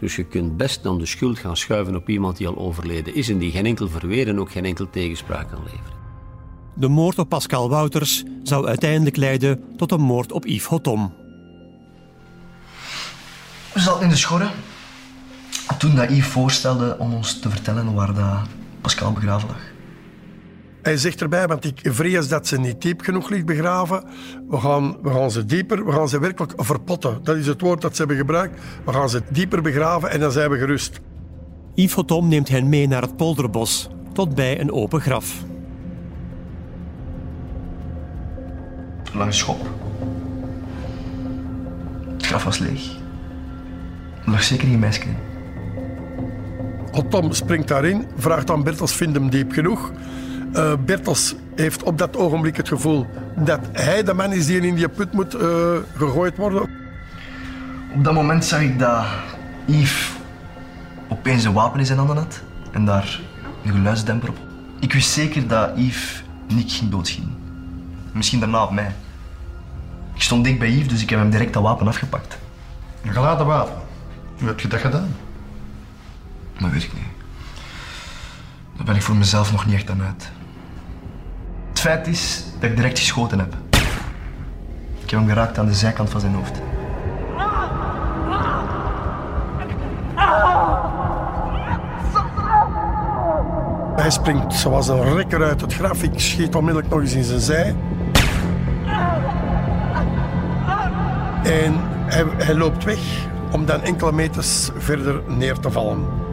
Dus 0.00 0.16
je 0.16 0.24
kunt 0.24 0.56
best 0.56 0.82
dan 0.82 0.98
de 0.98 1.06
schuld 1.06 1.38
gaan 1.38 1.56
schuiven 1.56 1.96
op 1.96 2.08
iemand 2.08 2.36
die 2.36 2.46
al 2.48 2.56
overleden 2.56 3.14
is 3.14 3.28
en 3.28 3.38
die 3.38 3.50
geen 3.50 3.66
enkel 3.66 3.88
verweer 3.88 4.28
en 4.28 4.40
ook 4.40 4.50
geen 4.50 4.64
enkel 4.64 4.90
tegenspraak 4.90 5.48
kan 5.48 5.62
leveren. 5.62 6.02
De 6.74 6.88
moord 6.88 7.18
op 7.18 7.28
Pascal 7.28 7.68
Wouters 7.68 8.24
zou 8.42 8.66
uiteindelijk 8.66 9.16
leiden 9.16 9.64
tot 9.76 9.92
een 9.92 10.00
moord 10.00 10.32
op 10.32 10.46
Yves 10.46 10.64
Hotom. 10.64 11.14
We 13.72 13.80
zaten 13.80 14.02
in 14.02 14.08
de 14.08 14.16
schorre. 14.16 14.48
Toen 15.78 15.94
dat 15.94 16.10
Yves 16.10 16.26
voorstelde 16.26 16.96
om 16.98 17.14
ons 17.14 17.40
te 17.40 17.50
vertellen 17.50 17.94
waar 17.94 18.14
dat 18.14 18.38
Pascal 18.80 19.12
begraven 19.12 19.48
lag. 19.48 19.73
Hij 20.84 20.96
zegt 20.96 21.20
erbij, 21.20 21.46
want 21.46 21.64
ik 21.64 21.80
vrees 21.82 22.28
dat 22.28 22.46
ze 22.46 22.60
niet 22.60 22.82
diep 22.82 23.00
genoeg 23.00 23.28
ligt 23.28 23.44
begraven. 23.44 24.04
We 24.48 24.56
gaan, 24.56 24.96
we 25.02 25.10
gaan 25.10 25.30
ze 25.30 25.44
dieper, 25.44 25.84
we 25.84 25.92
gaan 25.92 26.08
ze 26.08 26.18
werkelijk 26.18 26.52
verpotten. 26.56 27.20
Dat 27.22 27.36
is 27.36 27.46
het 27.46 27.60
woord 27.60 27.80
dat 27.80 27.92
ze 27.92 27.98
hebben 27.98 28.16
gebruikt. 28.16 28.60
We 28.84 28.92
gaan 28.92 29.08
ze 29.08 29.22
dieper 29.30 29.62
begraven 29.62 30.10
en 30.10 30.20
dan 30.20 30.32
zijn 30.32 30.50
we 30.50 30.58
gerust. 30.58 31.00
Yves 31.74 31.94
Hotom 31.94 32.28
neemt 32.28 32.48
hen 32.48 32.68
mee 32.68 32.88
naar 32.88 33.02
het 33.02 33.16
polderbos, 33.16 33.88
tot 34.12 34.34
bij 34.34 34.60
een 34.60 34.72
open 34.72 35.00
graf. 35.00 35.44
Een 39.12 39.18
lange 39.18 39.32
schop. 39.32 39.68
Het 42.12 42.26
graf 42.26 42.44
was 42.44 42.58
leeg. 42.58 42.96
Er 44.24 44.30
lag 44.30 44.42
zeker 44.42 44.68
geen 44.68 44.78
meisje 44.78 45.02
in. 45.02 45.16
Tom 47.08 47.32
springt 47.32 47.68
daarin, 47.68 48.06
vraagt 48.16 48.50
aan 48.50 48.62
Bertels, 48.62 48.94
vind 48.94 49.14
hem 49.14 49.30
diep 49.30 49.52
genoeg. 49.52 49.92
Uh, 50.54 50.72
Bertels 50.84 51.34
heeft 51.54 51.82
op 51.82 51.98
dat 51.98 52.16
ogenblik 52.16 52.56
het 52.56 52.68
gevoel 52.68 53.06
dat 53.36 53.60
hij 53.72 54.02
de 54.02 54.14
man 54.14 54.32
is 54.32 54.46
die 54.46 54.60
in 54.60 54.74
die 54.74 54.88
put 54.88 55.12
moet 55.12 55.34
uh, 55.34 55.40
gegooid 55.96 56.36
worden. 56.36 56.62
Op 57.94 58.04
dat 58.04 58.14
moment 58.14 58.44
zag 58.44 58.60
ik 58.60 58.78
dat 58.78 59.04
Yves 59.64 60.10
opeens 61.08 61.44
een 61.44 61.52
wapen 61.52 61.78
in 61.78 61.86
zijn 61.86 61.98
handen 61.98 62.16
had 62.16 62.42
en 62.70 62.84
daar 62.84 63.20
een 63.64 63.72
geluidsdemper 63.72 64.28
op. 64.28 64.36
Ik 64.80 64.92
wist 64.92 65.10
zeker 65.10 65.46
dat 65.48 65.70
Yves 65.74 66.24
Nick 66.48 66.70
ging 66.70 66.90
doodschieten. 66.90 67.36
Misschien 68.12 68.40
daarna 68.40 68.62
op 68.62 68.70
mij. 68.70 68.94
Ik 70.14 70.22
stond 70.22 70.44
dicht 70.44 70.58
bij 70.58 70.70
Yves, 70.70 70.88
dus 70.88 71.02
ik 71.02 71.10
heb 71.10 71.18
hem 71.18 71.30
direct 71.30 71.52
dat 71.52 71.62
wapen 71.62 71.88
afgepakt. 71.88 72.38
Een 73.02 73.12
geladen 73.12 73.46
wapen. 73.46 73.74
Hoe 74.38 74.48
heb 74.48 74.60
je 74.60 74.68
dat 74.68 74.80
gedaan? 74.80 75.16
Dat 76.58 76.70
weet 76.70 76.82
ik 76.82 76.92
niet. 76.92 77.02
Daar 78.76 78.84
ben 78.84 78.94
ik 78.94 79.02
voor 79.02 79.16
mezelf 79.16 79.52
nog 79.52 79.66
niet 79.66 79.74
echt 79.74 79.90
aan 79.90 80.02
uit. 80.02 80.30
Feit 81.84 82.06
is 82.06 82.44
dat 82.60 82.70
ik 82.70 82.76
direct 82.76 82.98
geschoten 82.98 83.38
heb. 83.38 83.54
Ik 85.02 85.10
heb 85.10 85.18
hem 85.18 85.28
geraakt 85.28 85.58
aan 85.58 85.66
de 85.66 85.74
zijkant 85.74 86.10
van 86.10 86.20
zijn 86.20 86.34
hoofd. 86.34 86.60
Hij 93.96 94.10
springt 94.10 94.54
zoals 94.54 94.88
een 94.88 95.14
rekker 95.14 95.44
uit 95.44 95.60
het 95.60 95.74
graf. 95.74 96.02
Ik 96.02 96.12
schiet 96.20 96.54
onmiddellijk 96.54 96.92
nog 96.92 97.00
eens 97.00 97.14
in 97.14 97.24
zijn 97.24 97.40
zij. 97.40 97.74
En 101.42 101.74
hij, 102.06 102.24
hij 102.36 102.54
loopt 102.54 102.84
weg 102.84 103.26
om 103.52 103.66
dan 103.66 103.82
enkele 103.82 104.12
meters 104.12 104.70
verder 104.76 105.22
neer 105.26 105.58
te 105.58 105.70
vallen. 105.70 106.23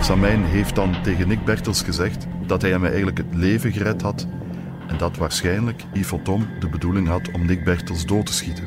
Samijn 0.00 0.44
heeft 0.44 0.74
dan 0.74 1.02
tegen 1.02 1.28
Nick 1.28 1.44
Bertels 1.44 1.82
gezegd 1.82 2.26
dat 2.46 2.62
hij 2.62 2.70
hem 2.70 2.84
eigenlijk 2.84 3.18
het 3.18 3.34
leven 3.34 3.72
gered 3.72 4.02
had 4.02 4.26
en 4.86 4.98
dat 4.98 5.16
waarschijnlijk 5.16 5.84
Yves 5.92 6.20
Tom 6.22 6.46
de 6.60 6.68
bedoeling 6.68 7.08
had 7.08 7.30
om 7.32 7.46
Nick 7.46 7.64
Bertels 7.64 8.06
dood 8.06 8.26
te 8.26 8.32
schieten. 8.32 8.64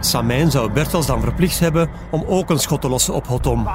Samijn 0.00 0.50
zou 0.50 0.72
Bertels 0.72 1.06
dan 1.06 1.20
verplicht 1.20 1.58
hebben 1.58 1.90
om 2.10 2.24
ook 2.26 2.50
een 2.50 2.58
schot 2.58 2.80
te 2.80 2.88
lossen 2.88 3.14
op 3.14 3.26
Hotom. 3.26 3.66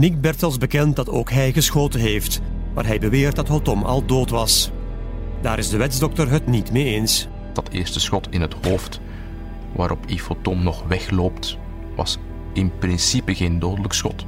Nick 0.00 0.20
Bertels 0.20 0.58
bekent 0.58 0.96
dat 0.96 1.08
ook 1.08 1.30
hij 1.30 1.52
geschoten 1.52 2.00
heeft, 2.00 2.40
maar 2.74 2.86
hij 2.86 2.98
beweert 2.98 3.36
dat 3.36 3.48
Hotom 3.48 3.82
al 3.82 4.06
dood 4.06 4.30
was. 4.30 4.70
Daar 5.40 5.58
is 5.58 5.68
de 5.68 5.76
wetsdokter 5.76 6.30
het 6.30 6.46
niet 6.46 6.72
mee 6.72 6.84
eens. 6.84 7.28
Dat 7.52 7.68
eerste 7.68 8.00
schot 8.00 8.26
in 8.30 8.40
het 8.40 8.54
hoofd, 8.66 9.00
waarop 9.72 10.04
Yves 10.06 10.36
Tom 10.42 10.62
nog 10.62 10.82
wegloopt, 10.88 11.58
was 11.96 12.18
in 12.52 12.72
principe 12.78 13.34
geen 13.34 13.58
dodelijk 13.58 13.92
schot. 13.92 14.24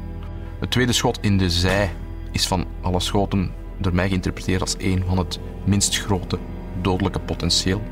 Het 0.60 0.70
tweede 0.70 0.92
schot 0.92 1.18
in 1.20 1.38
de 1.38 1.50
zij 1.50 1.90
is 2.32 2.46
van 2.46 2.66
alle 2.80 3.00
schoten 3.00 3.50
door 3.78 3.94
mij 3.94 4.08
geïnterpreteerd 4.08 4.60
als 4.60 4.76
een 4.78 5.04
van 5.06 5.18
het 5.18 5.38
minst 5.64 5.98
grote 5.98 6.38
dodelijke 6.80 7.20
potentieel. 7.20 7.82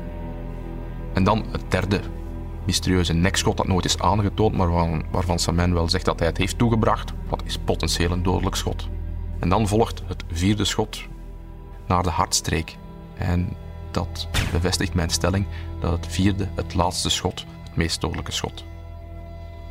En 1.13 1.23
dan 1.23 1.45
het 1.51 1.63
derde 1.71 1.99
mysterieuze 2.71 3.13
nekschot 3.13 3.57
dat 3.57 3.67
nooit 3.67 3.85
is 3.85 3.99
aangetoond, 3.99 4.55
maar 4.55 4.71
waarvan, 4.71 5.03
waarvan 5.11 5.73
wel 5.73 5.89
zegt 5.89 6.05
dat 6.05 6.19
hij 6.19 6.27
het 6.27 6.37
heeft 6.37 6.57
toegebracht. 6.57 7.13
Wat 7.29 7.41
is 7.45 7.57
potentieel 7.57 8.11
een 8.11 8.23
dodelijk 8.23 8.55
schot. 8.55 8.87
En 9.39 9.49
dan 9.49 9.67
volgt 9.67 10.01
het 10.07 10.23
vierde 10.31 10.65
schot 10.65 11.03
naar 11.87 12.03
de 12.03 12.09
hartstreek. 12.09 12.77
En 13.17 13.53
dat 13.91 14.27
bevestigt 14.51 14.93
mijn 14.93 15.09
stelling 15.09 15.45
dat 15.79 15.91
het 15.91 16.07
vierde, 16.07 16.47
het 16.55 16.73
laatste 16.73 17.09
schot, 17.09 17.45
het 17.63 17.75
meest 17.75 18.01
dodelijke 18.01 18.31
schot 18.31 18.63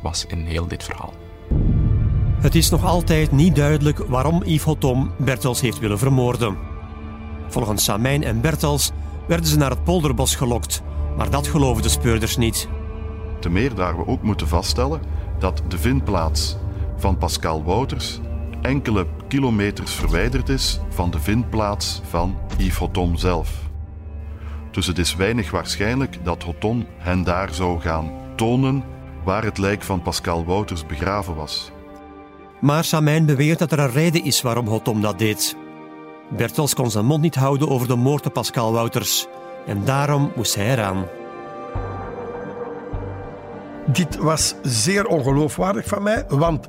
was 0.01 0.25
in 0.25 0.45
heel 0.45 0.67
dit 0.67 0.83
verhaal. 0.83 1.13
Het 2.39 2.55
is 2.55 2.69
nog 2.69 2.85
altijd 2.85 3.31
niet 3.31 3.55
duidelijk 3.55 3.97
waarom 3.97 4.43
Yves 4.43 4.63
Hotom 4.63 5.11
Bertels 5.17 5.61
heeft 5.61 5.79
willen 5.79 5.99
vermoorden. 5.99 6.57
Volgens 7.47 7.83
Samijn 7.83 8.23
en 8.23 8.41
Bertels 8.41 8.91
werden 9.27 9.45
ze 9.45 9.57
naar 9.57 9.69
het 9.69 9.83
polderbos 9.83 10.35
gelokt, 10.35 10.81
maar 11.17 11.29
dat 11.29 11.47
geloven 11.47 11.83
de 11.83 11.89
speurders 11.89 12.37
niet. 12.37 12.67
Te 13.41 13.49
meer 13.49 13.75
daar 13.75 13.97
we 13.97 14.07
ook 14.07 14.21
moeten 14.21 14.47
vaststellen 14.47 15.01
dat 15.39 15.61
de 15.67 15.77
vindplaats 15.77 16.57
van 16.97 17.17
Pascal 17.17 17.63
Wouters 17.63 18.19
enkele 18.61 19.07
kilometers 19.27 19.93
verwijderd 19.93 20.49
is 20.49 20.79
van 20.89 21.11
de 21.11 21.19
vindplaats 21.19 22.01
van 22.09 22.37
Yves 22.57 22.77
Hotom 22.77 23.15
zelf. 23.15 23.69
Dus 24.71 24.87
het 24.87 24.97
is 24.97 25.15
weinig 25.15 25.51
waarschijnlijk 25.51 26.17
dat 26.23 26.43
Hoton 26.43 26.85
hen 26.97 27.23
daar 27.23 27.53
zou 27.53 27.79
gaan 27.79 28.11
tonen 28.35 28.83
waar 29.23 29.43
het 29.43 29.57
lijk 29.57 29.81
van 29.81 30.01
Pascal 30.01 30.45
Wouters 30.45 30.85
begraven 30.85 31.35
was. 31.35 31.71
Maar 32.59 32.83
Samijn 32.83 33.25
beweert 33.25 33.59
dat 33.59 33.71
er 33.71 33.79
een 33.79 33.91
reden 33.91 34.23
is 34.23 34.41
waarom 34.41 34.67
Hotom 34.67 35.01
dat 35.01 35.19
deed. 35.19 35.55
Bertels 36.29 36.73
kon 36.73 36.91
zijn 36.91 37.05
mond 37.05 37.21
niet 37.21 37.35
houden 37.35 37.69
over 37.69 37.87
de 37.87 37.95
moord 37.95 38.25
op 38.25 38.33
Pascal 38.33 38.71
Wouters. 38.71 39.27
En 39.65 39.85
daarom 39.85 40.31
moest 40.35 40.55
hij 40.55 40.71
eraan. 40.71 41.05
Dit 43.91 44.17
was 44.17 44.55
zeer 44.61 45.05
ongeloofwaardig 45.05 45.85
van 45.85 46.03
mij, 46.03 46.25
want 46.27 46.67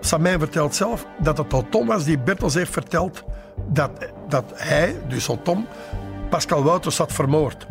Samijn 0.00 0.38
vertelt 0.38 0.74
zelf 0.74 1.06
dat 1.18 1.38
het 1.38 1.70
Tom 1.70 1.86
was 1.86 2.04
die 2.04 2.18
Bertels 2.18 2.54
heeft 2.54 2.72
verteld 2.72 3.24
dat, 3.68 3.90
dat 4.28 4.44
hij, 4.54 4.96
dus 5.08 5.28
Tom, 5.42 5.66
Pascal 6.30 6.62
Wouters 6.62 6.98
had 6.98 7.12
vermoord. 7.12 7.66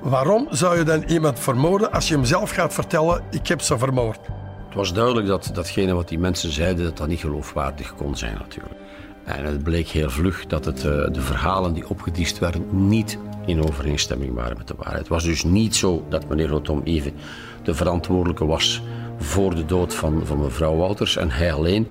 Waarom 0.00 0.46
zou 0.50 0.78
je 0.78 0.84
dan 0.84 1.02
iemand 1.02 1.38
vermoorden 1.38 1.92
als 1.92 2.08
je 2.08 2.14
hem 2.14 2.24
zelf 2.24 2.50
gaat 2.50 2.74
vertellen: 2.74 3.22
ik 3.30 3.46
heb 3.46 3.60
ze 3.60 3.78
vermoord? 3.78 4.20
Het 4.66 4.74
was 4.74 4.92
duidelijk 4.92 5.26
dat 5.26 5.50
datgene 5.54 5.94
wat 5.94 6.08
die 6.08 6.18
mensen 6.18 6.52
zeiden, 6.52 6.84
dat 6.84 6.96
dat 6.96 7.08
niet 7.08 7.20
geloofwaardig 7.20 7.94
kon 7.94 8.16
zijn 8.16 8.34
natuurlijk. 8.38 8.80
En 9.24 9.44
het 9.44 9.62
bleek 9.62 9.88
heel 9.88 10.10
vlug 10.10 10.46
dat 10.46 10.64
het, 10.64 10.80
de 10.80 11.20
verhalen 11.20 11.72
die 11.72 11.88
opgediest 11.88 12.38
werden 12.38 12.88
niet 12.88 13.18
in 13.46 13.62
overeenstemming 13.64 14.34
waren 14.34 14.56
met 14.56 14.68
de 14.68 14.74
waarheid. 14.76 14.98
Het 14.98 15.08
was 15.08 15.24
dus 15.24 15.44
niet 15.44 15.76
zo 15.76 16.04
dat 16.08 16.28
meneer 16.28 16.48
Rotom 16.48 16.80
even 16.84 17.12
de 17.62 17.74
verantwoordelijke 17.74 18.46
was 18.46 18.82
voor 19.18 19.54
de 19.54 19.64
dood 19.64 19.94
van, 19.94 20.26
van 20.26 20.40
mevrouw 20.40 20.76
Wouters 20.76 21.16
en 21.16 21.30
hij 21.30 21.52
alleen. 21.52 21.88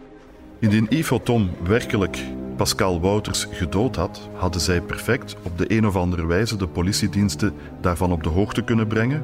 Indien 0.60 0.88
Yves 0.90 1.20
Tom 1.24 1.50
werkelijk 1.64 2.24
Pascal 2.56 3.02
Wouters 3.02 3.48
gedood 3.52 3.96
had, 3.96 4.30
hadden 4.34 4.62
zij 4.62 4.82
perfect 4.82 5.36
op 5.44 5.58
de 5.58 5.78
een 5.78 5.88
of 5.88 5.96
andere 5.96 6.26
wijze 6.26 6.58
de 6.58 6.68
politiediensten 6.68 7.54
daarvan 7.82 8.12
op 8.12 8.24
de 8.24 8.30
hoogte 8.30 8.62
kunnen 8.62 8.88
brengen. 8.88 9.24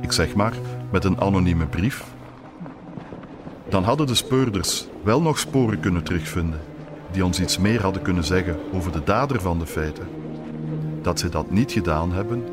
Ik 0.00 0.12
zeg 0.12 0.34
maar, 0.34 0.52
met 0.90 1.04
een 1.04 1.20
anonieme 1.20 1.66
brief. 1.66 2.04
Dan 3.68 3.84
hadden 3.84 4.06
de 4.06 4.14
speurders 4.14 4.86
wel 5.02 5.22
nog 5.22 5.38
sporen 5.38 5.80
kunnen 5.80 6.02
terugvinden 6.02 6.60
die 7.10 7.24
ons 7.24 7.40
iets 7.40 7.58
meer 7.58 7.82
hadden 7.82 8.02
kunnen 8.02 8.24
zeggen 8.24 8.56
over 8.72 8.92
de 8.92 9.04
dader 9.04 9.40
van 9.40 9.58
de 9.58 9.66
feiten. 9.66 10.08
Dat 11.02 11.18
ze 11.18 11.28
dat 11.28 11.50
niet 11.50 11.72
gedaan 11.72 12.12
hebben, 12.12 12.44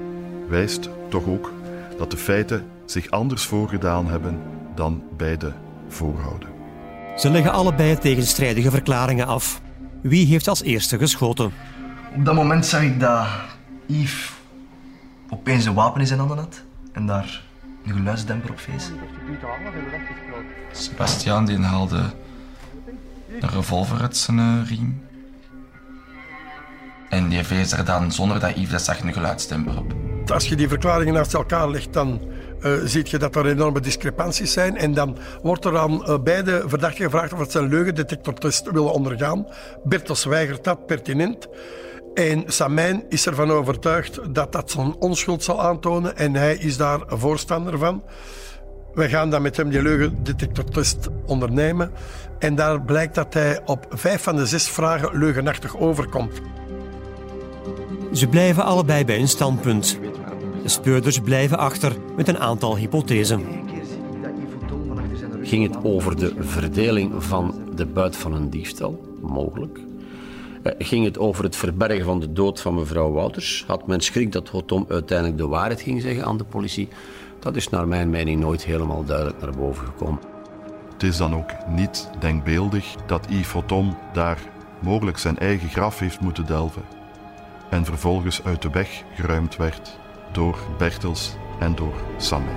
wijst 0.48 0.90
toch 1.10 1.28
ook 1.28 1.52
dat 1.98 2.12
de 2.12 2.18
feiten 2.18 2.66
zich 2.86 3.10
anders 3.10 3.46
voorgedaan 3.46 4.08
hebben 4.08 4.42
dan 4.76 5.04
bij 5.18 5.38
de 5.38 5.52
voorhouden. 5.88 6.50
Ze 7.18 7.30
leggen 7.30 7.52
allebei 7.52 7.98
tegenstrijdige 7.98 8.72
verklaringen 8.72 9.28
af. 9.28 9.62
Wie 10.02 10.26
heeft 10.26 10.48
als 10.48 10.62
eerste 10.62 10.98
geschoten? 10.98 11.52
Op 12.16 12.26
dat 12.26 12.36
moment 12.36 12.66
zag 12.66 12.82
ik 12.82 13.00
dat 13.00 13.28
Yves 13.86 14.32
opeens 15.30 15.66
een 15.66 15.74
wapen 15.74 16.02
in 16.02 16.08
zijn 16.08 16.20
handen 16.20 16.38
had 16.38 16.64
en 16.92 17.06
daar 17.06 17.44
een 17.86 17.94
geluidsdemper 17.94 18.50
op 18.50 18.60
feest. 18.60 18.92
Sebastiaan 20.72 21.46
die 21.46 21.60
haalde 21.60 22.04
een 23.40 23.50
revolver 23.50 24.02
uit 24.02 24.18
zijn 24.18 24.38
uh, 24.38 24.70
riem. 24.70 25.02
En 27.10 27.30
die 27.30 27.44
vees 27.44 27.72
er 27.72 27.86
dan 27.86 28.12
zonder 28.12 28.40
dat 28.40 28.56
Yves 28.56 28.70
dat 28.70 28.82
zag 28.82 29.02
een 29.02 29.14
geluidsdemper 29.14 29.78
op. 29.78 29.94
Als 30.32 30.48
je 30.48 30.56
die 30.56 30.68
verklaringen 30.68 31.14
naast 31.14 31.34
elkaar 31.34 31.70
legt, 31.70 31.94
dan 31.94 32.22
uh, 32.66 32.72
zie 32.84 33.06
je 33.10 33.18
dat 33.18 33.36
er 33.36 33.46
enorme 33.46 33.80
discrepanties 33.80 34.54
zijn. 34.54 34.78
En 34.78 34.94
dan 34.94 35.18
wordt 35.42 35.66
er 35.66 35.78
aan 35.78 35.92
uh, 35.92 36.20
beide 36.24 36.64
verdachten 36.66 37.04
gevraagd 37.04 37.34
of 37.34 37.52
ze 37.52 37.60
een 37.60 37.70
leugendetectortest 37.70 38.72
willen 38.72 38.94
ondergaan. 38.94 39.48
Bertels 39.84 40.24
weigert 40.24 40.64
dat 40.64 40.86
pertinent. 40.86 41.48
En 42.14 42.44
Samijn 42.48 43.04
is 43.10 43.26
ervan 43.26 43.52
overtuigd 43.52 44.20
dat 44.34 44.52
dat 44.52 44.72
zijn 44.72 44.96
onschuld 45.00 45.44
zal 45.44 45.62
aantonen. 45.62 46.18
En 46.18 46.36
hij 46.36 46.56
is 46.56 46.78
daar 46.78 47.00
voorstander 47.08 47.78
van. 47.78 48.04
We 48.94 49.10
gaan 49.10 49.30
dan 49.30 49.42
met 49.42 49.58
hem 49.58 49.70
die 49.70 49.82
leugendetectortest 49.82 51.08
ondernemen. 51.26 51.92
En 52.40 52.56
daar 52.56 52.82
blijkt 52.82 53.16
dat 53.16 53.34
hij 53.34 53.62
op 53.66 53.86
vijf 53.90 54.24
van 54.24 54.36
de 54.36 54.46
zes 54.46 54.70
vragen 54.70 55.18
leugenachtig 55.18 55.78
overkomt. 55.78 56.42
Ze 58.12 58.28
blijven 58.28 58.64
allebei 58.64 59.06
bij 59.06 59.18
hun 59.18 59.28
standpunt. 59.28 60.00
De 60.64 60.70
speurders 60.70 61.20
blijven 61.20 61.58
achter 61.58 61.96
met 62.16 62.28
een 62.28 62.38
aantal 62.38 62.78
hypothesen. 62.78 63.46
Ging 65.42 65.68
het 65.68 65.84
over 65.84 66.18
de 66.18 66.34
verdeling 66.40 67.24
van 67.24 67.56
de 67.76 67.86
buit 67.86 68.16
van 68.16 68.34
een 68.34 68.50
diefstal? 68.50 69.18
Mogelijk. 69.22 69.80
Eh, 70.62 70.74
ging 70.78 71.06
het 71.06 71.18
over 71.18 71.44
het 71.44 71.56
verbergen 71.56 72.06
van 72.06 72.20
de 72.20 72.34
dood 72.34 72.62
van 72.62 72.74
mevrouw 72.74 73.12
Wouters? 73.12 73.64
Had 73.68 73.88
men 73.88 74.02
schrik 74.02 74.32
dat 74.32 74.50
Hotom 74.50 74.86
uiteindelijk 74.90 75.38
de 75.38 75.48
waarheid 75.48 75.82
ging 75.82 76.02
zeggen 76.02 76.26
aan 76.26 76.38
de 76.38 76.44
politie? 76.44 76.88
Dat 77.40 77.56
is 77.56 77.70
naar 77.70 77.88
mijn 77.88 78.10
mening 78.10 78.40
nooit 78.40 78.64
helemaal 78.66 79.06
duidelijk 79.06 79.42
naar 79.42 79.56
boven 79.56 79.86
gekomen. 79.86 80.20
Het 80.94 81.04
is 81.04 81.18
dan 81.18 81.36
ook 81.36 81.52
niet 81.68 82.10
denkbeeldig 82.20 82.96
dat 83.06 83.28
Yves 83.30 83.52
Hotom 83.52 83.98
daar 84.14 84.40
mogelijk 84.80 85.18
zijn 85.18 85.38
eigen 85.38 85.70
graf 85.70 86.00
heeft 86.00 86.20
moeten 86.20 86.46
delven 86.46 86.84
en 87.70 87.86
vervolgens 87.86 88.44
uit 88.44 88.62
de 88.62 88.70
weg 88.70 89.04
geruimd 89.16 89.56
werd 89.56 90.02
door 90.34 90.58
Bertels 90.78 91.36
en 91.60 91.76
door 91.76 91.94
Samme. 92.18 92.52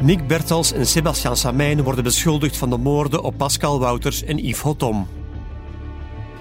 Nick 0.00 0.26
Bertels 0.26 0.72
en 0.72 0.86
Sebastian 0.86 1.36
Samijn 1.36 1.82
worden 1.82 2.04
beschuldigd 2.04 2.56
van 2.56 2.70
de 2.70 2.76
moorden 2.76 3.22
op 3.22 3.36
Pascal 3.36 3.78
Wouters 3.78 4.22
en 4.22 4.38
Yves 4.38 4.60
Hotom. 4.60 5.08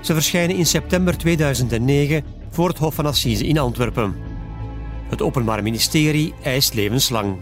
Ze 0.01 0.13
verschijnen 0.13 0.55
in 0.55 0.65
september 0.65 1.17
2009 1.17 2.23
voor 2.49 2.67
het 2.67 2.77
Hof 2.77 2.95
van 2.95 3.05
Assise 3.05 3.47
in 3.47 3.57
Antwerpen. 3.57 4.15
Het 5.09 5.21
Openbaar 5.21 5.63
Ministerie 5.63 6.33
eist 6.43 6.73
levenslang. 6.73 7.41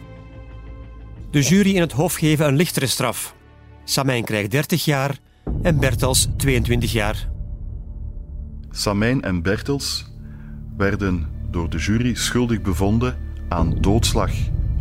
De 1.31 1.41
jury 1.41 1.75
en 1.75 1.81
het 1.81 1.91
Hof 1.91 2.13
geven 2.13 2.47
een 2.47 2.55
lichtere 2.55 2.87
straf. 2.87 3.35
Samijn 3.83 4.23
krijgt 4.23 4.51
30 4.51 4.85
jaar 4.85 5.19
en 5.61 5.79
Bertels 5.79 6.27
22 6.37 6.91
jaar. 6.91 7.29
Samijn 8.69 9.21
en 9.21 9.41
Bertels 9.41 10.11
werden 10.77 11.27
door 11.49 11.69
de 11.69 11.77
jury 11.77 12.13
schuldig 12.13 12.61
bevonden 12.61 13.17
aan 13.49 13.75
doodslag 13.81 14.31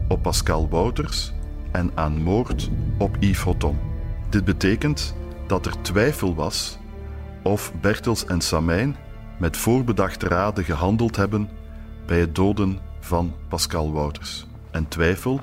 op 0.09 0.23
Pascal 0.23 0.69
Wouters 0.69 1.33
en 1.73 1.91
aan 1.95 2.23
moord 2.23 2.71
op 2.99 3.17
Yves 3.21 3.41
Hotom. 3.43 3.79
Dit 4.29 4.45
betekent 4.45 5.15
dat 5.47 5.67
er 5.67 5.83
twijfel 5.83 6.35
was 6.35 6.79
of 7.43 7.73
Bertels 7.81 8.25
en 8.25 8.41
Samijn 8.41 8.97
met 9.39 9.57
voorbedachte 9.57 10.29
raden 10.29 10.65
gehandeld 10.65 11.17
hebben 11.17 11.49
bij 12.07 12.21
het 12.21 12.35
doden 12.35 12.79
van 13.01 13.35
Pascal 13.49 13.93
Wouters. 13.93 14.47
En 14.71 14.89
twijfel 14.89 15.41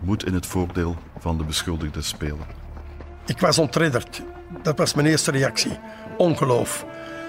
moet 0.00 0.26
in 0.26 0.34
het 0.34 0.46
voordeel 0.46 0.96
van 1.18 1.38
de 1.38 1.44
beschuldigde 1.44 2.02
spelen. 2.02 2.46
Ik 3.26 3.38
was 3.38 3.58
ontredderd. 3.58 4.22
Dat 4.62 4.78
was 4.78 4.94
mijn 4.94 5.06
eerste 5.06 5.30
reactie. 5.30 5.78
Ongeloof. 6.16 6.86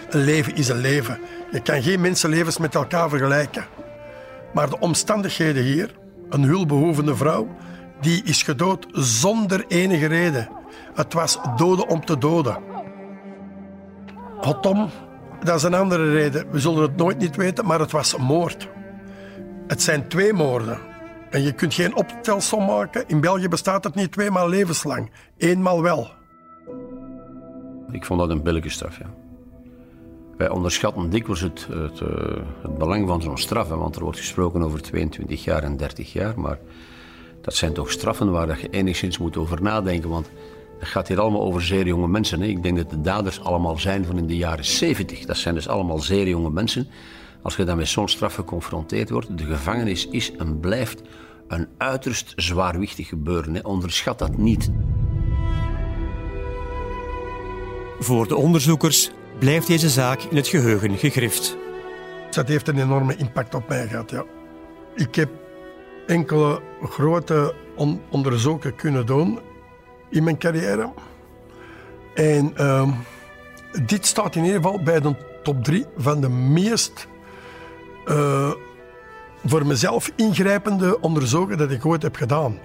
Een 0.10 0.24
leven 0.24 0.56
is 0.56 0.68
een 0.68 0.78
leven. 0.78 1.20
Je 1.52 1.62
kan 1.62 1.82
geen 1.82 2.02
mensenlevens 2.02 2.58
met 2.58 2.76
elkaar 2.76 3.10
vergelijken. 3.10 3.66
Maar 4.54 4.70
de 4.70 4.80
omstandigheden 4.80 5.64
hier, 5.64 5.96
een 6.30 6.44
hulpbehoevende 6.44 7.16
vrouw, 7.16 7.48
die 8.02 8.24
is 8.24 8.44
gedood 8.44 8.88
zonder 8.92 9.66
enige 9.68 10.06
reden. 10.06 10.50
Het 10.94 11.14
was 11.14 11.40
doden 11.56 11.88
om 11.88 12.06
te 12.06 12.18
doden. 12.18 12.58
Hotom, 14.38 14.90
dat 15.44 15.56
is 15.56 15.64
een 15.64 15.74
andere 15.74 16.12
reden. 16.12 16.52
We 16.52 16.60
zullen 16.60 16.82
het 16.82 16.98
nooit 16.98 17.18
niet 17.18 17.36
weten, 17.36 17.66
maar 17.66 17.80
het 17.80 17.92
was 17.92 18.18
moord. 18.18 18.68
Het 19.68 19.82
zijn 19.82 20.08
twee 20.08 20.34
moorden. 20.34 20.78
En 21.30 21.44
je 21.44 21.52
kunt 21.52 21.74
geen 21.74 21.96
optelsom 21.96 22.66
maken. 22.66 23.04
In 23.08 23.22
België 23.22 23.48
bestaat 23.48 23.84
het 23.84 23.96
niet 23.96 24.12
tweemaal 24.12 24.50
levenslang. 24.50 25.12
Eenmaal 25.38 25.82
wel. 25.82 26.19
Ik 27.92 28.06
vond 28.06 28.20
dat 28.20 28.30
een 28.30 28.44
billige 28.44 28.70
straf, 28.70 28.98
ja. 28.98 29.14
Wij 30.40 30.50
onderschatten 30.50 31.10
dikwijls 31.10 31.42
het, 31.42 31.68
het, 31.72 32.02
eh, 32.02 32.78
belang 32.78 33.08
van 33.08 33.22
zo'n 33.22 33.38
straf. 33.38 33.68
want 33.68 33.96
er 33.96 34.04
wordt 34.04 34.18
gesproken 34.18 34.62
over 34.62 34.82
22 34.82 35.44
jaar 35.44 35.64
en 35.64 35.78
30 35.78 36.14
jaar. 36.14 36.40
Maar 36.40 36.60
dat 37.42 37.54
zijn 37.54 37.74
toch 37.74 37.92
straffen 37.92 38.32
waar 38.32 38.60
je 38.62 38.70
enigszins 38.70 39.18
moet 39.18 39.38
over 39.38 39.62
nadenken. 39.62 40.10
Want 40.10 40.30
het 40.80 40.88
gaat 40.88 41.08
hier 41.08 41.20
allemaal 41.20 41.42
over 41.42 41.62
zeer 41.62 41.86
jonge 41.86 42.08
mensen. 42.08 42.42
Hè. 42.42 42.48
Ik 42.48 42.64
denk 42.64 42.78
dat 42.78 42.90
de 42.90 43.02
daders 43.02 43.44
allemaal 43.44 43.78
zijn 43.78 44.06
van 44.06 44.18
in 44.18 44.28
de 44.28 44.38
jaren 44.38 44.66
70. 44.66 45.26
Dat 45.26 45.38
zijn 45.38 45.56
dus 45.56 45.68
allemaal 45.68 46.00
zeer 46.00 46.28
jonge 46.28 46.50
mensen. 46.50 46.88
Als 47.42 47.56
je 47.56 47.64
dan 47.64 47.78
met 47.78 47.88
zo'n 47.88 48.08
straf 48.08 48.36
geconfronteerd 48.36 49.10
wordt, 49.10 49.38
de 49.38 49.44
gevangenis 49.44 50.08
is 50.08 50.36
en 50.36 50.60
blijft 50.60 51.02
een 51.48 51.68
uiterst 51.78 52.34
zwaarwichtig 52.36 53.08
gebeuren. 53.08 53.54
Hè. 53.54 53.62
Onderschat 53.62 54.20
dat 54.20 54.38
niet. 54.38 54.72
Voor 58.00 58.28
de 58.28 58.36
onderzoekers 58.36 59.12
blijft 59.40 59.68
deze 59.68 59.90
zaak 59.90 60.22
in 60.22 60.36
het 60.36 60.48
geheugen 60.48 60.98
gegrift. 60.98 61.58
Dat 62.32 62.48
heeft 62.48 62.68
een 62.68 62.80
enorme 62.80 63.16
impact 63.16 63.56
op 63.56 63.68
mij 63.68 63.88
gehad, 63.88 64.10
ja. 64.10 64.24
Ik 64.96 65.16
heb 65.16 65.30
enkele 66.08 66.62
grote 66.84 67.56
on 67.76 68.02
onderzoeken 68.10 68.76
kunnen 68.76 69.06
doen 69.06 69.40
in 70.10 70.24
mijn 70.24 70.38
carrière. 70.38 70.94
En 72.14 72.54
uh, 72.58 72.90
dit 73.86 74.06
staat 74.06 74.36
in 74.36 74.44
ieder 74.44 74.62
geval 74.62 74.84
bij 74.84 75.00
de 75.00 75.16
top 75.44 75.64
drie 75.64 75.86
van 75.98 76.22
de 76.22 76.30
meest 76.30 77.08
uh, 78.06 78.52
voor 79.46 79.66
mezelf 79.66 80.12
ingrijpende 80.16 81.02
onderzoeken 81.02 81.58
dat 81.58 81.72
ik 81.72 81.86
ooit 81.86 82.02
heb 82.02 82.16
gedaan. 82.16 82.60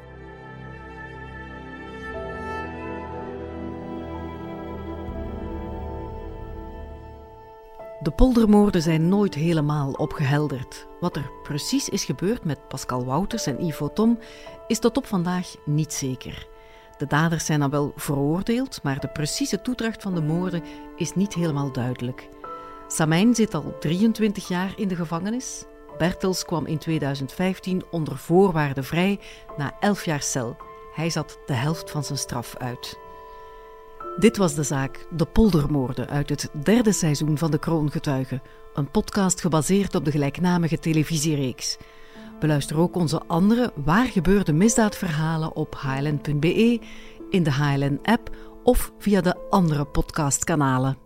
De 8.04 8.10
poldermoorden 8.10 8.82
zijn 8.82 9.08
nooit 9.08 9.34
helemaal 9.34 9.92
opgehelderd. 9.92 10.86
Wat 11.00 11.16
er 11.16 11.30
precies 11.42 11.88
is 11.88 12.04
gebeurd 12.04 12.44
met 12.44 12.68
Pascal 12.68 13.04
Wouters 13.04 13.46
en 13.46 13.64
Ivo 13.64 13.92
Tom 13.92 14.18
is 14.66 14.78
tot 14.78 14.96
op 14.96 15.06
vandaag 15.06 15.54
niet 15.64 15.92
zeker. 15.92 16.46
De 16.96 17.06
daders 17.06 17.44
zijn 17.44 17.60
dan 17.60 17.70
wel 17.70 17.92
veroordeeld, 17.96 18.82
maar 18.82 19.00
de 19.00 19.08
precieze 19.08 19.62
toedracht 19.62 20.02
van 20.02 20.14
de 20.14 20.22
moorden 20.22 20.62
is 20.96 21.14
niet 21.14 21.34
helemaal 21.34 21.72
duidelijk. 21.72 22.28
Samijn 22.88 23.34
zit 23.34 23.54
al 23.54 23.76
23 23.80 24.48
jaar 24.48 24.72
in 24.76 24.88
de 24.88 24.96
gevangenis. 24.96 25.64
Bertels 25.98 26.44
kwam 26.44 26.66
in 26.66 26.78
2015 26.78 27.82
onder 27.90 28.18
voorwaarden 28.18 28.84
vrij 28.84 29.20
na 29.56 29.76
11 29.80 30.04
jaar 30.04 30.22
cel. 30.22 30.56
Hij 30.94 31.10
zat 31.10 31.38
de 31.46 31.54
helft 31.54 31.90
van 31.90 32.04
zijn 32.04 32.18
straf 32.18 32.56
uit. 32.56 32.98
Dit 34.16 34.36
was 34.36 34.54
de 34.54 34.62
zaak 34.62 35.06
De 35.10 35.24
Poldermoorden 35.24 36.08
uit 36.08 36.28
het 36.28 36.50
derde 36.62 36.92
seizoen 36.92 37.38
van 37.38 37.50
De 37.50 37.58
Kroongetuigen, 37.58 38.42
een 38.74 38.90
podcast 38.90 39.40
gebaseerd 39.40 39.94
op 39.94 40.04
de 40.04 40.10
gelijknamige 40.10 40.78
televisiereeks. 40.78 41.76
Beluister 42.40 42.78
ook 42.78 42.96
onze 42.96 43.22
andere 43.26 43.72
waar 43.84 44.06
gebeurde 44.06 44.52
misdaadverhalen 44.52 45.56
op 45.56 45.74
hln.be, 45.78 46.80
in 47.30 47.42
de 47.42 47.52
HLN-app 47.52 48.36
of 48.62 48.92
via 48.98 49.20
de 49.20 49.48
andere 49.50 49.84
podcastkanalen. 49.84 51.03